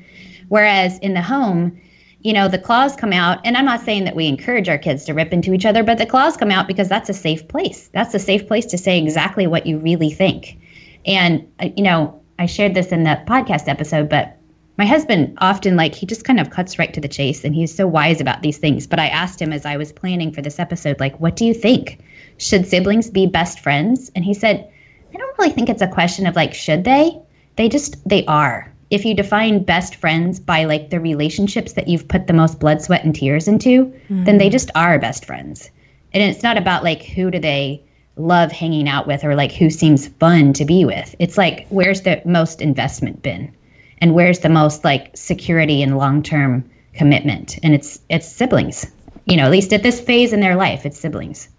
Whereas 0.50 0.98
in 1.00 1.14
the 1.14 1.22
home 1.22 1.80
you 2.24 2.32
know, 2.32 2.48
the 2.48 2.58
claws 2.58 2.96
come 2.96 3.12
out, 3.12 3.40
and 3.44 3.58
I'm 3.58 3.66
not 3.66 3.82
saying 3.82 4.06
that 4.06 4.16
we 4.16 4.28
encourage 4.28 4.70
our 4.70 4.78
kids 4.78 5.04
to 5.06 5.14
rip 5.14 5.34
into 5.34 5.54
each 5.54 5.66
other, 5.66 5.84
but 5.84 5.98
the 5.98 6.06
claws 6.06 6.38
come 6.38 6.52
out 6.52 6.68
because 6.68 6.88
that's 6.88 7.10
a 7.10 7.14
safe 7.14 7.48
place. 7.50 7.90
That's 7.94 8.14
a 8.14 8.20
safe 8.20 8.48
place 8.48 8.66
to 8.68 8.78
say 8.78 8.98
exactly 8.98 9.46
what 9.46 9.66
you 9.66 9.78
really 9.78 10.10
think. 10.10 10.58
And, 11.06 11.52
uh, 11.60 11.70
you 11.76 11.84
know, 11.84 12.22
I 12.40 12.46
shared 12.46 12.74
this 12.74 12.94
in 12.94 13.04
the 13.04 13.22
podcast 13.28 13.68
episode, 13.68 14.08
but 14.08 14.38
my 14.78 14.86
husband 14.86 15.38
often, 15.40 15.76
like, 15.76 15.94
he 15.94 16.06
just 16.06 16.24
kind 16.24 16.40
of 16.40 16.50
cuts 16.50 16.80
right 16.80 16.94
to 16.94 17.02
the 17.02 17.10
chase 17.10 17.44
and 17.44 17.54
he's 17.54 17.76
so 17.76 17.86
wise 17.86 18.22
about 18.22 18.42
these 18.42 18.58
things. 18.58 18.88
But 18.88 19.00
I 19.00 19.08
asked 19.08 19.42
him 19.42 19.52
as 19.52 19.66
I 19.66 19.76
was 19.76 19.92
planning 19.92 20.32
for 20.32 20.42
this 20.42 20.60
episode, 20.60 21.02
like, 21.02 21.20
what 21.20 21.36
do 21.36 21.46
you 21.46 21.54
think? 21.54 22.00
Should 22.38 22.66
siblings 22.68 23.10
be 23.10 23.28
best 23.28 23.60
friends? 23.60 24.10
And 24.16 24.24
he 24.24 24.34
said, 24.34 24.72
I 25.14 25.18
don't 25.18 25.38
really 25.38 25.52
think 25.52 25.70
it's 25.70 25.82
a 25.82 25.88
question 25.88 26.26
of 26.26 26.36
like, 26.38 26.54
should 26.54 26.86
they? 26.86 27.20
They 27.58 27.70
just, 27.70 27.98
they 28.08 28.26
are 28.26 28.73
if 28.94 29.06
you 29.06 29.16
define 29.16 29.64
best 29.64 29.96
friends 29.96 30.40
by 30.40 30.66
like 30.66 30.92
the 30.92 31.00
relationships 31.00 31.74
that 31.74 31.88
you've 31.88 32.08
put 32.08 32.28
the 32.28 32.34
most 32.34 32.60
blood, 32.60 32.80
sweat, 32.80 33.04
and 33.04 33.16
tears 33.16 33.48
into, 33.48 33.86
mm-hmm. 33.86 34.24
then 34.26 34.38
they 34.38 34.52
just 34.52 34.70
are 34.76 35.00
best 35.00 35.26
friends. 35.26 35.72
And 36.14 36.22
it's 36.22 36.44
not 36.44 36.58
about 36.58 36.84
like 36.84 37.02
who 37.02 37.32
do 37.32 37.40
they 37.40 37.84
love 38.16 38.52
hanging 38.52 38.88
out 38.88 39.08
with 39.08 39.24
or 39.24 39.34
like 39.34 39.52
who 39.52 39.72
seems 39.72 40.08
fun 40.08 40.54
to 40.54 40.66
be 40.66 40.86
with. 40.86 41.16
It's 41.18 41.40
like 41.40 41.66
where's 41.70 42.02
the 42.02 42.22
most 42.24 42.62
investment 42.62 43.24
been? 43.24 43.56
And 43.98 44.14
where's 44.14 44.40
the 44.40 44.50
most 44.50 44.84
like 44.84 45.18
security 45.18 45.82
and 45.82 45.98
long-term 45.98 46.70
commitment? 46.94 47.58
And 47.64 47.74
it's 47.74 48.00
it's 48.10 48.28
siblings. 48.28 48.86
You 49.26 49.38
know, 49.38 49.46
at 49.46 49.52
least 49.52 49.74
at 49.74 49.82
this 49.82 50.00
phase 50.00 50.34
in 50.34 50.40
their 50.40 50.56
life, 50.56 50.86
it's 50.86 51.00
siblings. 51.00 51.50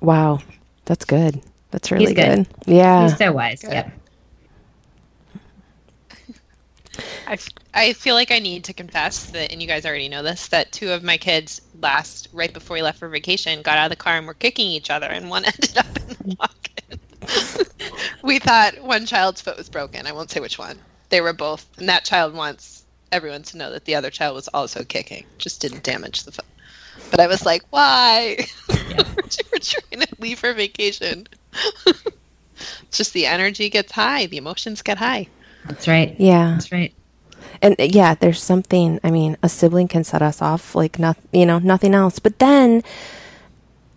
Wow. 0.00 0.40
That's 0.86 1.04
good. 1.04 1.40
That's 1.70 1.92
really 1.92 2.14
good. 2.14 2.48
good. 2.48 2.74
Yeah. 2.74 3.04
He's 3.08 3.16
so 3.16 3.30
wise. 3.30 3.62
Good. 3.62 3.74
Yep. 3.74 3.92
I, 7.26 7.38
I 7.72 7.92
feel 7.92 8.14
like 8.14 8.30
I 8.30 8.38
need 8.38 8.64
to 8.64 8.72
confess 8.72 9.30
that, 9.30 9.52
and 9.52 9.60
you 9.60 9.68
guys 9.68 9.86
already 9.86 10.08
know 10.08 10.22
this, 10.22 10.48
that 10.48 10.72
two 10.72 10.92
of 10.92 11.02
my 11.02 11.16
kids 11.16 11.60
last, 11.80 12.28
right 12.32 12.52
before 12.52 12.74
we 12.74 12.82
left 12.82 12.98
for 12.98 13.08
vacation, 13.08 13.62
got 13.62 13.78
out 13.78 13.86
of 13.86 13.90
the 13.90 14.02
car 14.02 14.16
and 14.16 14.26
were 14.26 14.34
kicking 14.34 14.66
each 14.68 14.90
other, 14.90 15.06
and 15.06 15.30
one 15.30 15.44
ended 15.46 15.78
up 15.78 15.96
in 15.96 16.08
the 16.08 16.36
walk-in. 16.38 17.00
we 18.22 18.38
thought 18.38 18.80
one 18.82 19.06
child's 19.06 19.40
foot 19.40 19.56
was 19.56 19.68
broken. 19.68 20.06
I 20.06 20.12
won't 20.12 20.30
say 20.30 20.40
which 20.40 20.58
one. 20.58 20.78
They 21.08 21.20
were 21.20 21.32
both, 21.32 21.66
and 21.78 21.88
that 21.88 22.04
child 22.04 22.34
wants 22.34 22.84
everyone 23.12 23.42
to 23.44 23.56
know 23.56 23.70
that 23.70 23.84
the 23.84 23.94
other 23.94 24.10
child 24.10 24.34
was 24.34 24.48
also 24.48 24.84
kicking, 24.84 25.24
just 25.38 25.60
didn't 25.60 25.84
damage 25.84 26.24
the 26.24 26.32
foot. 26.32 26.44
But 27.10 27.20
I 27.20 27.26
was 27.26 27.44
like, 27.44 27.62
why? 27.70 28.46
we're 28.68 29.58
trying 29.60 30.00
to 30.00 30.08
leave 30.18 30.38
for 30.38 30.52
vacation. 30.52 31.26
just 32.90 33.12
the 33.12 33.26
energy 33.26 33.68
gets 33.70 33.92
high, 33.92 34.26
the 34.26 34.36
emotions 34.36 34.82
get 34.82 34.98
high. 34.98 35.28
That's 35.66 35.88
right. 35.88 36.14
Yeah. 36.18 36.52
That's 36.52 36.72
right. 36.72 36.94
And 37.62 37.76
uh, 37.78 37.84
yeah, 37.84 38.14
there's 38.14 38.42
something, 38.42 39.00
I 39.02 39.10
mean, 39.10 39.36
a 39.42 39.48
sibling 39.48 39.88
can 39.88 40.04
set 40.04 40.22
us 40.22 40.42
off 40.42 40.74
like 40.74 40.98
nothing, 40.98 41.28
you 41.32 41.46
know, 41.46 41.58
nothing 41.58 41.94
else. 41.94 42.18
But 42.18 42.38
then, 42.38 42.82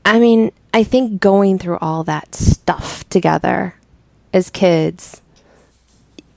I 0.05 0.19
mean, 0.19 0.51
I 0.73 0.83
think 0.83 1.19
going 1.19 1.59
through 1.59 1.77
all 1.79 2.03
that 2.05 2.35
stuff 2.35 3.07
together 3.09 3.75
as 4.33 4.49
kids 4.49 5.21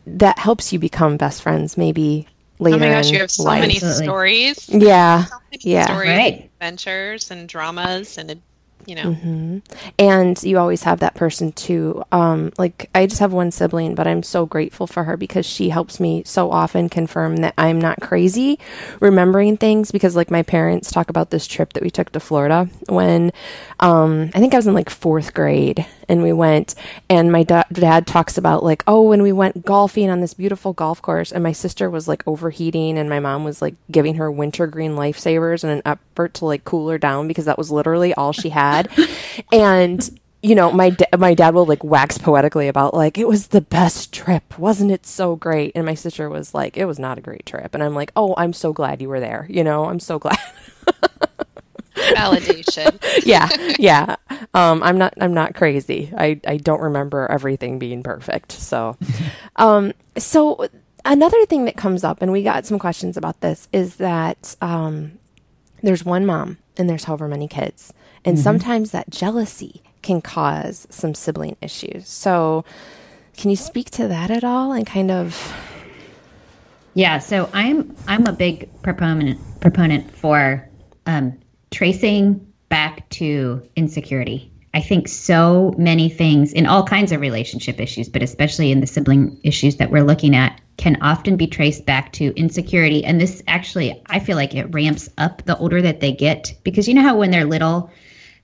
that 0.07 0.39
helps 0.39 0.73
you 0.73 0.79
become 0.79 1.17
best 1.17 1.43
friends 1.43 1.77
maybe 1.77 2.27
later. 2.59 2.77
Oh 2.77 2.81
my 2.81 2.91
gosh, 2.91 3.11
you 3.11 3.21
have 3.21 3.31
so 3.31 3.45
life. 3.45 3.61
many 3.61 3.79
stories. 3.79 4.69
Yeah. 4.69 5.25
So 5.25 5.37
many 5.51 5.63
yeah. 5.63 5.85
Stories, 5.85 6.09
right. 6.09 6.45
adventures 6.45 7.31
and 7.31 7.49
dramas 7.49 8.19
and 8.19 8.31
you 8.87 8.95
know. 8.95 9.15
Mm-hmm. 9.15 9.59
And 9.99 10.43
you 10.43 10.59
always 10.59 10.83
have 10.85 11.01
that 11.01 11.15
person 11.15 11.53
too. 11.53 12.03
Um, 12.13 12.53
like 12.59 12.91
I 12.95 13.07
just 13.07 13.21
have 13.21 13.33
one 13.33 13.51
sibling, 13.51 13.95
but 13.95 14.07
I'm 14.07 14.23
so 14.23 14.47
grateful 14.47 14.87
for 14.87 15.05
her 15.05 15.17
because 15.17 15.47
she 15.47 15.71
helps 15.71 16.01
me 16.01 16.23
so 16.25 16.51
often 16.51 16.89
confirm 16.89 17.37
that 17.39 17.55
I'm 17.59 17.81
not 17.81 18.01
crazy 18.01 18.59
remembering 19.01 19.57
things 19.57 19.91
because 19.91 20.17
like 20.17 20.31
my 20.31 20.43
parents 20.43 20.91
talk 20.91 21.11
about 21.11 21.31
this 21.31 21.47
trip 21.47 21.73
that 21.75 21.83
we 21.83 21.91
took 21.91 22.11
to 22.13 22.21
Florida 22.21 22.69
when 22.89 23.33
um, 23.81 24.31
I 24.35 24.41
think 24.41 24.55
I 24.55 24.59
was 24.59 24.67
in 24.67 24.75
like 24.75 24.91
fourth 24.91 25.35
grade 25.35 25.87
and 26.11 26.23
we 26.23 26.33
went 26.33 26.75
and 27.09 27.31
my 27.31 27.45
da- 27.45 27.63
dad 27.73 28.07
talks 28.07 28.37
about 28.37 28.65
like 28.65 28.83
oh 28.87 29.03
when 29.03 29.23
we 29.23 29.33
went 29.33 29.65
golfing 29.65 30.11
on 30.11 30.21
this 30.21 30.35
beautiful 30.35 30.73
golf 30.73 31.01
course 31.01 31.31
and 31.31 31.43
my 31.43 31.53
sister 31.53 31.89
was 31.89 32.09
like 32.09 32.27
overheating 32.27 32.99
and 32.99 33.09
my 33.09 33.21
mom 33.21 33.45
was 33.45 33.63
like 33.63 33.77
giving 33.91 34.17
her 34.17 34.31
wintergreen 34.31 34.93
lifesavers 34.93 35.63
in 35.63 35.71
an 35.71 35.83
effort 35.87 36.35
to 36.35 36.45
like 36.45 36.65
cool 36.65 36.89
her 36.89 36.99
down 36.99 37.29
because 37.29 37.45
that 37.45 37.57
was 37.57 37.71
literally 37.71 38.13
all 38.15 38.33
she 38.33 38.49
had 38.49 38.70
and 39.53 40.21
you 40.43 40.55
know 40.55 40.71
my 40.73 40.91
da- 40.91 41.17
my 41.19 41.35
dad 41.35 41.55
will 41.55 41.67
like 41.67 41.85
wax 41.85 42.17
poetically 42.19 42.69
about 42.69 42.95
like 42.95 43.19
it 43.19 43.29
was 43.29 43.49
the 43.49 43.61
best 43.61 44.13
trip. 44.13 44.59
Wasn't 44.59 44.91
it 44.91 45.07
so 45.07 45.37
great? 45.37 45.73
And 45.75 45.85
my 45.85 45.95
sister 45.95 46.29
was 46.31 46.55
like 46.55 46.77
it 46.77 46.87
was 46.87 46.99
not 46.99 47.19
a 47.19 47.21
great 47.21 47.45
trip. 47.47 47.75
And 47.75 47.83
i'm 47.83 47.95
like 47.95 48.13
oh 48.17 48.35
i'm 48.39 48.53
so 48.53 48.73
glad 48.73 49.03
you 49.03 49.09
were 49.09 49.21
there. 49.21 49.47
You 49.51 49.65
know 49.65 49.85
i'm 49.87 50.01
so 50.01 50.19
glad. 50.19 50.39
Validation. 51.95 52.97
Yeah 53.27 53.49
yeah. 53.79 54.17
Um, 54.55 54.83
i'm 54.83 54.97
not 54.99 55.13
i'm 55.21 55.35
not 55.35 55.55
crazy. 55.55 56.11
I 56.17 56.41
i 56.47 56.57
don't 56.57 56.81
remember 56.81 57.27
everything 57.31 57.79
being 57.79 58.03
perfect. 58.03 58.53
So 58.53 58.97
um 59.57 59.93
so 60.17 60.67
another 61.05 61.45
thing 61.47 61.65
that 61.67 61.77
comes 61.77 62.03
up 62.05 62.23
and 62.23 62.33
we 62.33 62.43
got 62.43 62.65
some 62.67 62.79
questions 62.79 63.17
about 63.17 63.41
this 63.43 63.69
is 63.73 63.97
that 63.97 64.57
um 64.63 65.19
there's 65.83 66.05
one 66.05 66.25
mom 66.25 66.59
and 66.79 66.89
there's 66.89 67.05
however 67.05 67.29
many 67.29 67.49
kids 67.49 67.93
and 68.25 68.37
mm-hmm. 68.37 68.43
sometimes 68.43 68.91
that 68.91 69.11
jealousy 69.11 69.83
can 70.03 70.21
cause 70.21 70.87
some 70.91 71.15
sibling 71.15 71.57
issues 71.61 72.09
so 72.09 72.65
can 73.37 73.51
you 73.51 73.57
speak 73.57 73.91
to 73.91 74.09
that 74.09 74.31
at 74.31 74.45
all 74.45 74.73
and 74.73 74.87
kind 74.87 75.11
of 75.11 75.55
yeah 76.95 77.19
so 77.19 77.49
i'm 77.53 77.95
i'm 78.09 78.27
a 78.27 78.33
big 78.33 78.69
proponent 78.83 79.39
proponent 79.61 80.11
for 80.11 80.67
um, 81.07 81.39
tracing 81.71 82.47
back 82.69 83.09
to 83.11 83.63
insecurity. 83.77 84.51
I 84.73 84.81
think 84.81 85.09
so 85.09 85.75
many 85.77 86.09
things 86.09 86.53
in 86.53 86.67
all 86.67 86.85
kinds 86.85 87.11
of 87.11 87.21
relationship 87.21 87.81
issues, 87.81 88.09
but 88.09 88.23
especially 88.23 88.71
in 88.71 88.81
the 88.81 88.87
sibling 88.87 89.39
issues 89.43 89.77
that 89.77 89.91
we're 89.91 90.05
looking 90.05 90.37
at, 90.37 90.61
can 90.77 90.97
often 91.03 91.37
be 91.37 91.49
traced 91.49 91.85
back 91.85 92.13
to 92.13 92.33
insecurity. 92.37 93.05
And 93.05 93.21
this 93.21 93.43
actually, 93.49 94.01
I 94.07 94.21
feel 94.21 94.37
like 94.37 94.55
it 94.55 94.73
ramps 94.73 95.09
up 95.19 95.45
the 95.45 95.59
older 95.59 95.83
that 95.83 96.01
they 96.01 96.13
get 96.13 96.55
because 96.63 96.87
you 96.87 96.95
know 96.95 97.03
how 97.03 97.17
when 97.17 97.33
they're 97.33 97.45
little, 97.45 97.91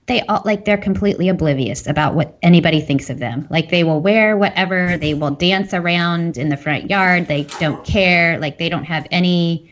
they 0.07 0.21
all 0.21 0.41
like 0.45 0.65
they're 0.65 0.77
completely 0.77 1.29
oblivious 1.29 1.85
about 1.85 2.15
what 2.15 2.37
anybody 2.41 2.81
thinks 2.81 3.09
of 3.09 3.19
them. 3.19 3.45
Like 3.49 3.69
they 3.69 3.83
will 3.83 3.99
wear 3.99 4.37
whatever, 4.37 4.97
they 4.97 5.13
will 5.13 5.31
dance 5.31 5.73
around 5.73 6.37
in 6.37 6.49
the 6.49 6.57
front 6.57 6.89
yard, 6.89 7.27
they 7.27 7.43
don't 7.59 7.85
care, 7.85 8.39
like 8.39 8.57
they 8.57 8.69
don't 8.69 8.85
have 8.85 9.05
any 9.11 9.71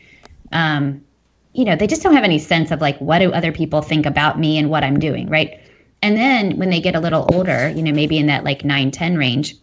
um 0.52 1.02
you 1.52 1.64
know, 1.64 1.74
they 1.74 1.86
just 1.86 2.02
don't 2.02 2.12
have 2.12 2.22
any 2.22 2.38
sense 2.38 2.70
of 2.70 2.82
like, 2.82 2.98
what 2.98 3.20
do 3.20 3.32
other 3.32 3.50
people 3.50 3.80
think 3.80 4.04
about 4.04 4.38
me 4.38 4.58
and 4.58 4.68
what 4.68 4.84
I'm 4.84 5.00
doing, 5.00 5.26
right? 5.30 5.58
And 6.02 6.14
then 6.14 6.58
when 6.58 6.68
they 6.68 6.80
get 6.80 6.94
a 6.94 7.00
little 7.00 7.26
older, 7.32 7.70
you 7.70 7.82
know, 7.82 7.92
maybe 7.92 8.18
in 8.18 8.26
that 8.26 8.44
like 8.44 8.62
9, 8.62 8.90
10 8.90 9.16
range, 9.16 9.56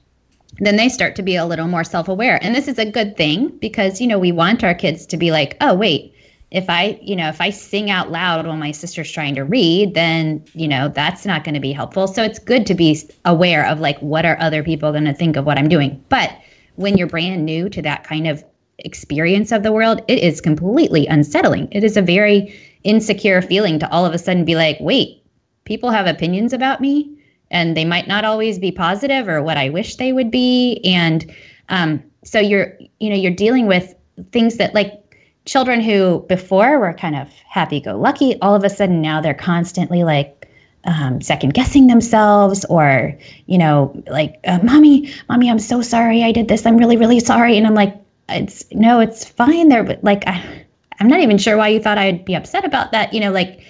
then 0.57 0.75
they 0.75 0.89
start 0.89 1.15
to 1.17 1.21
be 1.21 1.35
a 1.35 1.45
little 1.45 1.67
more 1.67 1.83
self 1.83 2.07
aware. 2.07 2.39
And 2.41 2.55
this 2.55 2.67
is 2.67 2.79
a 2.79 2.89
good 2.89 3.15
thing 3.15 3.49
because, 3.59 4.01
you 4.01 4.07
know, 4.07 4.17
we 4.17 4.31
want 4.31 4.63
our 4.63 4.73
kids 4.73 5.05
to 5.07 5.17
be 5.17 5.29
like, 5.29 5.55
oh, 5.61 5.75
wait, 5.75 6.12
if 6.53 6.69
I, 6.69 6.99
you 7.01 7.15
know, 7.15 7.29
if 7.29 7.41
I 7.41 7.49
sing 7.49 7.89
out 7.89 8.11
loud 8.11 8.45
while 8.45 8.55
my 8.55 8.71
sister's 8.71 9.11
trying 9.11 9.35
to 9.35 9.43
read, 9.43 9.95
then, 9.95 10.45
you 10.53 10.67
know, 10.67 10.87
that's 10.87 11.25
not 11.25 11.43
going 11.43 11.55
to 11.55 11.59
be 11.59 11.71
helpful. 11.71 12.07
So 12.07 12.23
it's 12.23 12.37
good 12.37 12.67
to 12.67 12.75
be 12.75 12.97
aware 13.25 13.65
of 13.65 13.79
like, 13.79 13.99
what 13.99 14.23
are 14.23 14.37
other 14.39 14.63
people 14.63 14.91
going 14.91 15.05
to 15.05 15.15
think 15.15 15.35
of 15.35 15.45
what 15.45 15.57
I'm 15.57 15.67
doing? 15.67 16.05
But 16.09 16.31
when 16.75 16.95
you're 16.95 17.07
brand 17.07 17.43
new 17.43 17.69
to 17.69 17.81
that 17.81 18.03
kind 18.03 18.27
of 18.27 18.43
experience 18.77 19.51
of 19.51 19.63
the 19.63 19.71
world, 19.71 20.03
it 20.07 20.19
is 20.19 20.41
completely 20.41 21.07
unsettling. 21.07 21.69
It 21.71 21.83
is 21.83 21.97
a 21.97 22.03
very 22.03 22.55
insecure 22.83 23.41
feeling 23.41 23.79
to 23.79 23.89
all 23.89 24.05
of 24.05 24.13
a 24.13 24.19
sudden 24.19 24.45
be 24.45 24.55
like, 24.55 24.77
wait, 24.79 25.23
people 25.65 25.89
have 25.89 26.05
opinions 26.05 26.53
about 26.53 26.81
me 26.81 27.17
and 27.49 27.75
they 27.75 27.85
might 27.85 28.07
not 28.07 28.25
always 28.25 28.59
be 28.59 28.71
positive 28.71 29.27
or 29.27 29.41
what 29.41 29.57
I 29.57 29.69
wish 29.69 29.95
they 29.95 30.13
would 30.13 30.29
be. 30.29 30.81
And 30.85 31.33
um, 31.69 32.03
so 32.23 32.39
you're, 32.39 32.77
you 32.99 33.09
know, 33.09 33.15
you're 33.15 33.31
dealing 33.31 33.65
with 33.65 33.95
things 34.31 34.57
that 34.57 34.75
like 34.75 35.02
children 35.45 35.81
who 35.81 36.25
before 36.27 36.79
were 36.79 36.93
kind 36.93 37.15
of 37.15 37.29
happy 37.47 37.79
go 37.79 37.97
lucky, 37.97 38.39
all 38.41 38.55
of 38.55 38.63
a 38.63 38.69
sudden 38.69 39.01
now 39.01 39.21
they're 39.21 39.33
constantly 39.33 40.03
like, 40.03 40.39
um, 40.85 41.21
second 41.21 41.53
guessing 41.53 41.87
themselves 41.87 42.65
or 42.65 43.17
you 43.45 43.57
know 43.57 44.03
like 44.05 44.37
uh, 44.45 44.59
mommy 44.63 45.13
mommy 45.29 45.49
i'm 45.49 45.57
so 45.57 45.81
sorry 45.81 46.25
i 46.25 46.33
did 46.33 46.49
this 46.49 46.65
i'm 46.65 46.75
really 46.75 46.97
really 46.97 47.21
sorry 47.21 47.57
and 47.57 47.65
i'm 47.65 47.73
like 47.73 48.03
it's 48.29 48.65
no, 48.71 48.99
it's 48.99 49.25
fine 49.25 49.69
there, 49.69 49.83
but 49.83 50.03
like 50.03 50.23
I, 50.27 50.65
I'm 50.99 51.07
not 51.07 51.19
even 51.19 51.37
sure 51.37 51.57
why 51.57 51.69
you 51.69 51.79
thought 51.79 51.97
I'd 51.97 52.25
be 52.25 52.35
upset 52.35 52.65
about 52.65 52.91
that. 52.91 53.13
You 53.13 53.19
know, 53.19 53.31
like, 53.31 53.61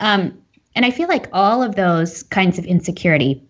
um, 0.00 0.38
and 0.74 0.84
I 0.84 0.90
feel 0.90 1.08
like 1.08 1.28
all 1.32 1.62
of 1.62 1.74
those 1.76 2.22
kinds 2.24 2.58
of 2.58 2.64
insecurity 2.64 3.42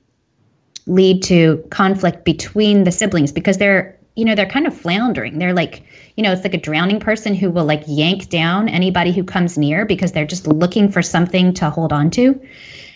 lead 0.87 1.23
to 1.25 1.65
conflict 1.71 2.25
between 2.25 2.85
the 2.85 2.93
siblings 2.93 3.33
because 3.33 3.59
they're 3.59 3.97
you 4.15 4.25
know 4.25 4.35
they're 4.35 4.47
kind 4.47 4.67
of 4.67 4.77
floundering. 4.77 5.39
They're 5.39 5.55
like 5.55 5.83
you 6.17 6.23
know 6.23 6.33
it's 6.33 6.43
like 6.43 6.55
a 6.55 6.61
drowning 6.61 7.01
person 7.01 7.35
who 7.35 7.51
will 7.51 7.65
like 7.65 7.85
yank 7.87 8.29
down 8.29 8.69
anybody 8.69 9.13
who 9.13 9.25
comes 9.25 9.57
near 9.57 9.87
because 9.87 10.13
they're 10.13 10.27
just 10.27 10.47
looking 10.47 10.91
for 10.91 11.03
something 11.03 11.55
to 11.55 11.71
hold 11.71 11.93
on 11.93 12.11
to. 12.13 12.41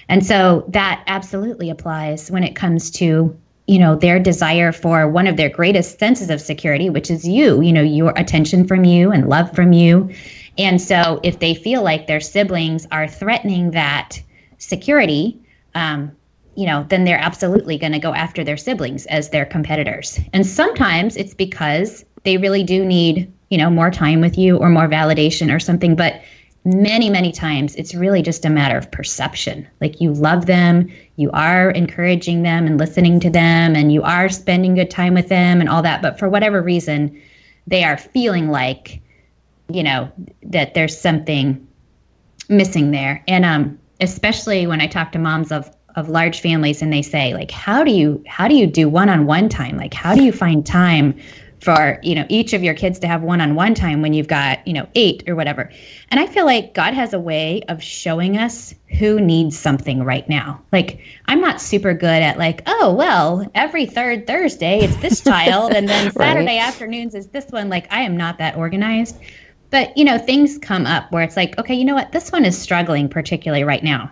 And 0.09 0.25
so 0.25 0.65
that 0.69 1.03
absolutely 1.07 1.71
applies 1.71 2.31
when 2.31 2.45
it 2.45 2.55
comes 2.55 2.91
to 2.93 3.39
you 3.67 3.79
know 3.79 3.97
their 3.97 4.19
desire 4.19 4.73
for 4.73 5.09
one 5.09 5.27
of 5.27 5.37
their 5.37 5.49
greatest 5.49 5.99
senses 5.99 6.29
of 6.29 6.41
security 6.41 6.91
which 6.91 7.11
is 7.11 7.27
you 7.27 7.63
you 7.63 7.73
know 7.73 7.83
your 7.83 8.13
attention 8.15 8.67
from 8.67 8.85
you 8.85 9.13
and 9.13 9.29
love 9.29 9.55
from 9.55 9.73
you. 9.73 10.11
And 10.57 10.81
so 10.81 11.21
if 11.23 11.39
they 11.39 11.55
feel 11.55 11.83
like 11.83 12.07
their 12.07 12.21
siblings 12.21 12.87
are 12.93 13.09
threatening 13.09 13.73
that 13.73 14.21
security 14.59 15.41
um, 15.75 16.13
you 16.57 16.67
know 16.67 16.85
then 16.89 17.05
they're 17.05 17.19
absolutely 17.19 17.79
going 17.79 17.93
to 17.93 17.99
go 17.99 18.15
after 18.15 18.45
their 18.45 18.57
siblings 18.57 19.07
as 19.07 19.31
their 19.31 19.45
competitors 19.45 20.19
and 20.33 20.47
sometimes 20.47 21.17
it's 21.17 21.35
because 21.35 22.05
they 22.25 22.37
really 22.37 22.63
do 22.63 22.85
need 22.85 23.33
you 23.51 23.59
know 23.59 23.71
more 23.71 23.91
time 23.91 24.21
with 24.21 24.39
you 24.39 24.57
or 24.57 24.69
more 24.69 24.89
validation 24.89 25.55
or 25.55 25.61
something 25.61 25.95
but 25.95 26.23
many, 26.65 27.11
many 27.11 27.31
times 27.31 27.75
it's 27.77 27.95
really 27.95 28.23
just 28.23 28.45
a 28.45 28.51
matter 28.51 28.77
of 28.77 28.91
perception. 28.91 29.69
Like 29.81 30.01
you 30.01 30.13
love 30.13 30.47
them, 30.47 30.91
you 31.17 31.31
are 31.33 31.71
encouraging 31.71 32.43
them 32.43 32.67
and 32.67 32.79
listening 32.79 33.21
to 33.21 33.31
them, 33.31 33.77
and 33.77 33.93
you 33.93 34.03
are 34.03 34.29
spending 34.29 34.75
good 34.75 34.91
time 34.91 35.15
with 35.15 35.29
them 35.29 35.61
and 35.61 35.69
all 35.69 35.83
that. 35.83 36.01
But 36.03 36.19
for 36.19 36.29
whatever 36.29 36.63
reason, 36.63 37.21
they 37.67 37.85
are 37.85 37.97
feeling 37.97 38.49
like, 38.49 39.03
you 39.69 39.83
know, 39.83 40.11
that 40.45 40.75
there's 40.75 40.99
something 40.99 41.67
missing 42.49 42.91
there. 42.91 43.23
And 43.29 43.45
um, 43.45 43.79
especially 44.01 44.67
when 44.67 44.81
I 44.81 44.87
talk 44.87 45.13
to 45.13 45.19
moms 45.19 45.53
of 45.53 45.71
of 45.97 46.09
large 46.09 46.41
families 46.41 46.83
and 46.83 46.93
they 46.93 47.03
say 47.03 47.35
like 47.35 47.51
how 47.51 47.85
do 47.85 47.93
you 47.93 48.23
how 48.27 48.49
do 48.49 48.55
you 48.55 48.67
do 48.67 48.89
one-on-one 48.89 49.49
time? 49.49 49.77
Like 49.77 49.95
how 49.95 50.15
do 50.15 50.23
you 50.23 50.33
find 50.33 50.65
time 50.65 51.21
for 51.61 51.99
you 52.03 52.15
know 52.15 52.27
each 52.29 52.53
of 52.53 52.63
your 52.63 52.75
kids 52.75 52.99
to 52.99 53.07
have 53.07 53.23
one-on-one 53.23 53.75
time 53.75 54.03
when 54.03 54.13
you've 54.13 54.29
got 54.29 54.67
you 54.67 54.75
know 54.75 54.89
eight 54.95 55.29
or 55.29 55.37
whatever? 55.37 55.71
And 56.11 56.19
i 56.19 56.27
feel 56.27 56.45
like 56.45 56.75
god 56.75 56.95
has 56.95 57.13
a 57.13 57.21
way 57.21 57.63
of 57.69 57.83
showing 57.83 58.37
us 58.37 58.75
who 58.99 59.21
needs 59.21 59.59
something 59.59 60.03
right 60.03 60.29
now. 60.29 60.63
Like 60.73 61.01
i'm 61.27 61.41
not 61.41 61.61
super 61.61 61.95
good 61.95 62.23
at 62.23 62.39
like 62.39 62.63
oh 62.67 62.95
well 62.95 63.49
every 63.55 63.87
third 63.87 64.27
thursday 64.27 64.81
it's 64.81 64.97
this 64.97 65.21
child 65.25 65.73
and 65.73 65.89
then 65.89 66.11
saturday 66.11 66.59
right. 66.59 66.69
afternoons 66.69 67.15
is 67.15 67.29
this 67.29 67.47
one. 67.51 67.69
Like 67.69 67.93
i 67.93 68.03
am 68.03 68.17
not 68.17 68.39
that 68.39 68.57
organized. 68.57 69.17
But 69.71 69.97
you 69.97 70.05
know 70.05 70.19
things 70.19 70.59
come 70.59 70.87
up 70.87 71.13
where 71.13 71.23
it's 71.23 71.37
like 71.37 71.57
okay 71.59 71.75
you 71.77 71.85
know 71.85 71.95
what? 71.95 72.11
This 72.11 72.33
one 72.33 72.45
is 72.45 72.59
struggling 72.59 73.09
particularly 73.09 73.63
right 73.63 73.83
now 73.83 74.11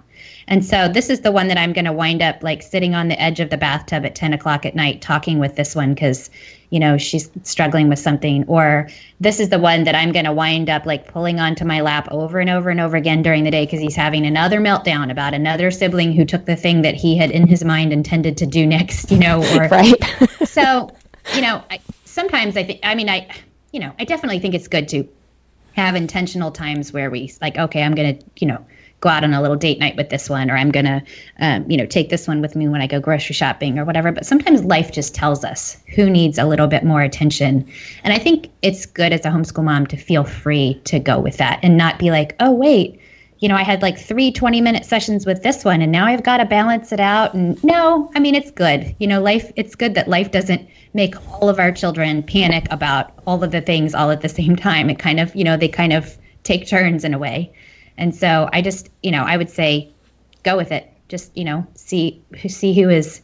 and 0.49 0.65
so 0.65 0.89
this 0.89 1.11
is 1.11 1.21
the 1.21 1.33
one 1.33 1.49
that 1.49 1.59
I'm 1.59 1.73
going 1.73 1.85
to 1.85 1.93
wind 1.93 2.23
up 2.23 2.43
like 2.43 2.63
sitting 2.63 2.95
on 2.95 3.09
the 3.09 3.21
edge 3.21 3.41
of 3.41 3.51
the 3.51 3.57
bathtub 3.57 4.05
at 4.05 4.15
10 4.15 4.33
o'clock 4.33 4.67
at 4.67 4.75
night 4.75 5.01
talking 5.01 5.39
with 5.39 5.57
this 5.57 5.75
one 5.75 5.95
because 5.95 6.31
you 6.71 6.81
know 6.81 6.99
she's 6.99 7.31
struggling 7.43 7.89
with 7.89 7.99
something. 7.99 8.45
Or 8.49 8.89
this 9.23 9.39
is 9.39 9.49
the 9.49 9.59
one 9.59 9.85
that 9.85 9.95
i'm 9.95 10.13
going 10.13 10.25
to 10.25 10.33
wind 10.33 10.69
up 10.69 10.85
like 10.85 11.07
pulling 11.07 11.39
onto 11.39 11.65
my 11.65 11.81
lap 11.81 12.09
over 12.11 12.41
and 12.41 12.51
over 12.51 12.71
and 12.71 12.81
over 12.81 12.97
again 12.97 13.23
during 13.23 13.45
the 13.45 13.51
day 13.51 13.65
because 13.65 13.81
he's 13.81 13.95
having 13.95 14.27
another 14.27 14.61
meltdown 14.61 15.11
about 15.11 15.33
another 15.33 15.71
sibling 15.71 16.13
who 16.13 16.25
took 16.25 16.45
the 16.45 16.57
thing 16.57 16.83
that 16.83 16.95
he 16.95 17.17
had 17.17 17.31
in 17.31 17.47
his 17.47 17.65
mind 17.65 17.93
intended 17.93 18.37
to 18.37 18.47
do 18.47 18.67
next 18.67 19.11
you 19.11 19.19
know 19.19 19.39
or 19.55 19.69
right. 19.71 19.95
So 20.47 20.91
you 21.35 21.41
know 21.41 21.63
I, 21.71 21.81
sometimes 22.05 22.57
i 22.57 22.65
think 22.65 22.81
i 22.83 22.95
mean 22.95 23.09
i 23.09 23.29
you 23.71 23.81
know 23.81 23.93
i 23.99 24.05
definitely 24.05 24.41
think 24.41 24.55
it's 24.55 24.69
good 24.69 24.89
to 24.89 25.09
have 25.75 25.95
intentional 25.95 26.51
times 26.51 26.93
where 26.93 27.11
we 27.11 27.33
like 27.41 27.57
okay 27.57 27.83
i'm 27.83 27.95
going 27.95 28.19
to 28.19 28.25
you 28.37 28.49
know 28.49 28.67
go 29.03 29.09
out 29.09 29.25
on 29.25 29.35
a 29.35 29.43
little 29.43 29.57
date 29.57 29.79
night 29.81 29.97
with 29.97 30.09
this 30.09 30.31
one, 30.31 30.51
or 30.51 30.57
I'm 30.57 30.71
going 30.71 30.87
to, 30.87 31.03
um, 31.41 31.71
you 31.71 31.77
know, 31.77 31.85
take 31.85 32.09
this 32.09 32.27
one 32.27 32.41
with 32.41 32.57
me 32.57 32.69
when 32.69 32.81
I 32.81 32.87
go 32.87 33.01
grocery 33.01 33.35
shopping 33.35 33.79
or 33.79 33.85
whatever. 33.85 34.13
But 34.13 34.25
sometimes 34.25 34.65
life 34.65 34.93
just 34.93 35.15
tells 35.15 35.45
us 35.45 35.77
who 35.95 36.09
needs 36.09 36.39
a 36.39 36.47
little 36.47 36.69
bit 36.69 36.85
more 36.85 37.03
attention. 37.03 37.69
And 38.05 38.15
I 38.15 38.19
think 38.19 38.51
it's 38.63 38.87
good 38.87 39.13
as 39.13 39.27
a 39.27 39.29
homeschool 39.29 39.65
mom 39.65 39.89
to 39.89 39.97
feel 39.97 40.25
free 40.25 40.81
to 40.85 41.01
go 41.01 41.19
with 41.19 41.37
that 41.39 41.59
and 41.63 41.77
not 41.77 41.99
be 41.99 42.13
like, 42.13 42.37
oh, 42.39 42.53
wait, 42.53 43.01
you 43.41 43.49
know, 43.49 43.57
I 43.57 43.65
had 43.65 43.83
like 43.83 43.99
three 43.99 44.31
20 44.31 44.61
minute 44.61 44.87
sessions 44.87 45.27
with 45.27 45.43
this 45.43 45.65
one 45.65 45.83
and 45.83 45.91
now 45.91 46.07
I've 46.07 46.23
got 46.23 46.37
to 46.37 46.45
balance 46.45 46.93
it 46.93 47.01
out. 47.01 47.35
And 47.35 47.63
no, 47.65 48.09
I 48.15 48.21
mean, 48.21 48.37
it's 48.37 48.53
good. 48.53 48.95
You 49.01 49.09
know, 49.09 49.21
life, 49.21 49.51
it's 49.57 49.75
good 49.75 49.97
that 49.97 50.07
life 50.07 50.31
doesn't 50.31 50.69
make 50.95 51.17
all 51.33 51.49
of 51.49 51.59
our 51.59 51.73
children 51.73 52.23
panic 52.23 52.69
about 52.71 53.13
all 53.27 53.43
of 53.43 53.51
the 53.51 53.61
things 53.61 53.97
all 53.97 54.13
at 54.13 54.21
the 54.21 54.29
same 54.29 54.55
time. 54.55 54.89
It 54.89 55.01
kind 55.01 55.19
of, 55.19 55.35
you 55.35 55.43
know, 55.43 55.57
they 55.57 55.67
kind 55.67 55.93
of 55.93 56.17
take 56.45 56.69
turns 56.69 57.05
in 57.05 57.15
a 57.15 57.19
way. 57.19 57.53
And 57.99 58.15
so 58.15 58.49
I 58.53 58.63
just, 58.63 58.89
you 59.03 59.11
know, 59.11 59.23
I 59.23 59.37
would 59.37 59.51
say 59.51 59.91
go 60.43 60.57
with 60.57 60.73
it. 60.73 60.89
Just, 61.09 61.37
you 61.37 61.45
know, 61.45 61.67
see 61.75 62.23
see 62.49 62.73
who 62.75 62.89
is 62.89 63.21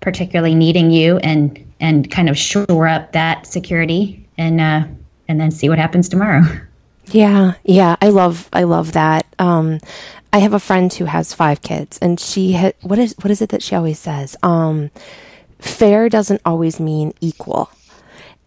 particularly 0.00 0.54
needing 0.54 0.90
you 0.90 1.18
and 1.18 1.72
and 1.80 2.10
kind 2.10 2.28
of 2.28 2.36
shore 2.36 2.86
up 2.86 3.12
that 3.12 3.46
security 3.46 4.26
and 4.36 4.60
uh 4.60 4.84
and 5.28 5.40
then 5.40 5.50
see 5.50 5.68
what 5.68 5.78
happens 5.78 6.08
tomorrow. 6.08 6.42
Yeah, 7.12 7.54
yeah, 7.64 7.96
I 8.00 8.10
love 8.10 8.48
I 8.52 8.62
love 8.62 8.92
that. 8.92 9.26
Um 9.40 9.80
I 10.32 10.38
have 10.38 10.54
a 10.54 10.60
friend 10.60 10.92
who 10.92 11.06
has 11.06 11.34
5 11.34 11.60
kids 11.60 11.98
and 12.00 12.20
she 12.20 12.52
ha- 12.52 12.72
what 12.82 13.00
is 13.00 13.16
what 13.20 13.32
is 13.32 13.42
it 13.42 13.48
that 13.48 13.64
she 13.64 13.74
always 13.74 13.98
says? 13.98 14.36
Um 14.44 14.92
fair 15.58 16.08
doesn't 16.08 16.40
always 16.44 16.78
mean 16.78 17.12
equal. 17.20 17.70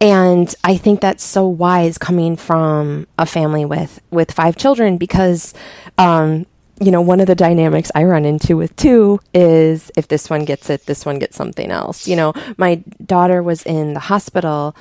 And 0.04 0.54
I 0.66 0.76
think 0.76 1.00
that's 1.00 1.24
so 1.24 1.48
wise 1.48 1.98
coming 1.98 2.36
from 2.36 3.08
a 3.18 3.26
family 3.26 3.64
with 3.64 4.02
with 4.12 4.34
five 4.34 4.58
children 4.58 4.98
because 4.98 5.54
um 5.98 6.46
you 6.82 6.92
know, 6.92 7.00
one 7.00 7.22
of 7.22 7.28
the 7.28 7.36
dynamics 7.36 7.90
I 7.96 8.04
run 8.04 8.26
into 8.26 8.58
with 8.58 8.76
two 8.76 9.22
is 9.34 9.90
if 9.96 10.10
this 10.10 10.30
one 10.30 10.44
gets 10.44 10.70
it, 10.70 10.86
this 10.88 11.06
one 11.06 11.20
gets 11.20 11.38
something 11.38 11.72
else. 11.72 12.06
You 12.06 12.18
know, 12.18 12.34
my 12.58 12.84
daughter 13.06 13.42
was 13.42 13.64
in 13.64 13.94
the 13.94 14.02
hospital 14.02 14.76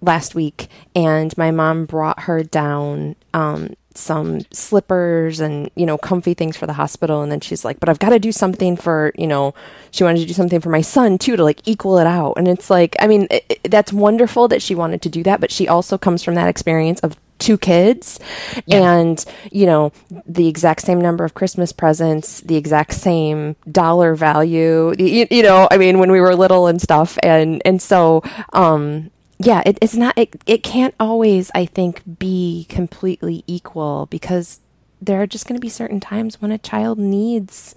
last 0.00 0.36
week 0.36 0.68
and 0.94 1.36
my 1.36 1.50
mom 1.50 1.86
brought 1.86 2.20
her 2.20 2.44
down 2.44 3.16
um, 3.34 3.74
some 3.98 4.40
slippers 4.52 5.40
and 5.40 5.70
you 5.74 5.86
know 5.86 5.98
comfy 5.98 6.34
things 6.34 6.56
for 6.56 6.66
the 6.66 6.72
hospital. 6.74 7.22
And 7.22 7.30
then 7.30 7.40
she's 7.40 7.64
like 7.64 7.80
but 7.80 7.88
i've 7.88 7.98
got 7.98 8.10
to 8.10 8.18
do 8.18 8.32
something 8.32 8.76
for 8.76 9.12
you 9.16 9.26
know 9.26 9.54
she 9.90 10.04
wanted 10.04 10.20
to 10.20 10.26
do 10.26 10.32
something 10.34 10.60
for 10.60 10.70
my 10.70 10.80
son 10.80 11.18
too 11.18 11.36
to 11.36 11.44
like 11.44 11.66
equal 11.66 11.98
it 11.98 12.06
out. 12.06 12.34
And 12.36 12.48
it's 12.48 12.70
like 12.70 12.96
i 13.00 13.06
mean 13.06 13.26
it, 13.30 13.44
it, 13.48 13.70
that's 13.70 13.92
wonderful 13.92 14.48
that 14.48 14.62
she 14.62 14.74
wanted 14.74 15.02
to 15.02 15.08
do 15.08 15.22
that 15.24 15.40
but 15.40 15.50
she 15.50 15.68
also 15.68 15.98
comes 15.98 16.22
from 16.22 16.34
that 16.34 16.48
experience 16.48 17.00
of 17.00 17.16
two 17.38 17.56
kids. 17.56 18.18
Yeah. 18.66 18.98
and 18.98 19.24
you 19.52 19.66
know 19.66 19.92
the 20.26 20.48
exact 20.48 20.82
same 20.82 21.00
number 21.00 21.24
of 21.24 21.34
christmas 21.34 21.72
presents 21.72 22.40
the 22.40 22.56
exact 22.56 22.92
same 22.94 23.54
dollar 23.70 24.16
value 24.16 24.92
you, 24.98 25.26
you 25.30 25.42
know 25.44 25.68
i 25.70 25.78
mean 25.78 25.98
when 25.98 26.10
we 26.10 26.20
were 26.20 26.34
little 26.34 26.66
and 26.66 26.80
stuff. 26.80 27.18
And 27.22 27.60
and 27.64 27.80
so 27.80 28.22
um 28.52 29.10
yeah, 29.38 29.62
it, 29.64 29.78
it's 29.80 29.94
not, 29.94 30.16
it, 30.18 30.40
it 30.46 30.62
can't 30.62 30.94
always, 30.98 31.50
I 31.54 31.66
think, 31.66 32.02
be 32.18 32.66
completely 32.68 33.44
equal 33.46 34.06
because 34.06 34.60
there 35.00 35.22
are 35.22 35.26
just 35.26 35.46
going 35.46 35.58
to 35.58 35.64
be 35.64 35.68
certain 35.68 36.00
times 36.00 36.40
when 36.40 36.50
a 36.50 36.58
child 36.58 36.98
needs 36.98 37.74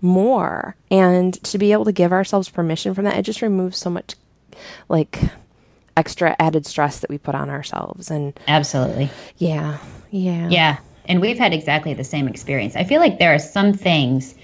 more. 0.00 0.76
And 0.90 1.42
to 1.44 1.58
be 1.58 1.72
able 1.72 1.86
to 1.86 1.92
give 1.92 2.12
ourselves 2.12 2.48
permission 2.50 2.94
from 2.94 3.04
that, 3.04 3.16
it 3.16 3.22
just 3.22 3.42
removes 3.42 3.78
so 3.78 3.88
much 3.88 4.16
like 4.88 5.18
extra 5.96 6.36
added 6.38 6.66
stress 6.66 7.00
that 7.00 7.10
we 7.10 7.18
put 7.18 7.34
on 7.34 7.48
ourselves. 7.48 8.10
And 8.10 8.38
absolutely. 8.46 9.10
Yeah. 9.38 9.78
Yeah. 10.10 10.48
Yeah. 10.50 10.78
And 11.06 11.22
we've 11.22 11.38
had 11.38 11.54
exactly 11.54 11.94
the 11.94 12.04
same 12.04 12.28
experience. 12.28 12.76
I 12.76 12.84
feel 12.84 13.00
like 13.00 13.18
there 13.18 13.34
are 13.34 13.38
some 13.38 13.72
things 13.72 14.34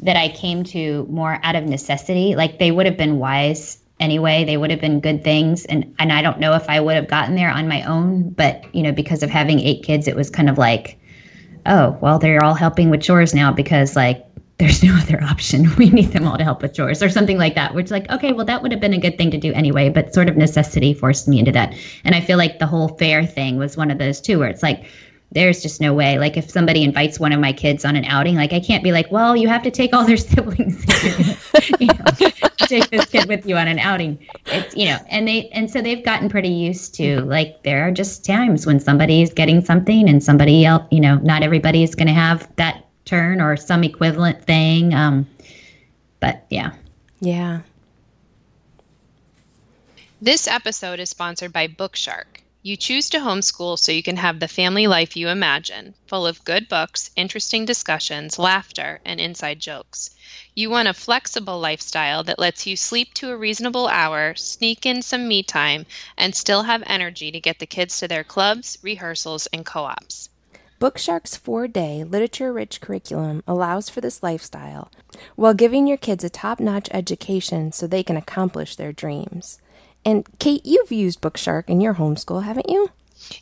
that 0.00 0.16
I 0.16 0.28
came 0.28 0.64
to 0.64 1.06
more 1.08 1.38
out 1.42 1.54
of 1.54 1.64
necessity. 1.64 2.34
Like 2.34 2.58
they 2.58 2.72
would 2.72 2.86
have 2.86 2.96
been 2.96 3.18
wise 3.18 3.78
anyway. 4.00 4.44
They 4.44 4.56
would 4.56 4.70
have 4.70 4.80
been 4.80 5.00
good 5.00 5.24
things. 5.24 5.64
And, 5.64 5.94
and 5.98 6.12
I 6.12 6.22
don't 6.22 6.40
know 6.40 6.54
if 6.54 6.68
I 6.68 6.80
would 6.80 6.96
have 6.96 7.08
gotten 7.08 7.34
there 7.34 7.50
on 7.50 7.68
my 7.68 7.82
own, 7.82 8.30
but, 8.30 8.64
you 8.74 8.82
know, 8.82 8.92
because 8.92 9.22
of 9.22 9.30
having 9.30 9.60
eight 9.60 9.82
kids, 9.82 10.08
it 10.08 10.16
was 10.16 10.30
kind 10.30 10.48
of 10.48 10.58
like, 10.58 10.98
oh, 11.66 11.96
well, 12.00 12.18
they're 12.18 12.44
all 12.44 12.54
helping 12.54 12.90
with 12.90 13.02
chores 13.02 13.34
now 13.34 13.52
because, 13.52 13.96
like, 13.96 14.24
there's 14.58 14.82
no 14.82 14.96
other 15.00 15.22
option. 15.22 15.74
We 15.76 15.90
need 15.90 16.12
them 16.12 16.26
all 16.26 16.38
to 16.38 16.44
help 16.44 16.62
with 16.62 16.74
chores 16.74 17.02
or 17.02 17.08
something 17.08 17.38
like 17.38 17.54
that, 17.54 17.74
which, 17.74 17.90
like, 17.90 18.10
okay, 18.10 18.32
well, 18.32 18.46
that 18.46 18.62
would 18.62 18.72
have 18.72 18.80
been 18.80 18.94
a 18.94 19.00
good 19.00 19.18
thing 19.18 19.30
to 19.30 19.38
do 19.38 19.52
anyway, 19.52 19.88
but 19.88 20.14
sort 20.14 20.28
of 20.28 20.36
necessity 20.36 20.94
forced 20.94 21.28
me 21.28 21.38
into 21.38 21.52
that. 21.52 21.74
And 22.04 22.14
I 22.14 22.20
feel 22.20 22.38
like 22.38 22.58
the 22.58 22.66
whole 22.66 22.88
fair 22.88 23.26
thing 23.26 23.56
was 23.56 23.76
one 23.76 23.90
of 23.90 23.98
those 23.98 24.20
too, 24.20 24.38
where 24.38 24.48
it's 24.48 24.62
like, 24.62 24.84
there's 25.30 25.62
just 25.62 25.80
no 25.80 25.92
way. 25.92 26.18
Like 26.18 26.36
if 26.36 26.50
somebody 26.50 26.82
invites 26.82 27.20
one 27.20 27.32
of 27.32 27.40
my 27.40 27.52
kids 27.52 27.84
on 27.84 27.96
an 27.96 28.04
outing, 28.04 28.34
like 28.36 28.52
I 28.52 28.60
can't 28.60 28.82
be 28.82 28.92
like, 28.92 29.12
well, 29.12 29.36
you 29.36 29.48
have 29.48 29.62
to 29.64 29.70
take 29.70 29.94
all 29.94 30.04
their 30.04 30.16
siblings. 30.16 30.84
you 31.80 31.86
know, 31.86 32.04
take 32.68 32.88
this 32.90 33.06
kid 33.06 33.28
with 33.28 33.46
you 33.46 33.56
on 33.56 33.68
an 33.68 33.78
outing. 33.78 34.18
It's 34.46 34.74
you 34.74 34.86
know, 34.86 34.98
and 35.08 35.28
they 35.28 35.48
and 35.50 35.70
so 35.70 35.82
they've 35.82 36.04
gotten 36.04 36.28
pretty 36.28 36.48
used 36.48 36.94
to 36.96 37.20
like 37.22 37.62
there 37.62 37.86
are 37.86 37.90
just 37.90 38.24
times 38.24 38.66
when 38.66 38.80
somebody 38.80 39.22
is 39.22 39.32
getting 39.32 39.62
something 39.64 40.08
and 40.08 40.22
somebody 40.22 40.64
else, 40.64 40.84
you 40.90 41.00
know, 41.00 41.16
not 41.16 41.42
everybody 41.42 41.82
is 41.82 41.94
going 41.94 42.08
to 42.08 42.14
have 42.14 42.48
that 42.56 42.86
turn 43.04 43.40
or 43.40 43.56
some 43.56 43.84
equivalent 43.84 44.44
thing. 44.44 44.94
Um, 44.94 45.26
but 46.20 46.46
yeah, 46.48 46.72
yeah. 47.20 47.60
This 50.20 50.48
episode 50.48 51.00
is 51.00 51.10
sponsored 51.10 51.52
by 51.52 51.68
Bookshark. 51.68 52.42
You 52.60 52.76
choose 52.76 53.08
to 53.10 53.18
homeschool 53.18 53.78
so 53.78 53.92
you 53.92 54.02
can 54.02 54.16
have 54.16 54.40
the 54.40 54.48
family 54.48 54.88
life 54.88 55.16
you 55.16 55.28
imagine, 55.28 55.94
full 56.08 56.26
of 56.26 56.44
good 56.44 56.68
books, 56.68 57.10
interesting 57.14 57.64
discussions, 57.64 58.36
laughter, 58.36 59.00
and 59.04 59.20
inside 59.20 59.60
jokes. 59.60 60.10
You 60.56 60.68
want 60.68 60.88
a 60.88 60.92
flexible 60.92 61.60
lifestyle 61.60 62.24
that 62.24 62.40
lets 62.40 62.66
you 62.66 62.76
sleep 62.76 63.14
to 63.14 63.30
a 63.30 63.36
reasonable 63.36 63.86
hour, 63.86 64.34
sneak 64.34 64.86
in 64.86 65.02
some 65.02 65.28
me 65.28 65.44
time, 65.44 65.86
and 66.16 66.34
still 66.34 66.64
have 66.64 66.82
energy 66.84 67.30
to 67.30 67.38
get 67.38 67.60
the 67.60 67.66
kids 67.66 67.98
to 68.00 68.08
their 68.08 68.24
clubs, 68.24 68.76
rehearsals, 68.82 69.46
and 69.52 69.64
co 69.64 69.84
ops. 69.84 70.28
Bookshark's 70.80 71.36
four 71.36 71.68
day, 71.68 72.02
literature 72.02 72.52
rich 72.52 72.80
curriculum 72.80 73.44
allows 73.46 73.88
for 73.88 74.00
this 74.00 74.22
lifestyle 74.22 74.90
while 75.36 75.54
giving 75.54 75.86
your 75.86 75.96
kids 75.96 76.24
a 76.24 76.30
top 76.30 76.58
notch 76.58 76.88
education 76.90 77.70
so 77.70 77.86
they 77.86 78.02
can 78.02 78.16
accomplish 78.16 78.74
their 78.74 78.92
dreams. 78.92 79.60
And 80.04 80.26
Cait, 80.38 80.64
you've 80.64 80.92
used 80.92 81.20
Bookshark 81.20 81.68
in 81.68 81.80
your 81.80 81.94
homeschool, 81.94 82.44
haven't 82.44 82.68
you? 82.68 82.90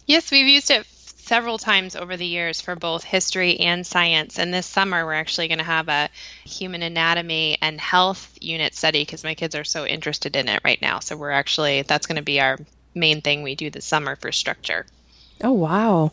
Yes, 0.07 0.31
we've 0.31 0.49
used 0.49 0.71
it 0.71 0.87
several 0.87 1.59
times 1.59 1.97
over 1.97 2.17
the 2.17 2.27
years 2.27 2.61
for 2.61 2.77
both 2.77 3.03
history 3.03 3.59
and 3.59 3.85
science. 3.87 4.39
And 4.39 4.55
this 4.55 4.67
summer, 4.67 5.05
we're 5.05 5.15
actually 5.15 5.49
going 5.49 5.59
to 5.59 5.65
have 5.65 5.89
a 5.89 6.09
human 6.45 6.83
anatomy 6.83 7.59
and 7.61 7.81
health 7.81 8.39
unit 8.41 8.75
study 8.75 9.03
because 9.03 9.25
my 9.25 9.35
kids 9.35 9.55
are 9.55 9.65
so 9.65 9.85
interested 9.85 10.37
in 10.37 10.49
it 10.49 10.61
right 10.65 10.81
now. 10.81 11.01
So 11.01 11.17
we're 11.17 11.33
actually, 11.33 11.83
that's 11.83 12.07
going 12.07 12.17
to 12.17 12.23
be 12.23 12.41
our 12.41 12.59
main 12.95 13.23
thing 13.23 13.43
we 13.43 13.57
do 13.57 13.71
this 13.71 13.85
summer 13.85 14.15
for 14.17 14.31
structure. 14.31 14.87
Oh, 15.43 15.53
wow. 15.53 16.13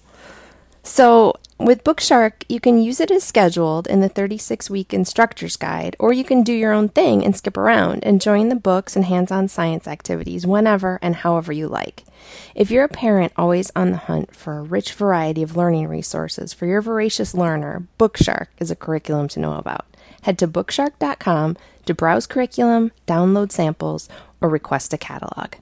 So, 0.83 1.35
with 1.57 1.85
Bookshark, 1.85 2.43
you 2.49 2.59
can 2.59 2.77
use 2.77 2.99
it 2.99 3.09
as 3.09 3.23
scheduled 3.23 3.87
in 3.87 4.01
the 4.01 4.09
36 4.09 4.69
week 4.69 4.93
instructor's 4.93 5.55
guide, 5.55 5.95
or 5.97 6.11
you 6.11 6.25
can 6.25 6.43
do 6.43 6.51
your 6.51 6.73
own 6.73 6.89
thing 6.89 7.23
and 7.23 7.33
skip 7.33 7.55
around, 7.55 8.03
enjoying 8.03 8.49
the 8.49 8.55
books 8.55 8.97
and 8.97 9.05
hands 9.05 9.31
on 9.31 9.47
science 9.47 9.87
activities 9.87 10.45
whenever 10.45 10.99
and 11.01 11.15
however 11.15 11.53
you 11.53 11.69
like. 11.69 12.03
If 12.53 12.69
you're 12.69 12.83
a 12.83 12.89
parent 12.89 13.31
always 13.37 13.71
on 13.77 13.91
the 13.91 13.97
hunt 13.97 14.35
for 14.35 14.57
a 14.57 14.63
rich 14.63 14.93
variety 14.93 15.41
of 15.41 15.55
learning 15.55 15.87
resources 15.87 16.51
for 16.51 16.65
your 16.65 16.81
voracious 16.81 17.33
learner, 17.33 17.87
Bookshark 17.97 18.47
is 18.59 18.69
a 18.69 18.75
curriculum 18.75 19.29
to 19.29 19.39
know 19.39 19.53
about. 19.53 19.85
Head 20.23 20.37
to 20.39 20.49
bookshark.com 20.49 21.55
to 21.85 21.93
browse 21.93 22.27
curriculum, 22.27 22.91
download 23.07 23.53
samples, 23.53 24.09
or 24.41 24.49
request 24.49 24.93
a 24.93 24.97
catalog. 24.97 25.53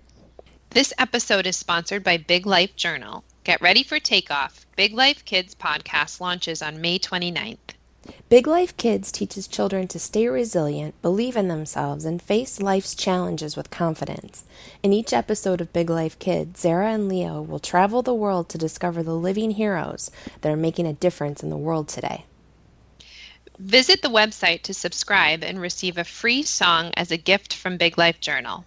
This 0.71 0.93
episode 0.97 1.45
is 1.45 1.57
sponsored 1.57 2.03
by 2.03 2.17
Big 2.17 2.47
Life 2.47 2.75
Journal. 2.75 3.23
Get 3.43 3.59
ready 3.59 3.81
for 3.81 3.99
takeoff. 3.99 4.67
Big 4.75 4.93
Life 4.93 5.25
Kids 5.25 5.55
podcast 5.55 6.21
launches 6.21 6.61
on 6.61 6.79
May 6.79 6.99
29th. 6.99 7.57
Big 8.29 8.45
Life 8.45 8.77
Kids 8.77 9.11
teaches 9.11 9.47
children 9.47 9.87
to 9.87 9.97
stay 9.97 10.27
resilient, 10.27 10.93
believe 11.01 11.35
in 11.35 11.47
themselves, 11.47 12.05
and 12.05 12.21
face 12.21 12.61
life's 12.61 12.93
challenges 12.93 13.57
with 13.57 13.71
confidence. 13.71 14.43
In 14.83 14.93
each 14.93 15.11
episode 15.11 15.59
of 15.59 15.73
Big 15.73 15.89
Life 15.89 16.19
Kids, 16.19 16.61
Zara 16.61 16.91
and 16.91 17.09
Leo 17.09 17.41
will 17.41 17.57
travel 17.57 18.03
the 18.03 18.13
world 18.13 18.47
to 18.49 18.59
discover 18.59 19.01
the 19.01 19.15
living 19.15 19.51
heroes 19.51 20.11
that 20.41 20.51
are 20.51 20.55
making 20.57 20.85
a 20.85 20.93
difference 20.93 21.41
in 21.41 21.49
the 21.49 21.57
world 21.57 21.87
today. 21.87 22.25
Visit 23.57 24.03
the 24.03 24.09
website 24.09 24.61
to 24.63 24.73
subscribe 24.75 25.43
and 25.43 25.59
receive 25.59 25.97
a 25.97 26.03
free 26.03 26.43
song 26.43 26.91
as 26.95 27.09
a 27.09 27.17
gift 27.17 27.55
from 27.55 27.77
Big 27.77 27.97
Life 27.97 28.19
Journal. 28.19 28.65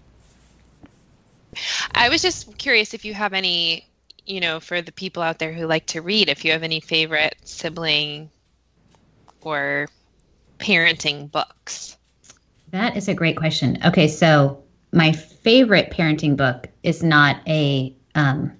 I 1.92 2.08
was 2.08 2.22
just 2.22 2.56
curious 2.58 2.94
if 2.94 3.04
you 3.04 3.14
have 3.14 3.32
any, 3.32 3.86
you 4.26 4.40
know, 4.40 4.60
for 4.60 4.82
the 4.82 4.92
people 4.92 5.22
out 5.22 5.38
there 5.38 5.52
who 5.52 5.66
like 5.66 5.86
to 5.86 6.00
read, 6.00 6.28
if 6.28 6.44
you 6.44 6.52
have 6.52 6.62
any 6.62 6.80
favorite 6.80 7.36
sibling 7.44 8.30
or 9.40 9.88
parenting 10.58 11.30
books. 11.30 11.96
That 12.70 12.96
is 12.96 13.08
a 13.08 13.14
great 13.14 13.36
question. 13.36 13.78
Okay, 13.84 14.08
so 14.08 14.62
my 14.92 15.12
favorite 15.12 15.90
parenting 15.90 16.36
book 16.36 16.68
is 16.82 17.02
not 17.02 17.36
a 17.46 17.94
um, 18.14 18.52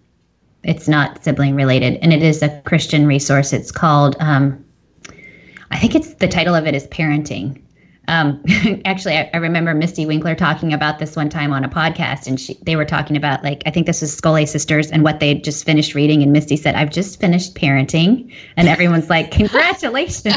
it's 0.62 0.88
not 0.88 1.22
sibling 1.22 1.54
related, 1.54 1.98
and 2.02 2.12
it 2.12 2.22
is 2.22 2.42
a 2.42 2.60
Christian 2.62 3.06
resource. 3.06 3.52
It's 3.52 3.72
called 3.72 4.16
um, 4.20 4.64
I 5.70 5.78
think 5.78 5.94
it's 5.94 6.14
the 6.14 6.28
title 6.28 6.54
of 6.54 6.66
it 6.66 6.74
is 6.74 6.86
Parenting, 6.86 7.60
um, 8.08 8.42
actually, 8.84 9.16
I, 9.16 9.30
I, 9.32 9.38
remember 9.38 9.74
Mystie 9.74 10.06
Winckler 10.06 10.36
talking 10.36 10.72
about 10.72 10.98
this 10.98 11.16
one 11.16 11.30
time 11.30 11.52
on 11.52 11.64
a 11.64 11.68
podcast, 11.68 12.26
and 12.26 12.38
she, 12.38 12.58
they 12.62 12.76
were 12.76 12.84
talking 12.84 13.16
about 13.16 13.42
like 13.42 13.62
I 13.66 13.70
think 13.70 13.86
this 13.86 14.02
was 14.02 14.14
Schole 14.14 14.46
Sisters 14.46 14.90
and 14.90 15.02
what 15.02 15.20
they 15.20 15.34
just 15.34 15.64
finished 15.64 15.94
reading, 15.94 16.22
and 16.22 16.34
Mystie 16.34 16.58
said, 16.58 16.74
"I've 16.74 16.90
just 16.90 17.18
finished 17.20 17.54
parenting," 17.54 18.32
and 18.56 18.68
everyone's 18.68 19.08
like, 19.08 19.30
"Congratulations!" 19.32 20.36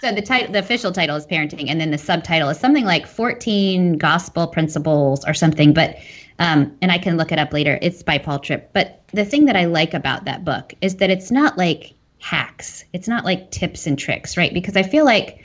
so 0.00 0.12
the 0.12 0.22
title, 0.24 0.52
the 0.52 0.60
official 0.60 0.92
title 0.92 1.16
is 1.16 1.26
parenting, 1.26 1.68
and 1.68 1.78
then 1.80 1.90
the 1.90 1.98
subtitle 1.98 2.48
is 2.48 2.58
something 2.58 2.86
like 2.86 3.06
14 3.06 3.98
gospel 3.98 4.46
principles 4.46 5.26
or 5.26 5.34
something. 5.34 5.74
But 5.74 5.98
um, 6.38 6.76
and 6.80 6.90
I 6.90 6.98
can 6.98 7.16
look 7.16 7.32
it 7.32 7.38
up 7.38 7.52
later. 7.52 7.78
It's 7.82 8.02
by 8.02 8.18
Paul 8.18 8.38
Tripp. 8.38 8.72
But 8.72 9.02
the 9.12 9.24
thing 9.24 9.46
that 9.46 9.56
I 9.56 9.66
like 9.66 9.92
about 9.92 10.24
that 10.24 10.44
book 10.44 10.72
is 10.80 10.96
that 10.96 11.10
it's 11.10 11.30
not 11.30 11.58
like 11.58 11.94
hacks. 12.20 12.84
It's 12.92 13.08
not 13.08 13.24
like 13.24 13.50
tips 13.50 13.86
and 13.86 13.98
tricks, 13.98 14.36
right? 14.36 14.52
Because 14.52 14.76
I 14.76 14.82
feel 14.82 15.04
like, 15.04 15.44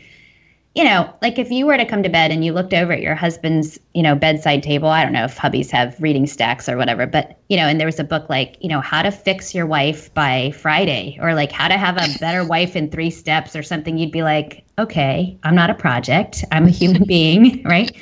you 0.75 0.83
know, 0.83 1.13
like 1.21 1.37
if 1.37 1.51
you 1.51 1.67
were 1.67 1.77
to 1.77 1.85
come 1.85 2.01
to 2.01 2.09
bed 2.09 2.31
and 2.31 2.43
you 2.43 2.51
looked 2.51 2.73
over 2.73 2.93
at 2.93 3.01
your 3.01 3.13
husband's, 3.13 3.79
you 3.93 4.01
know, 4.01 4.15
bedside 4.15 4.63
table, 4.63 4.89
I 4.89 5.03
don't 5.03 5.13
know 5.13 5.25
if 5.25 5.37
hubbies 5.37 5.69
have 5.69 5.95
reading 6.01 6.25
stacks 6.25 6.67
or 6.67 6.77
whatever, 6.77 7.05
but, 7.05 7.37
you 7.47 7.57
know, 7.57 7.67
and 7.67 7.79
there 7.79 7.87
was 7.87 7.99
a 7.99 8.03
book 8.03 8.27
like, 8.27 8.57
you 8.59 8.69
know, 8.69 8.81
how 8.81 9.03
to 9.03 9.11
fix 9.11 9.53
your 9.53 9.67
wife 9.67 10.11
by 10.13 10.51
Friday 10.51 11.19
or 11.21 11.35
like 11.35 11.51
how 11.51 11.67
to 11.67 11.77
have 11.77 11.97
a 11.97 12.17
better 12.19 12.43
wife 12.43 12.75
in 12.75 12.89
three 12.89 13.11
steps 13.11 13.55
or 13.55 13.61
something, 13.61 13.97
you'd 13.97 14.11
be 14.11 14.23
like, 14.23 14.65
okay, 14.79 15.37
I'm 15.43 15.55
not 15.55 15.69
a 15.69 15.75
project, 15.75 16.43
I'm 16.51 16.65
a 16.65 16.71
human 16.71 17.03
being, 17.07 17.61
right? 17.63 17.95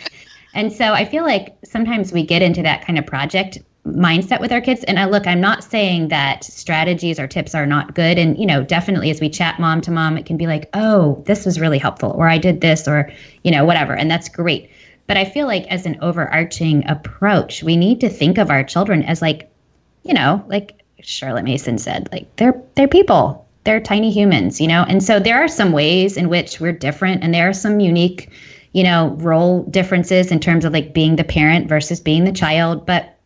And 0.53 0.71
so 0.71 0.93
I 0.93 1.05
feel 1.05 1.23
like 1.23 1.57
sometimes 1.65 2.13
we 2.13 2.23
get 2.23 2.41
into 2.41 2.61
that 2.63 2.85
kind 2.85 2.97
of 2.97 3.05
project 3.05 3.57
mindset 3.85 4.39
with 4.39 4.51
our 4.51 4.61
kids. 4.61 4.83
And 4.83 4.99
I 4.99 5.05
look 5.05 5.25
I'm 5.25 5.41
not 5.41 5.63
saying 5.63 6.09
that 6.09 6.43
strategies 6.43 7.19
or 7.19 7.27
tips 7.27 7.55
are 7.55 7.65
not 7.65 7.95
good. 7.95 8.17
And 8.17 8.37
you 8.37 8.45
know 8.45 8.63
definitely 8.63 9.09
as 9.09 9.19
we 9.19 9.29
chat 9.29 9.59
mom 9.59 9.81
to 9.81 9.91
mom 9.91 10.17
it 10.17 10.25
can 10.25 10.37
be 10.37 10.47
like 10.47 10.69
oh 10.73 11.23
this 11.25 11.45
was 11.45 11.59
really 11.59 11.79
helpful 11.79 12.11
or 12.11 12.27
I 12.27 12.37
did 12.37 12.61
this 12.61 12.87
or 12.87 13.11
you 13.43 13.51
know 13.51 13.65
whatever. 13.65 13.93
And 13.93 14.09
that's 14.09 14.29
great. 14.29 14.69
But 15.07 15.17
I 15.17 15.25
feel 15.25 15.47
like 15.47 15.65
as 15.67 15.85
an 15.85 15.97
overarching 16.01 16.87
approach 16.87 17.63
we 17.63 17.75
need 17.75 17.99
to 18.01 18.09
think 18.09 18.37
of 18.37 18.51
our 18.51 18.63
children 18.63 19.03
as 19.03 19.21
like 19.21 19.51
you 20.03 20.13
know 20.13 20.43
like 20.47 20.83
Charlotte 21.01 21.45
Mason 21.45 21.79
said 21.79 22.07
like 22.11 22.35
they're 22.35 22.61
they're 22.75 22.87
people. 22.87 23.47
They're 23.63 23.79
tiny 23.79 24.11
humans 24.11 24.61
you 24.61 24.67
know? 24.67 24.85
And 24.87 25.03
so 25.03 25.19
there 25.19 25.43
are 25.43 25.47
some 25.47 25.71
ways 25.71 26.17
in 26.17 26.29
which 26.29 26.59
we're 26.59 26.71
different 26.71 27.23
and 27.23 27.33
there 27.33 27.49
are 27.49 27.53
some 27.53 27.79
unique 27.79 28.29
you 28.73 28.83
know 28.83 29.15
role 29.17 29.63
differences 29.63 30.31
in 30.31 30.39
terms 30.39 30.65
of 30.65 30.71
like 30.71 30.93
being 30.93 31.15
the 31.15 31.23
parent 31.23 31.67
versus 31.67 31.99
being 31.99 32.25
the 32.25 32.31
child. 32.31 32.85
But 32.85 33.17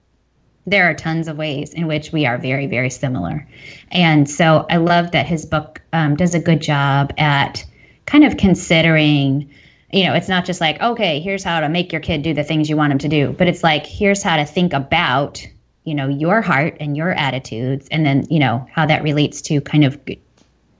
there 0.68 0.89
are 0.89 0.93
tons 0.93 1.28
of 1.28 1.38
ways 1.38 1.74
in 1.74 1.88
which 1.88 2.11
we 2.11 2.26
are 2.26 2.38
very, 2.38 2.68
very 2.68 2.89
similar. 2.89 3.47
And 3.91 4.30
so 4.30 4.66
I 4.70 4.78
love 4.78 5.11
that 5.11 5.26
his 5.26 5.45
book 5.45 5.82
um, 5.93 6.16
does 6.16 6.34
a 6.34 6.39
good 6.39 6.61
job 6.61 7.13
at 7.18 7.66
kind 8.05 8.24
of 8.24 8.38
considering, 8.38 9.49
you 9.91 10.05
know, 10.05 10.13
it's 10.13 10.28
not 10.28 10.45
just 10.45 10.61
like, 10.61 10.82
okay, 10.82 11.20
here's 11.20 11.43
how 11.43 11.59
to 11.59 11.70
make 11.70 11.91
your 11.91 12.01
kid 12.01 12.24
do 12.24 12.34
the 12.34 12.43
things 12.43 12.70
you 12.70 12.78
want 12.78 12.91
him 12.91 12.99
to 12.99 13.09
do, 13.09 13.32
but 13.38 13.47
it's 13.47 13.63
like, 13.63 13.86
here's 13.86 14.24
how 14.24 14.38
to 14.38 14.45
think 14.45 14.74
about, 14.74 15.45
you 15.84 15.93
know, 15.93 16.07
your 16.07 16.41
heart 16.41 16.78
and 16.80 16.97
your 16.97 17.11
attitudes, 17.11 17.88
and 17.91 18.05
then, 18.05 18.26
you 18.30 18.39
know, 18.39 18.68
how 18.72 18.86
that 18.88 19.03
relates 19.03 19.41
to 19.43 19.61
kind 19.61 19.84
of 19.84 19.99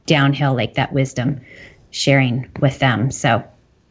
downhill, 0.08 0.56
like 0.56 0.76
that 0.76 0.94
wisdom 0.94 1.42
sharing 1.92 2.50
with 2.60 2.80
them. 2.80 3.12
So 3.12 3.44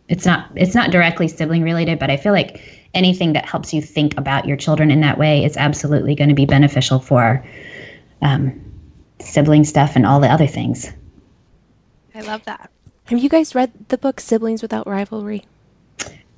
it's 0.08 0.26
not 0.26 0.50
it's 0.54 0.74
not 0.74 0.90
directly 0.90 1.28
sibling 1.28 1.62
related, 1.62 1.98
but 1.98 2.10
I 2.10 2.16
feel 2.16 2.32
like 2.32 2.60
anything 2.94 3.34
that 3.34 3.46
helps 3.46 3.74
you 3.74 3.82
think 3.82 4.16
about 4.18 4.46
your 4.46 4.56
children 4.56 4.90
in 4.90 5.00
that 5.00 5.18
way 5.18 5.44
is 5.44 5.56
absolutely 5.56 6.14
going 6.14 6.28
to 6.30 6.34
be 6.34 6.46
beneficial 6.46 7.00
for 7.00 7.44
um, 8.22 8.60
sibling 9.20 9.64
stuff 9.64 9.96
and 9.96 10.06
all 10.06 10.20
the 10.20 10.28
other 10.28 10.46
things. 10.46 10.90
I 12.14 12.20
love 12.22 12.44
that. 12.44 12.70
Have 13.06 13.18
you 13.18 13.28
guys 13.28 13.54
read 13.54 13.72
the 13.88 13.98
book 13.98 14.20
Siblings 14.20 14.62
Without 14.62 14.86
Rivalry? 14.86 15.44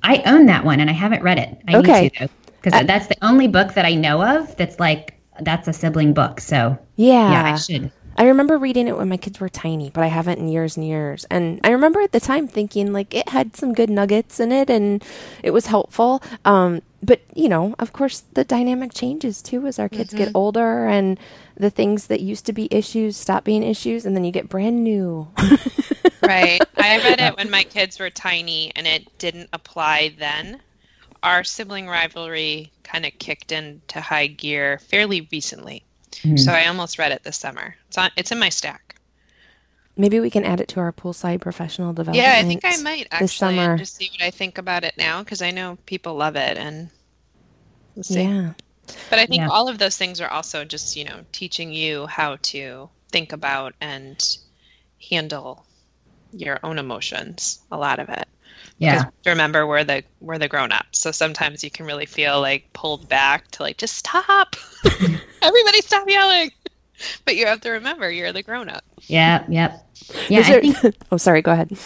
I 0.03 0.21
own 0.25 0.47
that 0.47 0.65
one 0.65 0.79
and 0.79 0.89
I 0.89 0.93
haven't 0.93 1.23
read 1.23 1.39
it. 1.39 1.61
I 1.67 1.77
okay. 1.77 2.01
need 2.03 2.13
to 2.15 2.29
because 2.61 2.81
uh, 2.81 2.83
that's 2.83 3.07
the 3.07 3.17
only 3.21 3.47
book 3.47 3.73
that 3.73 3.85
I 3.85 3.93
know 3.93 4.23
of 4.23 4.55
that's 4.57 4.79
like 4.79 5.19
that's 5.41 5.67
a 5.67 5.73
sibling 5.73 6.13
book. 6.13 6.39
So 6.39 6.77
yeah, 6.95 7.31
yeah, 7.31 7.53
I 7.53 7.55
should. 7.57 7.91
I 8.17 8.25
remember 8.27 8.57
reading 8.57 8.87
it 8.87 8.97
when 8.97 9.09
my 9.09 9.17
kids 9.17 9.39
were 9.39 9.49
tiny, 9.49 9.91
but 9.91 10.03
I 10.03 10.07
haven't 10.07 10.39
in 10.39 10.47
years 10.47 10.75
and 10.75 10.85
years. 10.85 11.25
And 11.29 11.59
I 11.63 11.69
remember 11.69 12.01
at 12.01 12.11
the 12.11 12.19
time 12.19 12.47
thinking 12.47 12.91
like 12.91 13.13
it 13.13 13.29
had 13.29 13.55
some 13.55 13.73
good 13.73 13.89
nuggets 13.89 14.39
in 14.39 14.51
it 14.51 14.69
and 14.69 15.03
it 15.43 15.51
was 15.51 15.67
helpful. 15.67 16.23
Um, 16.43 16.81
but 17.03 17.21
you 17.35 17.47
know, 17.47 17.75
of 17.77 17.93
course, 17.93 18.23
the 18.33 18.43
dynamic 18.43 18.93
changes 18.93 19.41
too 19.41 19.67
as 19.67 19.77
our 19.77 19.87
kids 19.87 20.13
mm-hmm. 20.13 20.25
get 20.25 20.31
older 20.35 20.87
and 20.87 21.19
the 21.55 21.69
things 21.69 22.07
that 22.07 22.21
used 22.21 22.45
to 22.47 22.53
be 22.53 22.67
issues 22.71 23.17
stop 23.17 23.43
being 23.43 23.63
issues, 23.63 24.05
and 24.05 24.15
then 24.15 24.23
you 24.23 24.31
get 24.31 24.49
brand 24.49 24.83
new. 24.83 25.27
right. 26.21 26.61
I 26.77 26.97
read 26.97 27.19
it 27.19 27.37
when 27.37 27.49
my 27.49 27.63
kids 27.63 27.99
were 27.99 28.09
tiny, 28.09 28.71
and 28.75 28.87
it 28.87 29.17
didn't 29.17 29.49
apply 29.53 30.15
then. 30.17 30.59
Our 31.23 31.43
sibling 31.43 31.87
rivalry 31.87 32.71
kind 32.83 33.05
of 33.05 33.17
kicked 33.17 33.51
into 33.51 33.99
high 34.01 34.27
gear 34.27 34.79
fairly 34.79 35.27
recently. 35.31 35.83
Mm. 36.11 36.39
So 36.39 36.51
I 36.51 36.67
almost 36.67 36.99
read 36.99 37.11
it 37.11 37.23
this 37.23 37.37
summer. 37.37 37.75
It's 37.87 37.97
on. 37.97 38.11
It's 38.15 38.31
in 38.31 38.39
my 38.39 38.49
stack. 38.49 38.95
Maybe 39.95 40.19
we 40.19 40.29
can 40.29 40.43
add 40.43 40.61
it 40.61 40.67
to 40.69 40.79
our 40.79 40.93
poolside 40.93 41.41
professional 41.41 41.91
development. 41.91 42.23
Yeah, 42.23 42.35
I 42.37 42.43
think 42.43 42.61
I 42.63 42.77
might 42.77 43.07
actually 43.09 43.25
this 43.25 43.33
summer. 43.33 43.77
just 43.77 43.95
see 43.95 44.09
what 44.11 44.21
I 44.21 44.29
think 44.29 44.59
about 44.59 44.83
it 44.83 44.93
now 44.97 45.23
because 45.23 45.41
I 45.41 45.51
know 45.51 45.77
people 45.87 46.15
love 46.15 46.35
it 46.35 46.57
and 46.57 46.89
we'll 47.95 48.03
see. 48.03 48.21
Yeah. 48.21 48.53
But 49.09 49.19
I 49.19 49.25
think 49.25 49.41
yeah. 49.41 49.49
all 49.49 49.67
of 49.67 49.79
those 49.79 49.97
things 49.97 50.21
are 50.21 50.29
also 50.29 50.63
just 50.63 50.95
you 50.95 51.03
know 51.03 51.25
teaching 51.31 51.73
you 51.73 52.05
how 52.05 52.37
to 52.43 52.89
think 53.09 53.33
about 53.33 53.73
and 53.81 54.37
handle 55.09 55.65
your 56.31 56.59
own 56.63 56.77
emotions. 56.77 57.59
A 57.71 57.77
lot 57.77 57.99
of 57.99 58.09
it. 58.09 58.27
Yeah. 58.79 59.05
Remember, 59.25 59.65
we're 59.65 59.83
the 59.83 60.03
we're 60.19 60.37
the 60.37 60.47
grown 60.47 60.71
ups, 60.71 60.99
so 60.99 61.11
sometimes 61.11 61.63
you 61.63 61.71
can 61.71 61.85
really 61.85 62.05
feel 62.05 62.39
like 62.41 62.71
pulled 62.73 63.09
back 63.09 63.49
to 63.51 63.63
like 63.63 63.77
just 63.77 63.95
stop. 63.95 64.55
Everybody 65.41 65.81
stop 65.81 66.07
yelling. 66.07 66.51
But 67.25 67.35
you 67.35 67.45
have 67.45 67.61
to 67.61 67.71
remember, 67.71 68.09
you're 68.09 68.33
the 68.33 68.41
grown 68.41 68.69
up. 68.69 68.83
Yeah. 69.01 69.45
Yep. 69.47 69.85
Yeah. 70.29 70.39
I 70.39 70.61
think, 70.61 70.95
oh, 71.11 71.17
sorry. 71.17 71.41
Go 71.41 71.51
ahead. 71.51 71.77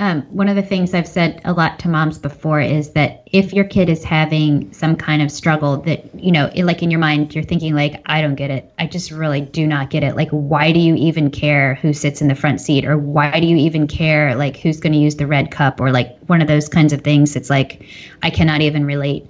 Um, 0.00 0.22
one 0.30 0.48
of 0.48 0.56
the 0.56 0.62
things 0.62 0.94
I've 0.94 1.06
said 1.06 1.42
a 1.44 1.52
lot 1.52 1.78
to 1.80 1.88
moms 1.88 2.16
before 2.16 2.58
is 2.58 2.92
that 2.92 3.22
if 3.26 3.52
your 3.52 3.66
kid 3.66 3.90
is 3.90 4.02
having 4.02 4.72
some 4.72 4.96
kind 4.96 5.20
of 5.20 5.30
struggle 5.30 5.76
that, 5.82 6.14
you 6.18 6.32
know, 6.32 6.50
like 6.56 6.82
in 6.82 6.90
your 6.90 6.98
mind, 6.98 7.34
you're 7.34 7.44
thinking, 7.44 7.74
like, 7.74 8.00
I 8.06 8.22
don't 8.22 8.34
get 8.34 8.50
it. 8.50 8.72
I 8.78 8.86
just 8.86 9.10
really 9.10 9.42
do 9.42 9.66
not 9.66 9.90
get 9.90 10.02
it. 10.02 10.16
Like, 10.16 10.30
why 10.30 10.72
do 10.72 10.80
you 10.80 10.94
even 10.94 11.30
care 11.30 11.74
who 11.74 11.92
sits 11.92 12.22
in 12.22 12.28
the 12.28 12.34
front 12.34 12.62
seat? 12.62 12.86
Or 12.86 12.96
why 12.96 13.40
do 13.40 13.46
you 13.46 13.56
even 13.56 13.86
care, 13.86 14.34
like, 14.34 14.56
who's 14.56 14.80
going 14.80 14.94
to 14.94 14.98
use 14.98 15.16
the 15.16 15.26
red 15.26 15.50
cup? 15.50 15.82
Or 15.82 15.92
like 15.92 16.18
one 16.28 16.40
of 16.40 16.48
those 16.48 16.66
kinds 16.66 16.94
of 16.94 17.02
things. 17.02 17.36
It's 17.36 17.50
like, 17.50 17.86
I 18.22 18.30
cannot 18.30 18.62
even 18.62 18.86
relate. 18.86 19.26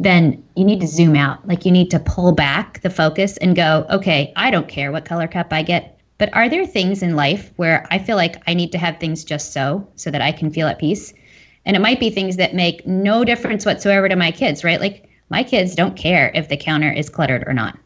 Then 0.00 0.42
you 0.56 0.64
need 0.64 0.80
to 0.80 0.86
zoom 0.86 1.16
out. 1.16 1.46
Like, 1.46 1.66
you 1.66 1.70
need 1.70 1.90
to 1.90 2.00
pull 2.00 2.32
back 2.32 2.80
the 2.80 2.88
focus 2.88 3.36
and 3.36 3.54
go, 3.54 3.84
okay, 3.90 4.32
I 4.36 4.50
don't 4.50 4.68
care 4.68 4.90
what 4.90 5.04
color 5.04 5.28
cup 5.28 5.52
I 5.52 5.62
get 5.62 5.97
but 6.18 6.34
are 6.34 6.48
there 6.48 6.66
things 6.66 7.02
in 7.02 7.16
life 7.16 7.52
where 7.56 7.86
I 7.90 7.98
feel 7.98 8.16
like 8.16 8.42
I 8.48 8.54
need 8.54 8.72
to 8.72 8.78
have 8.78 8.98
things 8.98 9.24
just 9.24 9.52
so, 9.52 9.88
so 9.94 10.10
that 10.10 10.20
I 10.20 10.32
can 10.32 10.50
feel 10.50 10.66
at 10.66 10.80
peace? 10.80 11.14
And 11.64 11.76
it 11.76 11.80
might 11.80 12.00
be 12.00 12.10
things 12.10 12.36
that 12.36 12.54
make 12.54 12.86
no 12.86 13.24
difference 13.24 13.64
whatsoever 13.64 14.08
to 14.08 14.16
my 14.16 14.32
kids, 14.32 14.64
right? 14.64 14.80
Like 14.80 15.08
my 15.30 15.44
kids 15.44 15.74
don't 15.74 15.96
care 15.96 16.32
if 16.34 16.48
the 16.48 16.56
counter 16.56 16.90
is 16.90 17.08
cluttered 17.08 17.44
or 17.46 17.52
not, 17.52 17.78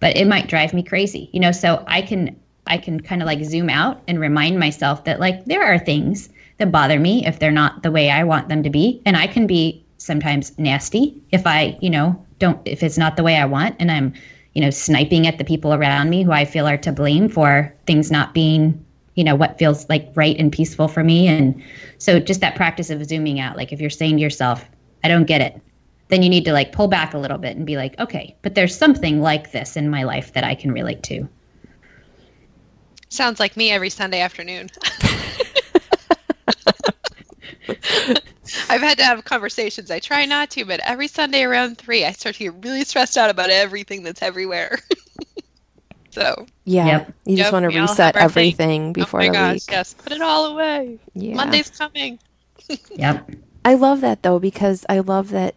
but 0.00 0.16
it 0.16 0.26
might 0.26 0.48
drive 0.48 0.74
me 0.74 0.82
crazy, 0.82 1.30
you 1.32 1.40
know? 1.40 1.52
So 1.52 1.82
I 1.86 2.02
can, 2.02 2.38
I 2.66 2.76
can 2.76 3.00
kind 3.00 3.22
of 3.22 3.26
like 3.26 3.42
zoom 3.44 3.70
out 3.70 4.02
and 4.06 4.20
remind 4.20 4.58
myself 4.58 5.04
that 5.04 5.20
like 5.20 5.46
there 5.46 5.64
are 5.64 5.78
things 5.78 6.28
that 6.58 6.72
bother 6.72 6.98
me 6.98 7.24
if 7.26 7.38
they're 7.38 7.50
not 7.50 7.82
the 7.82 7.90
way 7.90 8.10
I 8.10 8.24
want 8.24 8.48
them 8.48 8.62
to 8.64 8.70
be. 8.70 9.00
And 9.06 9.16
I 9.16 9.28
can 9.28 9.46
be 9.46 9.82
sometimes 9.96 10.58
nasty 10.58 11.22
if 11.30 11.46
I, 11.46 11.78
you 11.80 11.90
know, 11.90 12.22
don't, 12.38 12.60
if 12.66 12.82
it's 12.82 12.98
not 12.98 13.16
the 13.16 13.22
way 13.22 13.36
I 13.36 13.46
want 13.46 13.76
and 13.78 13.90
I'm, 13.90 14.12
you 14.54 14.60
know, 14.60 14.70
sniping 14.70 15.26
at 15.26 15.38
the 15.38 15.44
people 15.44 15.74
around 15.74 16.10
me 16.10 16.22
who 16.22 16.32
I 16.32 16.44
feel 16.44 16.66
are 16.66 16.76
to 16.78 16.92
blame 16.92 17.28
for 17.28 17.74
things 17.86 18.10
not 18.10 18.34
being, 18.34 18.84
you 19.14 19.24
know, 19.24 19.34
what 19.34 19.58
feels 19.58 19.88
like 19.88 20.10
right 20.14 20.36
and 20.38 20.52
peaceful 20.52 20.88
for 20.88 21.04
me. 21.04 21.28
And 21.28 21.62
so 21.98 22.18
just 22.18 22.40
that 22.40 22.56
practice 22.56 22.90
of 22.90 23.04
zooming 23.04 23.40
out, 23.40 23.56
like 23.56 23.72
if 23.72 23.80
you're 23.80 23.90
saying 23.90 24.16
to 24.16 24.22
yourself, 24.22 24.64
I 25.04 25.08
don't 25.08 25.26
get 25.26 25.40
it, 25.40 25.60
then 26.08 26.22
you 26.22 26.28
need 26.28 26.44
to 26.46 26.52
like 26.52 26.72
pull 26.72 26.88
back 26.88 27.14
a 27.14 27.18
little 27.18 27.38
bit 27.38 27.56
and 27.56 27.66
be 27.66 27.76
like, 27.76 27.98
okay, 27.98 28.36
but 28.42 28.54
there's 28.54 28.76
something 28.76 29.20
like 29.20 29.52
this 29.52 29.76
in 29.76 29.90
my 29.90 30.04
life 30.04 30.32
that 30.32 30.44
I 30.44 30.54
can 30.54 30.72
relate 30.72 31.02
to. 31.04 31.28
Sounds 33.10 33.40
like 33.40 33.56
me 33.56 33.70
every 33.70 33.90
Sunday 33.90 34.20
afternoon. 34.20 34.70
I've 38.68 38.82
had 38.82 38.98
to 38.98 39.04
have 39.04 39.24
conversations. 39.24 39.90
I 39.90 40.00
try 40.00 40.26
not 40.26 40.50
to, 40.52 40.64
but 40.66 40.80
every 40.84 41.08
Sunday 41.08 41.44
around 41.44 41.78
three, 41.78 42.04
I 42.04 42.12
start 42.12 42.36
to 42.36 42.44
get 42.44 42.64
really 42.64 42.84
stressed 42.84 43.16
out 43.18 43.30
about 43.30 43.50
everything 43.50 44.02
that's 44.04 44.22
everywhere. 44.22 44.78
so 46.10 46.46
Yeah. 46.64 46.86
Yep. 46.86 47.14
You 47.26 47.36
just 47.36 47.52
Yep, 47.52 47.52
want 47.52 47.64
to 47.64 47.70
we 47.70 47.78
all 47.78 47.96
have 47.96 48.14
reset 48.14 48.16
our 48.16 48.26
thing. 48.28 48.58
everything 48.58 48.92
oh 49.00 49.06
before 49.06 49.20
oh 49.20 49.24
my 49.24 49.28
the 49.28 49.30
gosh, 49.30 49.68
week. 49.68 49.70
yes, 49.70 49.94
put 49.94 50.12
it 50.12 50.22
all 50.22 50.46
away. 50.46 51.00
Yeah. 51.14 51.36
Monday's 51.36 51.70
coming. 51.70 52.20
Yep. 52.96 53.30
I 53.64 53.74
love 53.74 54.00
that 54.02 54.22
though 54.24 54.38
because 54.40 54.86
I 54.88 55.00
love 55.00 55.30
that 55.30 55.56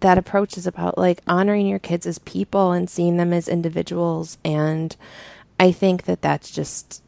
that 0.00 0.18
approach 0.18 0.56
is 0.58 0.66
about 0.66 0.98
like 0.98 1.20
honoring 1.28 1.66
your 1.68 1.80
kids 1.80 2.06
as 2.06 2.18
people 2.20 2.72
and 2.72 2.90
seeing 2.90 3.18
them 3.18 3.32
as 3.32 3.48
individuals 3.48 4.38
and 4.44 4.96
I 5.60 5.72
think 5.72 6.04
that 6.04 6.22
that's 6.22 6.50
just 6.50 7.01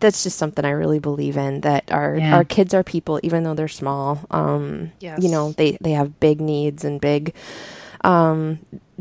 that's 0.00 0.22
just 0.22 0.38
something 0.38 0.64
I 0.64 0.70
really 0.70 0.98
believe 0.98 1.36
in 1.36 1.60
that 1.62 1.90
our 1.92 2.16
Yeah. 2.16 2.34
our 2.36 2.44
kids 2.44 2.72
are 2.74 2.82
people 2.82 3.20
even 3.22 3.44
though 3.44 3.54
they're 3.54 3.68
small 3.68 4.20
um 4.30 4.92
Yes. 5.00 5.22
you 5.22 5.28
know 5.30 5.52
they 5.52 5.78
they 5.80 5.92
have 5.92 6.18
big 6.20 6.40
needs 6.40 6.84
and 6.84 7.00
big 7.00 7.34
um 8.02 8.58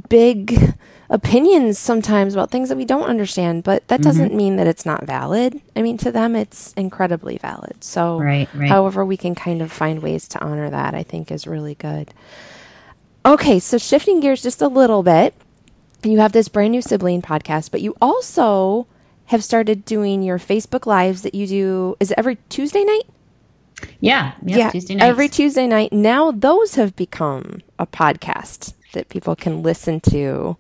big 0.09 0.75
opinions 1.09 1.77
sometimes 1.77 2.33
about 2.33 2.49
things 2.49 2.69
that 2.69 2.77
we 2.77 2.85
don't 2.85 3.03
understand 3.03 3.63
but 3.63 3.87
that 3.87 4.01
doesn't 4.01 4.33
mean 4.33 4.55
that 4.55 4.65
it's 4.65 4.85
not 4.85 5.05
valid 5.05 5.61
i 5.75 5.81
mean 5.81 5.97
to 5.97 6.11
them 6.11 6.35
it's 6.35 6.73
incredibly 6.73 7.37
valid 7.37 7.83
so 7.83 8.17
Right, 8.19 8.49
right. 8.55 8.69
however 8.69 9.05
we 9.05 9.17
can 9.17 9.35
kind 9.35 9.61
of 9.61 9.71
find 9.71 10.01
ways 10.01 10.27
to 10.29 10.43
honor 10.43 10.69
that 10.71 10.95
i 10.95 11.03
think 11.03 11.29
is 11.31 11.45
really 11.45 11.75
good 11.75 12.13
okay 13.25 13.59
so 13.59 13.77
shifting 13.77 14.19
gears 14.21 14.41
just 14.41 14.61
a 14.61 14.67
little 14.67 15.03
bit 15.03 15.33
you 16.03 16.19
have 16.19 16.31
this 16.31 16.47
brand 16.47 16.71
new 16.71 16.81
sibling 16.81 17.21
podcast 17.21 17.69
but 17.71 17.81
you 17.81 17.95
also 18.01 18.87
have 19.28 19.43
started 19.43 19.86
doing 19.86 20.21
your 20.21 20.38
facebook 20.39 20.86
lives 20.86 21.21
that 21.21 21.34
you 21.36 21.47
do 21.47 21.95
is 21.99 22.11
it 22.11 22.17
every 22.17 22.38
tuesday 22.49 22.84
night 22.84 23.03
Yeah. 23.99 24.34
Yep, 24.45 24.71
Tuesday 24.71 24.95
nights. 24.95 25.05
every 25.09 25.28
Tuesday 25.30 25.67
night. 25.67 25.91
Now 25.91 26.32
those 26.32 26.76
have 26.76 26.95
become 26.95 27.61
a 27.78 27.86
podcast 27.86 28.74
that 28.93 29.09
people 29.09 29.36
can 29.36 29.61
listen 29.61 29.99
to. 30.11 30.55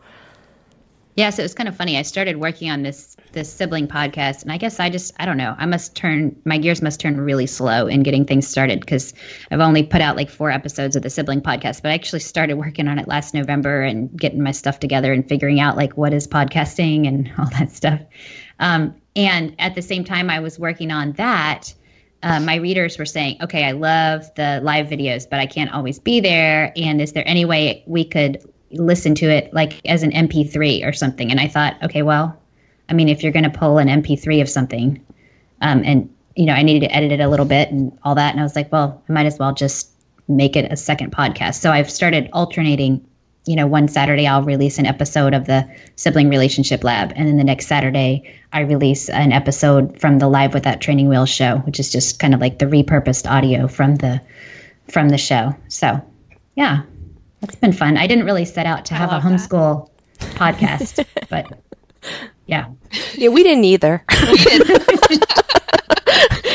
Yeah, 1.15 1.29
so 1.29 1.41
it 1.41 1.45
was 1.45 1.53
kind 1.53 1.69
of 1.69 1.77
funny. 1.77 1.97
I 1.97 2.01
started 2.01 2.37
working 2.37 2.71
on 2.71 2.81
this 2.81 3.15
this 3.33 3.51
sibling 3.53 3.87
podcast, 3.87 4.41
and 4.41 4.51
I 4.51 4.57
guess 4.57 4.79
I 4.79 4.89
just 4.89 5.13
I 5.19 5.25
don't 5.25 5.37
know. 5.37 5.55
I 5.57 5.67
must 5.67 5.95
turn 5.95 6.35
my 6.43 6.57
gears 6.57 6.81
must 6.81 6.99
turn 6.99 7.21
really 7.21 7.45
slow 7.45 7.85
in 7.87 8.01
getting 8.03 8.25
things 8.25 8.47
started 8.47 8.79
because 8.79 9.13
I've 9.51 9.59
only 9.61 9.83
put 9.83 10.01
out 10.01 10.15
like 10.17 10.29
four 10.29 10.49
episodes 10.49 10.95
of 10.95 11.03
the 11.03 11.09
sibling 11.11 11.41
podcast, 11.41 11.81
but 11.83 11.91
I 11.91 11.93
actually 11.93 12.21
started 12.21 12.55
working 12.55 12.87
on 12.87 12.97
it 12.99 13.07
last 13.07 13.33
November 13.35 13.83
and 13.83 14.09
getting 14.17 14.41
my 14.41 14.51
stuff 14.51 14.79
together 14.79 15.13
and 15.13 15.27
figuring 15.29 15.59
out 15.59 15.77
like 15.77 15.95
what 15.95 16.13
is 16.13 16.27
podcasting 16.27 17.07
and 17.07 17.31
all 17.37 17.49
that 17.57 17.71
stuff. 17.71 18.01
Um, 18.63 18.95
and 19.13 19.55
at 19.59 19.75
the 19.75 19.81
same 19.81 20.05
time, 20.05 20.29
I 20.29 20.39
was 20.39 20.57
working 20.57 20.89
on 20.89 21.11
that. 21.13 21.73
Uh, 22.23 22.39
my 22.39 22.55
readers 22.55 22.97
were 22.97 23.05
saying, 23.05 23.37
"Okay, 23.43 23.65
I 23.65 23.73
love 23.73 24.33
the 24.35 24.61
live 24.63 24.87
videos, 24.87 25.29
but 25.29 25.41
I 25.41 25.45
can't 25.45 25.71
always 25.73 25.99
be 25.99 26.21
there. 26.21 26.71
And 26.77 27.01
is 27.01 27.11
there 27.11 27.27
any 27.27 27.43
way 27.43 27.83
we 27.85 28.05
could 28.05 28.41
listen 28.71 29.15
to 29.15 29.29
it 29.29 29.53
like 29.53 29.85
as 29.85 30.01
an 30.01 30.11
MP3 30.11 30.85
or 30.85 30.93
something?" 30.93 31.29
And 31.29 31.41
I 31.41 31.49
thought, 31.49 31.75
okay, 31.83 32.03
well, 32.03 32.39
I 32.87 32.93
mean, 32.93 33.09
if 33.09 33.21
you're 33.21 33.33
going 33.33 33.43
to 33.43 33.49
pull 33.49 33.79
an 33.79 33.89
MP3 33.89 34.41
of 34.41 34.47
something, 34.47 35.05
um, 35.61 35.83
and 35.83 36.09
you 36.37 36.45
know, 36.45 36.53
I 36.53 36.63
needed 36.63 36.87
to 36.87 36.95
edit 36.95 37.11
it 37.11 37.19
a 37.19 37.27
little 37.27 37.45
bit 37.45 37.69
and 37.69 37.91
all 38.03 38.15
that, 38.15 38.31
and 38.31 38.39
I 38.39 38.43
was 38.43 38.55
like, 38.55 38.71
well, 38.71 39.03
I 39.09 39.11
might 39.11 39.25
as 39.25 39.37
well 39.37 39.53
just 39.53 39.91
make 40.29 40.55
it 40.55 40.71
a 40.71 40.77
second 40.77 41.11
podcast. 41.11 41.55
So 41.55 41.69
I've 41.69 41.91
started 41.91 42.29
alternating. 42.31 43.05
You 43.45 43.55
know, 43.57 43.67
one 43.67 43.87
Saturday 43.87 44.25
I'll 44.25 44.43
release 44.43 44.77
an 44.79 44.85
episode 44.85 45.33
of 45.33 45.45
the 45.45 45.69
sibling 45.95 46.29
relationship 46.29 46.83
lab, 46.83 47.11
and 47.15 47.27
then 47.27 47.37
the 47.37 47.43
next 47.43 47.67
Saturday 47.67 48.33
I 48.53 48.61
release 48.61 49.09
an 49.09 49.31
episode 49.33 49.99
from 49.99 50.19
the 50.19 50.27
Live 50.27 50.53
Without 50.53 50.79
Training 50.79 51.09
Wheels 51.09 51.29
show, 51.29 51.57
which 51.57 51.79
is 51.79 51.91
just 51.91 52.19
kind 52.19 52.33
of 52.33 52.39
like 52.39 52.59
the 52.59 52.65
repurposed 52.65 53.29
audio 53.29 53.67
from 53.67 53.95
the 53.95 54.21
from 54.89 55.09
the 55.09 55.17
show. 55.17 55.55
So, 55.67 56.01
yeah, 56.55 56.83
it's 57.41 57.55
been 57.55 57.73
fun. 57.73 57.97
I 57.97 58.07
didn't 58.07 58.25
really 58.25 58.45
set 58.45 58.65
out 58.65 58.85
to 58.85 58.93
have 58.93 59.09
a 59.09 59.13
love 59.15 59.23
that. 59.23 59.31
homeschool 59.31 59.89
podcast, 60.19 61.05
but 61.29 61.51
yeah, 62.47 62.67
Yeah, 63.15 63.29
we 63.29 63.43
didn't 63.43 63.65
either. 63.65 64.03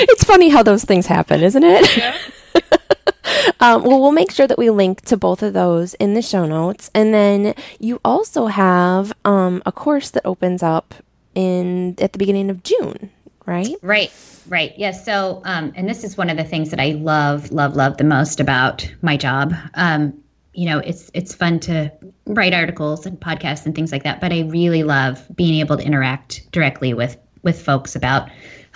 it's 0.01 0.25
funny 0.25 0.49
how 0.49 0.63
those 0.63 0.85
things 0.85 1.07
happen, 1.07 1.43
isn't 1.43 1.65
it? 1.65 2.15
um, 3.61 3.83
well, 3.83 4.01
we'll 4.01 4.13
make 4.13 4.31
sure 4.31 4.47
that 4.47 4.59
we 4.59 4.71
link 4.71 5.03
to 5.03 5.17
both 5.17 5.43
of 5.43 5.53
those 5.53 5.95
in 5.95 6.15
the 6.15 6.23
show 6.23 6.47
notes, 6.47 6.91
and 6.95 7.13
then 7.13 7.55
you 7.79 8.01
also 8.05 8.47
have 8.47 9.13
um, 9.25 9.63
a 9.67 9.73
course 9.73 10.11
that 10.11 10.25
opens 10.25 10.63
up 10.63 10.95
in 11.35 11.95
at 12.01 12.13
the 12.13 12.19
beginning 12.19 12.51
of 12.51 12.63
June, 12.63 13.11
right? 13.47 13.75
Right, 13.83 14.13
right. 14.49 14.73
Yes. 14.77 15.05
so, 15.05 15.43
um, 15.45 15.73
and 15.77 15.89
this 15.89 16.05
is 16.05 16.17
one 16.17 16.31
of 16.31 16.37
the 16.37 16.45
things 16.45 16.71
that 16.71 16.81
I 16.81 16.93
love, 16.93 17.51
love, 17.53 17.77
love 17.77 17.97
the 17.97 18.05
most 18.05 18.41
about 18.41 18.89
my 19.03 19.17
job. 19.17 19.55
Um, 19.75 20.23
you 20.53 20.67
know, 20.67 20.79
it's 20.81 21.09
it's 21.15 21.35
fun 21.35 21.61
to 21.61 21.93
write 22.27 22.53
articles 22.53 23.07
and 23.07 23.21
podcasts 23.21 23.65
and 23.65 23.75
things 23.75 23.93
like 23.93 24.03
that, 24.03 24.21
but 24.21 24.33
I 24.33 24.41
really 24.41 24.83
love 24.83 25.25
being 25.37 25.61
able 25.61 25.77
to 25.77 25.85
interact 25.85 26.51
directly 26.51 26.95
with 26.95 27.17
with 27.43 27.63
folks 27.63 27.95
about 27.95 28.29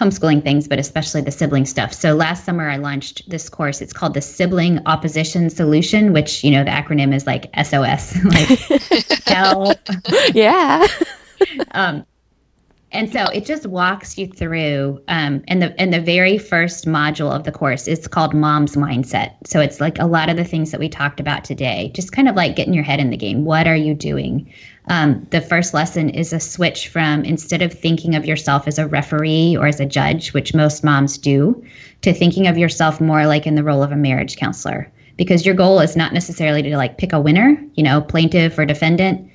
homeschooling 0.03 0.43
things, 0.43 0.69
but 0.69 0.79
especially 0.79 1.21
the 1.21 1.31
sibling 1.31 1.67
stuff. 1.67 1.93
So 1.93 2.15
last 2.15 2.45
summer 2.45 2.69
I 2.69 2.77
launched 2.77 3.29
this 3.29 3.49
course. 3.49 3.81
It's 3.81 3.93
called 3.93 4.15
the 4.15 4.21
Sibling 4.21 4.81
Opposition 4.87 5.51
Solution, 5.51 6.13
which 6.13 6.43
you 6.43 6.51
know 6.51 6.65
the 6.65 6.71
acronym 6.71 7.15
is 7.15 7.27
like 7.27 7.51
SOS, 7.63 8.23
like 8.25 8.59
help. 9.27 9.79
yeah. 10.35 10.87
um, 11.73 12.05
and 12.93 13.11
so 13.11 13.25
it 13.27 13.47
just 13.47 13.67
walks 13.67 14.19
you 14.19 14.27
through 14.27 15.03
um, 15.09 15.43
and 15.49 15.63
the 15.63 15.81
and 15.81 15.93
the 15.93 16.01
very 16.01 16.39
first 16.39 16.87
module 16.87 17.35
of 17.35 17.45
the 17.45 17.53
course 17.53 17.89
it's 17.89 18.07
called 18.07 18.35
mom's 18.35 18.77
mindset 18.77 19.35
so 19.47 19.61
it's 19.61 19.81
like 19.81 19.99
a 19.99 20.07
lot 20.07 20.29
of 20.29 20.37
the 20.37 20.45
things 20.45 20.71
that 20.71 20.79
we 20.79 20.89
talked 20.89 21.19
about 21.19 21.43
today 21.43 21.91
just 21.95 22.13
kind 22.13 22.29
of 22.29 22.37
like 22.37 22.55
getting 22.55 22.75
your 22.75 22.85
head 22.85 23.01
in 23.01 23.11
the 23.11 23.17
game 23.17 23.45
what 23.45 23.67
are 23.67 23.77
you 23.77 23.95
doing 23.95 24.53
um, 24.89 25.27
the 25.31 25.41
first 25.41 25.75
lesson 25.75 26.11
is 26.11 26.33
a 26.33 26.41
switch 26.41 26.89
from 26.89 27.25
instead 27.25 27.63
of 27.63 27.73
thinking 27.73 28.17
of 28.17 28.27
yourself 28.27 28.67
as 28.67 28.79
a 28.79 28.87
referee 28.87 29.57
or 29.57 29.67
as 29.67 29.79
a 29.79 29.87
judge 29.87 30.33
which 30.33 30.55
most 30.55 30.83
moms 30.83 31.19
do 31.19 31.65
to 32.03 32.13
thinking 32.13 32.49
of 32.49 32.59
yourself 32.59 33.01
more 33.01 33.27
like 33.27 33.47
in 33.47 33.55
the 33.55 33.63
role 33.63 33.83
of 33.83 33.93
a 33.93 33.97
marriage 33.97 34.37
counselor. 34.37 34.91
Because 35.17 35.47
your 35.47 35.55
goal 35.55 35.79
is 35.79 35.95
not 35.95 36.13
necessarily 36.13 36.63
to 36.63 36.77
like 36.77 36.99
pick 36.99 37.13
a 37.13 37.21
winner 37.21 37.57
you 37.75 37.85
know 37.85 38.01
plaintiff 38.01 38.59
or 38.59 38.67
defendant. 38.67 39.31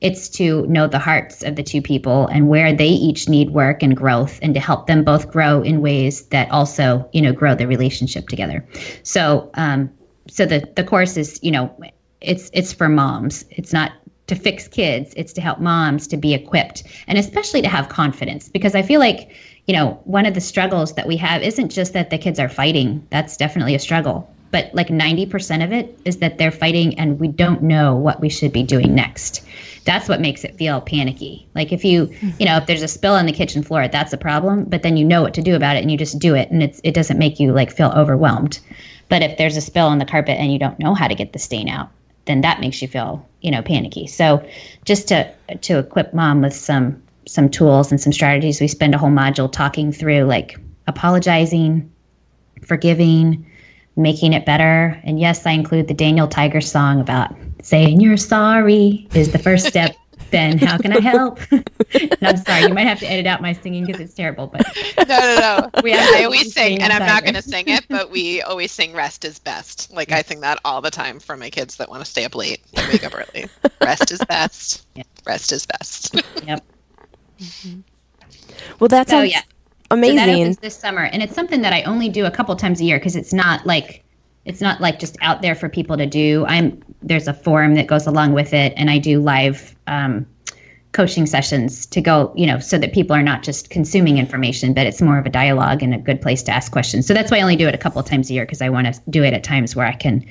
It's 0.00 0.28
to 0.30 0.66
know 0.66 0.86
the 0.86 0.98
hearts 0.98 1.42
of 1.42 1.56
the 1.56 1.62
two 1.62 1.80
people 1.80 2.26
and 2.26 2.48
where 2.48 2.72
they 2.74 2.88
each 2.88 3.28
need 3.28 3.50
work 3.50 3.82
and 3.82 3.96
growth 3.96 4.38
and 4.42 4.52
to 4.54 4.60
help 4.60 4.86
them 4.86 5.02
both 5.02 5.30
grow 5.30 5.62
in 5.62 5.80
ways 5.80 6.26
that 6.26 6.50
also 6.50 7.08
you 7.12 7.20
know 7.20 7.32
grow 7.32 7.56
the 7.56 7.66
relationship 7.66 8.28
together. 8.28 8.64
So 9.02 9.50
um 9.54 9.90
so 10.28 10.46
the 10.46 10.70
the 10.76 10.84
course 10.84 11.16
is 11.16 11.40
you 11.42 11.50
know 11.50 11.74
it's 12.20 12.48
it's 12.52 12.72
for 12.72 12.88
moms. 12.88 13.44
It's 13.50 13.72
not 13.72 13.92
to 14.26 14.34
fix 14.34 14.68
kids 14.68 15.12
it's 15.16 15.32
to 15.32 15.40
help 15.40 15.58
moms 15.60 16.06
to 16.06 16.16
be 16.16 16.34
equipped 16.34 16.82
and 17.06 17.18
especially 17.18 17.62
to 17.62 17.68
have 17.68 17.88
confidence 17.88 18.48
because 18.48 18.74
i 18.74 18.82
feel 18.82 19.00
like 19.00 19.30
you 19.66 19.74
know 19.74 20.00
one 20.04 20.26
of 20.26 20.34
the 20.34 20.40
struggles 20.40 20.94
that 20.94 21.06
we 21.06 21.16
have 21.16 21.42
isn't 21.42 21.70
just 21.70 21.92
that 21.94 22.10
the 22.10 22.18
kids 22.18 22.38
are 22.38 22.48
fighting. 22.48 23.06
That's 23.10 23.36
definitely 23.36 23.74
a 23.74 23.78
struggle. 23.78 24.30
But 24.50 24.72
like 24.72 24.86
90% 24.86 25.64
of 25.64 25.72
it 25.72 25.98
is 26.04 26.18
that 26.18 26.38
they're 26.38 26.52
fighting 26.52 26.96
and 26.96 27.18
we 27.18 27.26
don't 27.26 27.62
know 27.62 27.96
what 27.96 28.20
we 28.20 28.28
should 28.28 28.52
be 28.52 28.62
doing 28.62 28.94
next. 28.94 29.44
That's 29.84 30.08
what 30.08 30.20
makes 30.20 30.44
it 30.44 30.56
feel 30.56 30.80
panicky. 30.80 31.48
Like 31.56 31.72
if 31.72 31.84
you 31.84 32.06
mm-hmm. 32.06 32.30
you 32.38 32.46
know 32.46 32.56
if 32.58 32.66
there's 32.66 32.82
a 32.82 32.88
spill 32.88 33.14
on 33.14 33.26
the 33.26 33.32
kitchen 33.32 33.62
floor 33.62 33.88
that's 33.88 34.12
a 34.12 34.18
problem 34.18 34.64
but 34.64 34.82
then 34.82 34.96
you 34.96 35.04
know 35.04 35.22
what 35.22 35.34
to 35.34 35.42
do 35.42 35.56
about 35.56 35.76
it 35.76 35.82
and 35.82 35.90
you 35.90 35.98
just 35.98 36.18
do 36.18 36.34
it 36.34 36.50
and 36.50 36.62
it's 36.62 36.80
it 36.84 36.94
doesn't 36.94 37.18
make 37.18 37.40
you 37.40 37.52
like 37.52 37.72
feel 37.72 37.92
overwhelmed. 37.96 38.60
But 39.08 39.22
if 39.22 39.36
there's 39.36 39.56
a 39.56 39.60
spill 39.60 39.86
on 39.86 39.98
the 39.98 40.06
carpet 40.06 40.38
and 40.38 40.52
you 40.52 40.58
don't 40.58 40.78
know 40.78 40.94
how 40.94 41.08
to 41.08 41.14
get 41.14 41.32
the 41.32 41.38
stain 41.38 41.68
out 41.68 41.90
then 42.26 42.40
that 42.42 42.60
makes 42.60 42.80
you 42.82 42.88
feel 42.88 43.26
you 43.40 43.50
know 43.50 43.62
panicky. 43.62 44.06
So 44.06 44.46
just 44.84 45.08
to 45.08 45.32
to 45.62 45.78
equip 45.78 46.14
mom 46.14 46.42
with 46.42 46.54
some 46.54 47.02
some 47.26 47.48
tools 47.48 47.90
and 47.90 48.00
some 48.00 48.12
strategies 48.12 48.60
we 48.60 48.68
spend 48.68 48.94
a 48.94 48.98
whole 48.98 49.10
module 49.10 49.50
talking 49.50 49.92
through 49.92 50.24
like 50.24 50.58
apologizing 50.86 51.90
forgiving 52.62 53.46
making 53.96 54.32
it 54.32 54.44
better. 54.44 55.00
And 55.04 55.20
yes 55.20 55.46
i 55.46 55.52
include 55.52 55.88
the 55.88 55.94
daniel 55.94 56.28
tiger 56.28 56.60
song 56.60 57.00
about 57.00 57.34
saying 57.62 58.00
you're 58.00 58.16
sorry 58.16 59.08
is 59.14 59.32
the 59.32 59.38
first 59.38 59.66
step 59.66 59.96
then 60.30 60.58
how 60.58 60.78
can 60.78 60.92
i 60.92 61.00
help 61.00 61.38
and 61.50 62.18
i'm 62.22 62.36
sorry 62.36 62.66
you 62.66 62.74
might 62.74 62.86
have 62.86 62.98
to 63.00 63.06
edit 63.10 63.26
out 63.26 63.40
my 63.42 63.52
singing 63.52 63.86
because 63.86 64.00
it's 64.00 64.14
terrible 64.14 64.46
but 64.46 64.62
no, 65.08 65.18
no, 65.18 65.36
no. 65.40 65.70
We 65.82 65.94
I 65.94 66.24
always 66.24 66.52
sing, 66.52 66.78
sing 66.78 66.82
and 66.82 66.92
I'm 66.92 67.04
not 67.06 67.24
going 67.24 67.34
to 67.34 67.42
sing 67.42 67.64
it, 67.68 67.86
but 67.90 68.10
we 68.10 68.42
always 68.42 68.72
sing 68.72 68.92
"Rest 68.94 69.24
is 69.24 69.38
best." 69.38 69.92
Like 69.92 70.12
I 70.12 70.22
sing 70.22 70.40
that 70.40 70.58
all 70.64 70.80
the 70.80 70.90
time 70.90 71.20
for 71.20 71.36
my 71.36 71.50
kids 71.50 71.76
that 71.76 71.88
want 71.88 72.04
to 72.04 72.10
stay 72.10 72.24
up 72.24 72.34
late 72.34 72.60
and 72.74 72.86
wake 72.86 73.04
up 73.04 73.14
early. 73.14 73.48
Rest 73.82 74.10
is 74.10 74.24
best. 74.24 74.86
Yeah. 74.94 75.04
Rest 75.26 75.52
is 75.52 75.66
best. 75.66 76.14
yep 76.42 76.64
Well, 78.78 78.88
that 78.88 79.08
so 79.08 79.10
sounds 79.10 79.30
yeah 79.30 79.42
So 80.04 80.14
that 80.14 80.28
amazing. 80.28 80.30
opens 80.30 80.58
this 80.58 80.76
summer, 80.76 81.04
and 81.04 81.22
it's 81.22 81.34
something 81.34 81.62
that 81.62 81.72
I 81.72 81.82
only 81.84 82.08
do 82.08 82.26
a 82.26 82.30
couple 82.30 82.54
times 82.56 82.80
a 82.80 82.84
year 82.84 82.98
because 82.98 83.16
it's 83.16 83.32
not 83.32 83.66
like 83.66 84.03
it's 84.44 84.60
not 84.60 84.80
like 84.80 84.98
just 84.98 85.16
out 85.22 85.42
there 85.42 85.54
for 85.54 85.68
people 85.68 85.96
to 85.96 86.06
do. 86.06 86.44
I'm 86.46 86.82
there's 87.02 87.28
a 87.28 87.34
forum 87.34 87.74
that 87.74 87.86
goes 87.86 88.06
along 88.06 88.32
with 88.32 88.52
it, 88.52 88.72
and 88.76 88.90
I 88.90 88.98
do 88.98 89.20
live 89.20 89.74
um, 89.86 90.26
coaching 90.94 91.26
sessions 91.26 91.86
to 91.86 92.00
go, 92.00 92.32
you 92.36 92.46
know, 92.46 92.60
so 92.60 92.78
that 92.78 92.92
people 92.92 93.14
are 93.16 93.22
not 93.22 93.42
just 93.42 93.68
consuming 93.68 94.16
information, 94.16 94.72
but 94.72 94.86
it's 94.86 95.02
more 95.02 95.18
of 95.18 95.26
a 95.26 95.28
dialogue 95.28 95.82
and 95.82 95.92
a 95.92 95.98
good 95.98 96.22
place 96.22 96.42
to 96.44 96.52
ask 96.52 96.70
questions. 96.70 97.06
So 97.06 97.12
that's 97.12 97.30
why 97.30 97.38
I 97.38 97.42
only 97.42 97.56
do 97.56 97.66
it 97.66 97.74
a 97.74 97.78
couple 97.78 98.00
of 98.00 98.06
times 98.06 98.30
a 98.30 98.34
year 98.34 98.44
because 98.44 98.62
I 98.62 98.68
want 98.68 98.86
to 98.86 99.00
do 99.10 99.24
it 99.24 99.34
at 99.34 99.42
times 99.42 99.74
where 99.74 99.86
I 99.86 99.92
can 99.92 100.24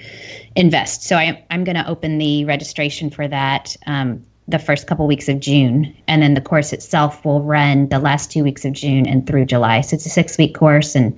invest. 0.55 1.03
So 1.03 1.17
I, 1.17 1.43
I'm 1.51 1.65
going 1.65 1.75
to 1.75 1.87
open 1.87 2.17
the 2.17 2.45
registration 2.45 3.09
for 3.09 3.27
that 3.27 3.75
um, 3.85 4.25
the 4.47 4.57
first 4.57 4.87
couple 4.87 5.05
weeks 5.05 5.27
of 5.27 5.39
June, 5.39 5.95
and 6.07 6.21
then 6.21 6.33
the 6.33 6.41
course 6.41 6.71
itself 6.71 7.23
will 7.25 7.41
run 7.41 7.89
the 7.89 7.99
last 7.99 8.31
two 8.31 8.43
weeks 8.43 8.63
of 8.63 8.73
June 8.73 9.05
and 9.05 9.27
through 9.27 9.45
July. 9.45 9.81
So 9.81 9.95
it's 9.95 10.05
a 10.05 10.09
six 10.09 10.37
week 10.37 10.55
course, 10.55 10.95
and 10.95 11.17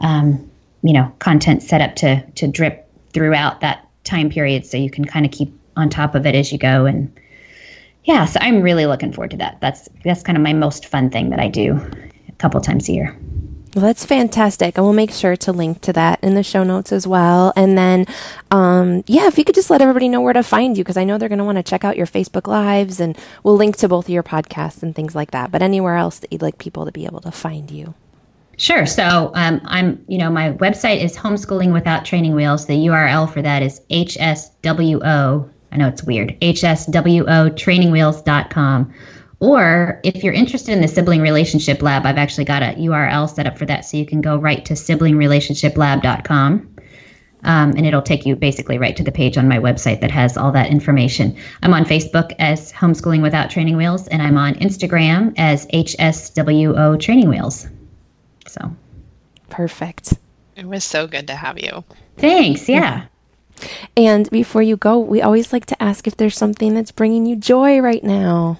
um, 0.00 0.48
you 0.82 0.92
know, 0.92 1.12
content 1.18 1.62
set 1.62 1.80
up 1.80 1.96
to 1.96 2.24
to 2.32 2.46
drip 2.46 2.88
throughout 3.12 3.60
that 3.60 3.86
time 4.04 4.30
period, 4.30 4.66
so 4.66 4.76
you 4.76 4.90
can 4.90 5.04
kind 5.04 5.26
of 5.26 5.32
keep 5.32 5.52
on 5.76 5.88
top 5.88 6.14
of 6.14 6.26
it 6.26 6.34
as 6.34 6.50
you 6.50 6.58
go 6.58 6.86
and 6.86 7.12
yeah, 8.08 8.24
so 8.24 8.40
I'm 8.40 8.62
really 8.62 8.86
looking 8.86 9.12
forward 9.12 9.32
to 9.32 9.36
that. 9.36 9.58
That's 9.60 9.86
that's 10.02 10.22
kind 10.22 10.38
of 10.38 10.42
my 10.42 10.54
most 10.54 10.86
fun 10.86 11.10
thing 11.10 11.28
that 11.28 11.40
I 11.40 11.48
do 11.48 11.74
a 12.28 12.32
couple 12.38 12.58
times 12.62 12.88
a 12.88 12.92
year. 12.92 13.18
Well, 13.74 13.84
that's 13.84 14.06
fantastic. 14.06 14.78
And 14.78 14.84
we'll 14.84 14.94
make 14.94 15.12
sure 15.12 15.36
to 15.36 15.52
link 15.52 15.82
to 15.82 15.92
that 15.92 16.18
in 16.24 16.34
the 16.34 16.42
show 16.42 16.64
notes 16.64 16.90
as 16.90 17.06
well. 17.06 17.52
And 17.54 17.76
then, 17.76 18.06
um, 18.50 19.04
yeah, 19.06 19.26
if 19.26 19.36
you 19.36 19.44
could 19.44 19.54
just 19.54 19.68
let 19.68 19.82
everybody 19.82 20.08
know 20.08 20.22
where 20.22 20.32
to 20.32 20.42
find 20.42 20.76
you, 20.76 20.82
because 20.82 20.96
I 20.96 21.04
know 21.04 21.18
they're 21.18 21.28
going 21.28 21.38
to 21.38 21.44
want 21.44 21.58
to 21.58 21.62
check 21.62 21.84
out 21.84 21.98
your 21.98 22.06
Facebook 22.06 22.46
Lives, 22.46 22.98
and 22.98 23.16
we'll 23.44 23.56
link 23.56 23.76
to 23.76 23.88
both 23.88 24.06
of 24.06 24.10
your 24.10 24.22
podcasts 24.22 24.82
and 24.82 24.96
things 24.96 25.14
like 25.14 25.32
that. 25.32 25.50
But 25.50 25.60
anywhere 25.60 25.96
else 25.96 26.18
that 26.18 26.32
you'd 26.32 26.42
like 26.42 26.56
people 26.56 26.86
to 26.86 26.92
be 26.92 27.04
able 27.04 27.20
to 27.20 27.30
find 27.30 27.70
you. 27.70 27.94
Sure. 28.58 28.86
So 28.86 29.30
um, 29.34 29.60
I'm, 29.64 30.04
you 30.08 30.18
know, 30.18 30.30
my 30.30 30.52
website 30.52 31.00
is 31.00 31.16
homeschooling 31.16 31.72
without 31.72 32.04
training 32.04 32.34
wheels. 32.34 32.66
The 32.66 32.74
URL 32.74 33.32
for 33.32 33.40
that 33.40 33.62
is 33.62 33.80
hswo 33.88 35.50
I 35.70 35.76
know 35.76 35.88
it's 35.88 36.02
weird. 36.02 36.38
HSWO 36.40 37.54
HSWOtrainingwheels.com. 37.54 38.94
Or 39.40 40.00
if 40.02 40.24
you're 40.24 40.32
interested 40.32 40.72
in 40.72 40.80
the 40.80 40.88
Sibling 40.88 41.20
Relationship 41.20 41.82
Lab, 41.82 42.04
I've 42.04 42.18
actually 42.18 42.46
got 42.46 42.62
a 42.62 42.74
URL 42.74 43.32
set 43.32 43.46
up 43.46 43.56
for 43.56 43.66
that. 43.66 43.84
So 43.84 43.96
you 43.96 44.04
can 44.04 44.20
go 44.20 44.36
right 44.36 44.64
to 44.64 44.74
siblingRelationshipLab.com. 44.74 46.74
Um, 47.44 47.70
and 47.76 47.86
it'll 47.86 48.02
take 48.02 48.26
you 48.26 48.34
basically 48.34 48.78
right 48.78 48.96
to 48.96 49.04
the 49.04 49.12
page 49.12 49.38
on 49.38 49.46
my 49.46 49.58
website 49.58 50.00
that 50.00 50.10
has 50.10 50.36
all 50.36 50.50
that 50.50 50.70
information. 50.70 51.36
I'm 51.62 51.72
on 51.72 51.84
Facebook 51.84 52.34
as 52.40 52.72
Homeschooling 52.72 53.22
Without 53.22 53.48
Training 53.48 53.76
Wheels, 53.76 54.08
and 54.08 54.20
I'm 54.20 54.36
on 54.36 54.54
Instagram 54.54 55.34
as 55.36 55.64
HSWO 55.68 56.98
Training 56.98 57.28
Wheels. 57.28 57.68
So 58.60 58.76
perfect. 59.50 60.14
It 60.56 60.66
was 60.66 60.84
so 60.84 61.06
good 61.06 61.26
to 61.28 61.34
have 61.34 61.58
you. 61.58 61.84
Thanks. 62.16 62.68
Yeah. 62.68 63.06
And 63.96 64.28
before 64.30 64.62
you 64.62 64.76
go, 64.76 64.98
we 64.98 65.22
always 65.22 65.52
like 65.52 65.66
to 65.66 65.82
ask 65.82 66.06
if 66.06 66.16
there's 66.16 66.36
something 66.36 66.74
that's 66.74 66.92
bringing 66.92 67.26
you 67.26 67.36
joy 67.36 67.80
right 67.80 68.02
now. 68.02 68.58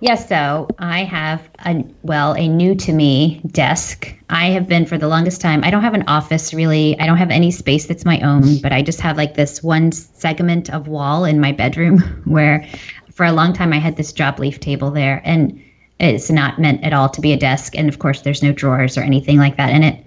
Yes, 0.00 0.28
so 0.28 0.68
I 0.78 1.02
have 1.02 1.48
a 1.66 1.84
well, 2.02 2.34
a 2.34 2.46
new 2.46 2.76
to 2.76 2.92
me 2.92 3.40
desk. 3.48 4.14
I 4.30 4.46
have 4.50 4.68
been 4.68 4.86
for 4.86 4.96
the 4.96 5.08
longest 5.08 5.40
time. 5.40 5.64
I 5.64 5.72
don't 5.72 5.82
have 5.82 5.94
an 5.94 6.04
office 6.06 6.54
really. 6.54 6.98
I 7.00 7.06
don't 7.06 7.16
have 7.16 7.32
any 7.32 7.50
space 7.50 7.86
that's 7.86 8.04
my 8.04 8.20
own, 8.20 8.58
but 8.58 8.72
I 8.72 8.80
just 8.82 9.00
have 9.00 9.16
like 9.16 9.34
this 9.34 9.60
one 9.60 9.90
segment 9.90 10.70
of 10.70 10.86
wall 10.86 11.24
in 11.24 11.40
my 11.40 11.50
bedroom 11.50 11.98
where 12.26 12.64
for 13.12 13.26
a 13.26 13.32
long 13.32 13.52
time 13.52 13.72
I 13.72 13.78
had 13.78 13.96
this 13.96 14.12
drop 14.12 14.38
leaf 14.38 14.60
table 14.60 14.92
there 14.92 15.20
and 15.24 15.60
it's 16.00 16.30
not 16.30 16.58
meant 16.58 16.84
at 16.84 16.92
all 16.92 17.08
to 17.08 17.20
be 17.20 17.32
a 17.32 17.36
desk 17.36 17.76
and 17.76 17.88
of 17.88 17.98
course 17.98 18.22
there's 18.22 18.42
no 18.42 18.52
drawers 18.52 18.96
or 18.96 19.02
anything 19.02 19.38
like 19.38 19.56
that 19.56 19.70
in 19.70 19.82
it. 19.82 20.04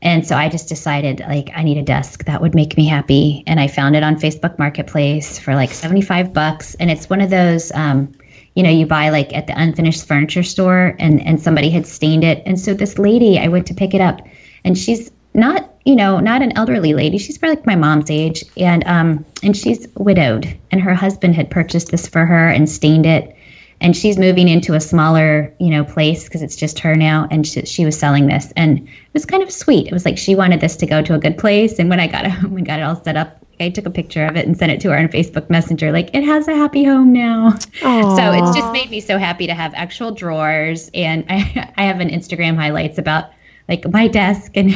And 0.00 0.26
so 0.26 0.36
I 0.36 0.48
just 0.48 0.68
decided 0.68 1.20
like 1.20 1.50
I 1.54 1.64
need 1.64 1.76
a 1.76 1.82
desk 1.82 2.24
that 2.24 2.40
would 2.40 2.54
make 2.54 2.76
me 2.76 2.86
happy. 2.86 3.42
And 3.46 3.58
I 3.58 3.66
found 3.66 3.96
it 3.96 4.02
on 4.02 4.16
Facebook 4.16 4.58
Marketplace 4.58 5.38
for 5.38 5.54
like 5.54 5.72
75 5.72 6.32
bucks. 6.32 6.74
And 6.76 6.90
it's 6.90 7.10
one 7.10 7.20
of 7.20 7.30
those, 7.30 7.72
um, 7.72 8.12
you 8.54 8.62
know, 8.62 8.70
you 8.70 8.86
buy 8.86 9.10
like 9.10 9.34
at 9.34 9.48
the 9.48 9.60
unfinished 9.60 10.06
furniture 10.06 10.44
store 10.44 10.94
and, 10.98 11.20
and 11.26 11.40
somebody 11.42 11.70
had 11.70 11.86
stained 11.86 12.22
it. 12.22 12.42
And 12.46 12.60
so 12.60 12.74
this 12.74 12.98
lady, 12.98 13.38
I 13.38 13.48
went 13.48 13.66
to 13.68 13.74
pick 13.74 13.92
it 13.92 14.00
up 14.00 14.20
and 14.64 14.78
she's 14.78 15.10
not, 15.34 15.74
you 15.84 15.96
know, 15.96 16.20
not 16.20 16.42
an 16.42 16.56
elderly 16.56 16.94
lady. 16.94 17.18
She's 17.18 17.36
probably 17.36 17.56
like 17.56 17.66
my 17.66 17.76
mom's 17.76 18.10
age. 18.10 18.44
And, 18.56 18.86
um, 18.86 19.24
and 19.42 19.56
she's 19.56 19.88
widowed 19.96 20.56
and 20.70 20.80
her 20.80 20.94
husband 20.94 21.34
had 21.34 21.50
purchased 21.50 21.90
this 21.90 22.06
for 22.06 22.24
her 22.24 22.48
and 22.48 22.68
stained 22.68 23.06
it 23.06 23.36
and 23.80 23.96
she's 23.96 24.18
moving 24.18 24.48
into 24.48 24.74
a 24.74 24.80
smaller 24.80 25.52
you 25.58 25.70
know 25.70 25.84
place 25.84 26.24
because 26.24 26.42
it's 26.42 26.56
just 26.56 26.78
her 26.80 26.94
now 26.94 27.26
and 27.30 27.46
she, 27.46 27.64
she, 27.64 27.84
was 27.84 27.98
selling 27.98 28.26
this 28.26 28.52
and 28.56 28.78
it 28.78 29.14
was 29.14 29.24
kind 29.24 29.42
of 29.42 29.50
sweet. 29.50 29.86
It 29.86 29.92
was 29.92 30.04
like 30.04 30.18
she 30.18 30.34
wanted 30.34 30.60
this 30.60 30.76
to 30.76 30.86
go 30.86 31.02
to 31.02 31.14
a 31.14 31.18
good 31.18 31.38
place 31.38 31.78
and 31.78 31.88
when 31.88 32.00
i 32.00 32.06
got 32.06 32.24
it 32.24 32.30
home 32.40 32.56
and 32.56 32.66
got 32.66 32.78
it 32.78 32.82
all 32.82 33.02
set 33.02 33.16
up 33.16 33.44
i 33.60 33.68
took 33.68 33.86
a 33.86 33.90
picture 33.90 34.24
of 34.26 34.36
it 34.36 34.46
and 34.46 34.56
sent 34.56 34.72
it 34.72 34.80
to 34.80 34.90
her 34.90 34.98
on 34.98 35.08
facebook 35.08 35.48
messenger 35.50 35.92
like 35.92 36.10
it 36.14 36.24
has 36.24 36.48
a 36.48 36.54
happy 36.54 36.84
home 36.84 37.12
now. 37.12 37.50
Aww. 37.80 38.16
so 38.16 38.32
it's 38.32 38.56
just 38.56 38.72
made 38.72 38.90
me 38.90 39.00
so 39.00 39.18
happy 39.18 39.46
to 39.46 39.54
have 39.54 39.72
actual 39.74 40.12
drawers 40.12 40.90
and 40.94 41.24
i, 41.28 41.72
I 41.76 41.84
have 41.84 42.00
an 42.00 42.08
instagram 42.08 42.56
highlights 42.56 42.98
about 42.98 43.30
like 43.68 43.88
my 43.90 44.08
desk 44.08 44.52
and 44.56 44.72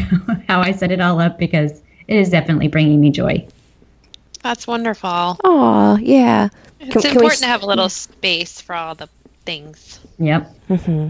how 0.49 0.61
i 0.61 0.73
set 0.73 0.93
it 0.93 1.01
all 1.01 1.21
up 1.21 1.39
because 1.39 1.83
it 2.09 2.17
is 2.17 2.31
definitely 2.31 2.69
bringing 2.69 3.01
me 3.01 3.11
joy 3.11 3.47
that's 4.43 4.67
wonderful. 4.67 5.39
Oh, 5.45 5.99
yeah. 6.01 6.49
It's 6.81 6.93
can, 6.93 7.13
important 7.13 7.41
can 7.41 7.43
to 7.43 7.47
have 7.47 7.63
a 7.63 7.67
little 7.67 7.89
space 7.89 8.61
for 8.61 8.75
all 8.75 8.95
the 8.95 9.09
things. 9.45 10.01
Yep. 10.19 10.55
Mm-hmm. 10.69 11.09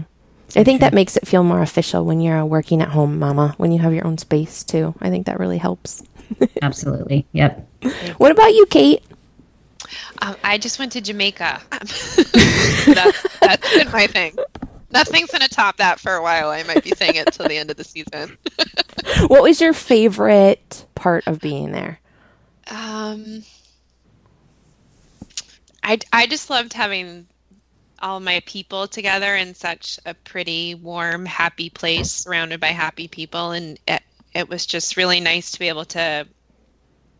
I 0.55 0.63
think 0.63 0.81
that 0.81 0.93
makes 0.93 1.17
it 1.17 1.27
feel 1.27 1.43
more 1.43 1.61
official 1.61 2.05
when 2.05 2.21
you're 2.21 2.37
a 2.37 2.45
working 2.45 2.81
at 2.81 2.89
home 2.89 3.17
mama, 3.17 3.55
when 3.57 3.71
you 3.71 3.79
have 3.79 3.93
your 3.93 4.05
own 4.05 4.17
space 4.17 4.63
too. 4.63 4.93
I 5.01 5.09
think 5.09 5.25
that 5.25 5.39
really 5.39 5.57
helps. 5.57 6.03
Absolutely. 6.61 7.25
Yep. 7.31 7.67
What 8.17 8.31
about 8.31 8.53
you, 8.53 8.65
Cait? 8.67 9.03
Um, 10.21 10.35
I 10.43 10.57
just 10.57 10.77
went 10.79 10.91
to 10.93 11.01
Jamaica. 11.01 11.61
that, 11.71 13.29
that's 13.41 13.77
been 13.77 13.91
my 13.91 14.07
thing. 14.07 14.35
Nothing's 14.91 15.31
going 15.31 15.41
to 15.41 15.49
top 15.49 15.77
that 15.77 15.99
for 15.99 16.13
a 16.13 16.21
while. 16.21 16.49
I 16.49 16.61
might 16.63 16.83
be 16.83 16.91
saying 16.91 17.15
it 17.15 17.33
till 17.33 17.47
the 17.47 17.57
end 17.57 17.71
of 17.71 17.77
the 17.77 17.83
season. 17.83 18.37
what 19.27 19.41
was 19.41 19.59
your 19.59 19.73
favorite 19.73 20.85
part 20.93 21.27
of 21.27 21.39
being 21.39 21.71
there? 21.71 21.99
Um, 22.69 23.43
I, 25.83 25.99
I 26.11 26.27
just 26.27 26.49
loved 26.49 26.73
having 26.73 27.27
all 28.01 28.19
my 28.19 28.41
people 28.45 28.87
together 28.87 29.35
in 29.35 29.53
such 29.55 29.99
a 30.05 30.13
pretty, 30.13 30.75
warm, 30.75 31.25
happy 31.25 31.69
place 31.69 32.11
surrounded 32.11 32.59
by 32.59 32.67
happy 32.67 33.07
people. 33.07 33.51
And 33.51 33.79
it, 33.87 34.01
it 34.33 34.49
was 34.49 34.65
just 34.65 34.97
really 34.97 35.19
nice 35.19 35.51
to 35.51 35.59
be 35.59 35.69
able 35.69 35.85
to, 35.85 36.27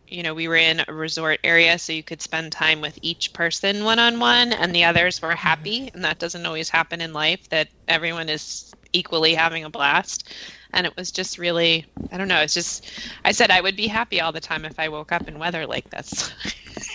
you 0.08 0.24
know, 0.24 0.34
we 0.34 0.48
were 0.48 0.56
in 0.56 0.84
a 0.88 0.94
resort 0.94 1.39
area, 1.44 1.78
so 1.80 1.94
you 1.94 2.04
could 2.04 2.22
spend 2.22 2.52
time 2.52 2.82
with 2.82 2.98
each 3.02 3.34
person 3.34 3.84
one 3.86 4.00
on 4.00 4.20
one, 4.20 4.54
and 4.54 4.74
the 4.76 4.84
others 4.84 5.22
were 5.22 5.36
happy. 5.36 5.89
And 5.94 6.04
that 6.04 6.20
doesn't 6.20 6.46
always 6.46 6.70
happen 6.70 7.02
in 7.02 7.14
life 7.14 7.48
that 7.50 7.70
everyone 7.88 8.30
is 8.30 8.76
equally 8.94 9.34
having 9.34 9.64
a 9.64 9.70
blast 9.70 10.30
and 10.74 10.86
it 10.86 10.95
was 10.97 11.11
just 11.11 11.38
really 11.38 11.86
i 12.11 12.17
don't 12.17 12.28
know 12.28 12.41
it's 12.41 12.53
just 12.53 12.86
i 13.26 13.32
said 13.32 13.51
i 13.51 13.61
would 13.61 13.76
be 13.76 13.88
happy 13.88 14.19
all 14.21 14.32
the 14.32 14.39
time 14.39 14.65
if 14.65 14.80
i 14.80 14.89
woke 14.89 15.11
up 15.11 15.28
in 15.28 15.39
weather 15.39 15.65
like 15.65 15.89
this. 15.89 16.32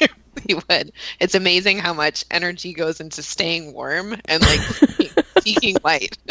We 0.49 0.55
would. 0.55 0.93
It's 1.21 1.35
amazing 1.35 1.79
how 1.79 1.93
much 1.93 2.25
energy 2.31 2.73
goes 2.73 3.01
into 3.01 3.23
staying 3.23 3.73
warm 3.73 4.17
and 4.27 4.43
like 4.43 4.61
seeking 5.43 5.77
light. 5.85 6.17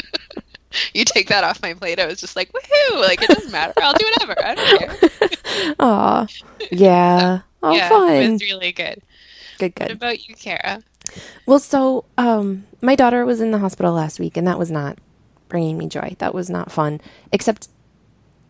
You 0.94 1.06
take 1.06 1.30
that 1.30 1.46
off 1.46 1.62
my 1.62 1.74
plate 1.74 1.98
i 1.98 2.06
was 2.06 2.20
just 2.20 2.36
like 2.36 2.52
woohoo! 2.52 3.00
Like 3.00 3.22
it 3.24 3.30
doesn't 3.30 3.52
matter. 3.52 3.74
I'll 3.78 3.94
do 3.94 4.06
whatever. 4.06 4.46
I 4.46 4.54
don't 4.54 4.80
care. 4.80 5.74
Aw. 5.80 6.28
yeah. 6.72 7.40
Oh 7.64 7.74
yeah, 7.74 7.90
fun. 7.90 8.12
it 8.12 8.32
was 8.34 8.42
really 8.42 8.74
good. 8.74 9.02
Good 9.60 9.74
good. 9.76 9.88
What 9.88 9.92
about 9.92 10.28
you 10.28 10.36
kara? 10.36 10.84
Well 11.46 11.60
so 11.60 12.04
um 12.18 12.66
my 12.82 12.96
daughter 12.96 13.26
was 13.26 13.40
in 13.40 13.52
the 13.52 13.60
hospital 13.60 13.94
last 13.94 14.20
week 14.20 14.36
and 14.36 14.46
that 14.46 14.60
was 14.60 14.70
not 14.70 15.00
bringing 15.50 15.78
me 15.78 15.88
joy. 15.88 16.16
That 16.20 16.34
was 16.34 16.50
not 16.50 16.72
fun. 16.72 17.02
Except 17.32 17.68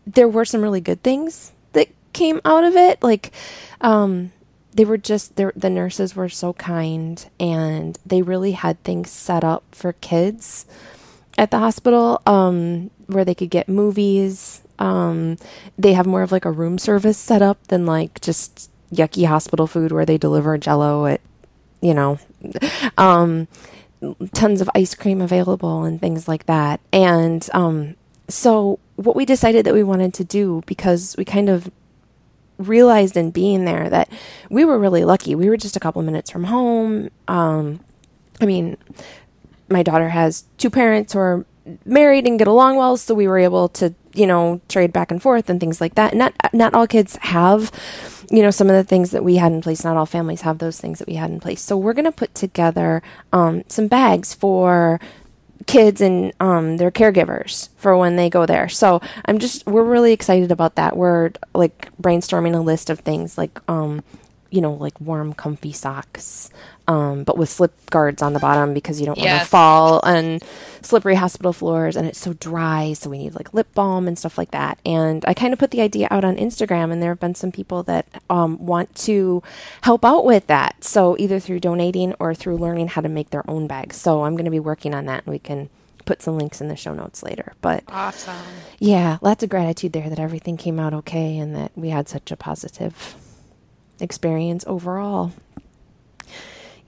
there 0.06 0.28
were 0.28 0.44
some 0.44 0.62
really 0.62 0.80
good 0.80 1.02
things 1.02 1.52
that 1.72 1.88
came 2.12 2.40
out 2.44 2.64
of 2.64 2.76
it. 2.76 3.02
Like, 3.02 3.32
um, 3.80 4.32
they 4.78 4.84
were 4.84 4.98
just 4.98 5.34
the 5.34 5.70
nurses 5.70 6.14
were 6.14 6.28
so 6.28 6.52
kind 6.52 7.28
and 7.40 7.98
they 8.06 8.22
really 8.22 8.52
had 8.52 8.80
things 8.84 9.10
set 9.10 9.42
up 9.42 9.64
for 9.72 9.92
kids 9.94 10.66
at 11.36 11.50
the 11.50 11.58
hospital 11.58 12.22
um, 12.26 12.90
where 13.06 13.24
they 13.24 13.34
could 13.34 13.50
get 13.50 13.68
movies. 13.68 14.60
Um, 14.78 15.36
they 15.76 15.94
have 15.94 16.06
more 16.06 16.22
of 16.22 16.30
like 16.30 16.44
a 16.44 16.50
room 16.50 16.78
service 16.78 17.18
set 17.18 17.42
up 17.42 17.66
than 17.68 17.86
like 17.86 18.20
just 18.20 18.70
yucky 18.92 19.26
hospital 19.26 19.66
food 19.66 19.90
where 19.90 20.06
they 20.06 20.18
deliver 20.18 20.56
jello 20.58 21.06
at, 21.06 21.20
you 21.80 21.94
know. 21.94 22.18
Um, 22.96 23.48
tons 24.32 24.60
of 24.60 24.70
ice 24.74 24.94
cream 24.94 25.20
available 25.20 25.84
and 25.84 26.00
things 26.00 26.28
like 26.28 26.46
that. 26.46 26.80
And 26.92 27.48
um, 27.52 27.96
so, 28.28 28.78
what 28.96 29.16
we 29.16 29.24
decided 29.24 29.64
that 29.66 29.74
we 29.74 29.82
wanted 29.82 30.14
to 30.14 30.24
do, 30.24 30.62
because 30.66 31.14
we 31.16 31.24
kind 31.24 31.48
of 31.48 31.70
realized 32.58 33.16
in 33.16 33.30
being 33.30 33.64
there 33.64 33.88
that 33.88 34.10
we 34.50 34.64
were 34.64 34.78
really 34.78 35.04
lucky. 35.04 35.34
We 35.34 35.48
were 35.48 35.56
just 35.56 35.76
a 35.76 35.80
couple 35.80 36.00
of 36.00 36.06
minutes 36.06 36.30
from 36.30 36.44
home. 36.44 37.10
Um, 37.28 37.80
I 38.40 38.46
mean, 38.46 38.76
my 39.68 39.82
daughter 39.82 40.08
has 40.08 40.44
two 40.58 40.70
parents 40.70 41.12
who 41.12 41.18
are 41.20 41.46
married 41.84 42.26
and 42.26 42.38
get 42.38 42.48
along 42.48 42.76
well, 42.76 42.96
so 42.96 43.14
we 43.14 43.28
were 43.28 43.38
able 43.38 43.68
to, 43.70 43.94
you 44.14 44.26
know, 44.26 44.60
trade 44.68 44.92
back 44.92 45.10
and 45.10 45.22
forth 45.22 45.48
and 45.50 45.60
things 45.60 45.80
like 45.80 45.94
that. 45.94 46.14
Not 46.14 46.34
not 46.52 46.74
all 46.74 46.86
kids 46.86 47.16
have, 47.22 47.70
you 48.30 48.42
know, 48.42 48.50
some 48.50 48.68
of 48.68 48.76
the 48.76 48.84
things 48.84 49.10
that 49.10 49.24
we 49.24 49.36
had 49.36 49.52
in 49.52 49.62
place. 49.62 49.84
Not 49.84 49.96
all 49.96 50.06
families 50.06 50.42
have 50.42 50.58
those 50.58 50.80
things 50.80 50.98
that 50.98 51.08
we 51.08 51.14
had 51.14 51.30
in 51.30 51.40
place. 51.40 51.60
So 51.60 51.76
we're 51.76 51.92
gonna 51.92 52.12
put 52.12 52.34
together 52.34 53.02
um, 53.32 53.64
some 53.68 53.88
bags 53.88 54.34
for 54.34 55.00
kids 55.66 56.00
and 56.00 56.32
um, 56.40 56.78
their 56.78 56.90
caregivers 56.90 57.68
for 57.76 57.96
when 57.96 58.16
they 58.16 58.30
go 58.30 58.46
there. 58.46 58.68
So 58.68 59.00
I'm 59.24 59.38
just 59.38 59.66
we're 59.66 59.84
really 59.84 60.12
excited 60.12 60.50
about 60.50 60.76
that. 60.76 60.96
We're 60.96 61.32
like 61.54 61.90
brainstorming 62.00 62.54
a 62.54 62.60
list 62.60 62.90
of 62.90 63.00
things 63.00 63.36
like 63.38 63.60
um, 63.68 64.02
you 64.50 64.60
know, 64.60 64.72
like 64.72 64.98
warm, 65.00 65.34
comfy 65.34 65.72
socks, 65.72 66.50
um, 66.88 67.22
but 67.22 67.36
with 67.36 67.50
slip 67.50 67.90
guards 67.90 68.22
on 68.22 68.32
the 68.32 68.40
bottom 68.40 68.72
because 68.72 68.98
you 68.98 69.06
don't 69.06 69.18
want 69.18 69.42
to 69.42 69.46
fall 69.46 70.00
on 70.02 70.40
slippery 70.80 71.14
hospital 71.16 71.52
floors 71.52 71.96
and 71.96 72.08
it's 72.08 72.18
so 72.18 72.32
dry. 72.32 72.94
So 72.94 73.10
we 73.10 73.18
need 73.18 73.34
like 73.34 73.52
lip 73.52 73.68
balm 73.74 74.08
and 74.08 74.18
stuff 74.18 74.38
like 74.38 74.52
that. 74.52 74.78
And 74.86 75.22
I 75.26 75.34
kind 75.34 75.52
of 75.52 75.58
put 75.58 75.70
the 75.70 75.82
idea 75.82 76.08
out 76.10 76.24
on 76.24 76.36
Instagram, 76.36 76.90
and 76.90 77.02
there 77.02 77.10
have 77.10 77.20
been 77.20 77.34
some 77.34 77.52
people 77.52 77.82
that 77.84 78.06
um, 78.30 78.64
want 78.64 78.94
to 78.96 79.42
help 79.82 80.04
out 80.04 80.24
with 80.24 80.46
that. 80.46 80.82
So 80.82 81.14
either 81.18 81.38
through 81.38 81.60
donating 81.60 82.14
or 82.18 82.34
through 82.34 82.56
learning 82.56 82.88
how 82.88 83.02
to 83.02 83.08
make 83.08 83.30
their 83.30 83.48
own 83.48 83.66
bags. 83.66 83.96
So 83.96 84.24
I'm 84.24 84.34
going 84.34 84.46
to 84.46 84.50
be 84.50 84.58
working 84.60 84.94
on 84.94 85.04
that, 85.06 85.24
and 85.26 85.32
we 85.32 85.38
can 85.38 85.68
put 86.06 86.22
some 86.22 86.38
links 86.38 86.62
in 86.62 86.68
the 86.68 86.76
show 86.76 86.94
notes 86.94 87.22
later. 87.22 87.52
But 87.60 87.84
awesome. 87.88 88.34
Yeah, 88.78 89.18
lots 89.20 89.42
of 89.42 89.50
gratitude 89.50 89.92
there 89.92 90.08
that 90.08 90.18
everything 90.18 90.56
came 90.56 90.80
out 90.80 90.94
okay 90.94 91.36
and 91.36 91.54
that 91.54 91.72
we 91.76 91.90
had 91.90 92.08
such 92.08 92.30
a 92.32 92.36
positive 92.36 93.14
experience 94.00 94.64
overall. 94.66 95.32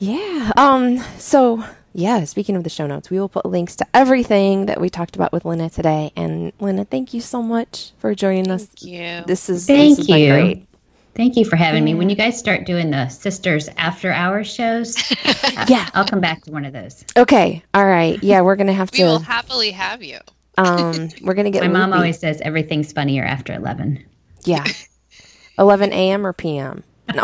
Yeah. 0.01 0.53
Um 0.57 0.99
so 1.19 1.65
yeah, 1.93 2.25
speaking 2.25 2.57
of 2.57 2.65
the 2.65 2.71
show 2.71 2.87
notes, 2.87 3.11
we 3.11 3.19
will 3.19 3.29
put 3.29 3.45
links 3.45 3.77
to 3.77 3.87
everything 3.93 4.67
that 4.67 4.81
we 4.81 4.89
talked 4.89 5.17
about 5.17 5.33
with 5.33 5.43
Lynna 5.45 5.73
today. 5.73 6.13
And 6.17 6.57
Lynna, 6.59 6.89
thank 6.89 7.13
you 7.13 7.21
so 7.21 7.43
much 7.43 7.93
for 7.99 8.15
joining 8.15 8.47
thank 8.47 8.61
us. 8.61 8.67
Thank 8.67 8.83
you. 8.83 9.23
This 9.27 9.49
is 9.49 9.67
thank 9.67 9.99
this 9.99 10.09
you. 10.09 10.33
great. 10.33 10.67
Thank 11.15 11.37
you 11.37 11.45
for 11.45 11.57
having 11.57 11.85
me. 11.85 11.95
When 11.95 12.09
you 12.09 12.17
guys 12.17 12.39
start 12.39 12.65
doing 12.65 12.91
the 12.91 13.09
sisters 13.09 13.69
after 13.77 14.13
hours 14.13 14.47
shows, 14.47 14.97
yeah, 15.69 15.89
I'll 15.93 16.07
come 16.07 16.21
back 16.21 16.43
to 16.45 16.53
one 16.53 16.65
of 16.65 16.73
those. 16.73 17.05
Okay. 17.17 17.63
All 17.75 17.85
right. 17.85 18.23
Yeah, 18.23 18.41
we're 18.43 18.57
gonna 18.57 18.73
have 18.73 18.91
we 18.93 18.99
to. 18.99 19.05
We 19.05 19.09
will 19.11 19.19
happily 19.19 19.73
have 19.73 20.03
you. 20.03 20.19
Um, 20.57 21.11
we're 21.23 21.35
gonna 21.35 21.51
get. 21.51 21.63
My 21.63 21.69
mom 21.69 21.93
always 21.93 22.19
says 22.19 22.41
everything's 22.41 22.93
funnier 22.93 23.25
after 23.25 23.53
eleven. 23.53 24.05
Yeah, 24.45 24.65
eleven 25.59 25.93
a.m. 25.93 26.25
or 26.25 26.33
p.m. 26.33 26.85
No. 27.13 27.23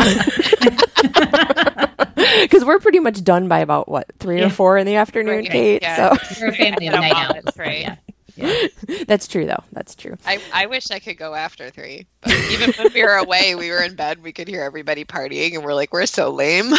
Because 2.42 2.64
we're 2.64 2.78
pretty 2.78 3.00
much 3.00 3.22
done 3.24 3.48
by 3.48 3.60
about 3.60 3.88
what 3.88 4.06
three 4.18 4.38
Yeah. 4.40 4.46
or 4.46 4.50
four 4.50 4.78
in 4.78 4.86
the 4.86 4.96
afternoon, 4.96 5.40
Right, 5.44 5.50
Cait. 5.50 5.82
yeah. 5.82 6.16
So 6.16 6.40
We're 6.40 6.48
a 6.48 6.54
family 6.54 6.86
of 6.88 6.94
night 6.94 7.12
while, 7.12 7.32
owls. 7.36 7.56
right. 7.56 7.98
Yeah. 8.38 8.66
that's 9.06 9.26
true, 9.28 9.46
though. 9.46 9.64
That's 9.72 9.94
true. 9.94 10.18
I, 10.26 10.38
I 10.52 10.66
wish 10.66 10.90
I 10.90 10.98
could 10.98 11.16
go 11.16 11.32
after 11.34 11.70
three. 11.70 12.06
But 12.20 12.34
even 12.50 12.70
when 12.74 12.92
we 12.92 13.02
were 13.02 13.14
away, 13.14 13.54
we 13.54 13.70
were 13.70 13.82
in 13.82 13.94
bed, 13.94 14.22
we 14.22 14.30
could 14.30 14.46
hear 14.46 14.60
everybody 14.60 15.06
partying, 15.06 15.54
and 15.54 15.64
we're 15.64 15.72
like, 15.72 15.90
we're 15.94 16.04
so 16.04 16.28
lame. 16.30 16.70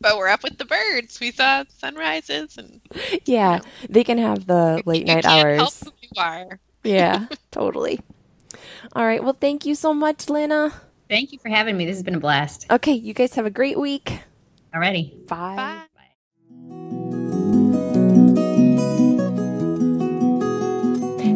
but 0.00 0.16
we're 0.16 0.26
up 0.28 0.42
with 0.42 0.58
the 0.58 0.64
birds. 0.64 1.20
We 1.20 1.30
saw 1.30 1.62
sunrises, 1.78 2.58
and 2.58 2.80
Yeah, 3.24 3.60
they 3.88 4.02
can 4.02 4.18
have 4.18 4.46
the 4.48 4.82
late 4.84 5.06
you 5.06 5.14
night 5.14 5.22
can't 5.24 5.46
help 5.46 5.60
hours. 5.70 5.82
who 5.84 5.90
you 6.02 6.08
are. 6.22 6.58
Yeah, 6.82 7.26
totally. 7.52 8.00
All 8.94 9.04
right. 9.06 9.22
Well, 9.22 9.36
thank 9.40 9.64
you 9.66 9.74
so 9.76 9.94
much, 9.94 10.26
Lynna. 10.26 10.72
Thank 11.08 11.32
you 11.32 11.38
for 11.38 11.48
having 11.48 11.76
me. 11.76 11.86
This 11.86 11.96
has 11.96 12.02
been 12.02 12.14
a 12.14 12.20
blast. 12.20 12.66
Okay, 12.70 12.92
you 12.92 13.14
guys 13.14 13.34
have 13.34 13.46
a 13.46 13.50
great 13.50 13.78
week. 13.78 14.20
Alrighty. 14.74 15.26
Bye. 15.26 15.56
Bye. 15.56 15.84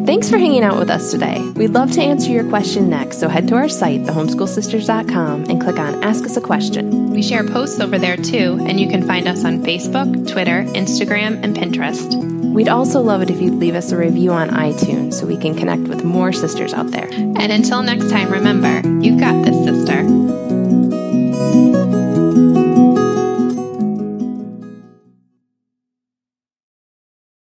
Thanks 0.05 0.29
for 0.29 0.37
hanging 0.37 0.63
out 0.63 0.77
with 0.77 0.89
us 0.89 1.11
today. 1.11 1.39
We'd 1.55 1.71
love 1.71 1.91
to 1.93 2.01
answer 2.01 2.29
your 2.29 2.47
question 2.49 2.89
next, 2.89 3.19
so 3.19 3.29
head 3.29 3.47
to 3.47 3.55
our 3.55 3.69
site, 3.69 4.01
thehomeschoolsisters.com, 4.01 5.45
and 5.45 5.61
click 5.61 5.79
on 5.79 6.03
Ask 6.03 6.25
Us 6.25 6.37
a 6.37 6.41
Question. 6.41 7.11
We 7.11 7.23
share 7.23 7.43
posts 7.43 7.79
over 7.79 7.97
there 7.97 8.17
too, 8.17 8.59
and 8.67 8.79
you 8.79 8.89
can 8.89 9.07
find 9.07 9.27
us 9.27 9.45
on 9.45 9.63
Facebook, 9.63 10.29
Twitter, 10.29 10.63
Instagram, 10.65 11.41
and 11.41 11.55
Pinterest. 11.55 12.42
We'd 12.53 12.69
also 12.69 13.01
love 13.01 13.23
it 13.23 13.31
if 13.31 13.41
you'd 13.41 13.55
leave 13.55 13.73
us 13.73 13.91
a 13.91 13.97
review 13.97 14.31
on 14.31 14.49
iTunes 14.49 15.15
so 15.15 15.25
we 15.25 15.37
can 15.37 15.55
connect 15.55 15.87
with 15.87 16.03
more 16.03 16.31
sisters 16.31 16.71
out 16.71 16.91
there. 16.91 17.09
And 17.11 17.51
until 17.51 17.81
next 17.81 18.11
time, 18.11 18.31
remember, 18.31 18.87
you've 19.03 19.19
got 19.19 19.43
this, 19.43 19.55
sister. 19.65 20.52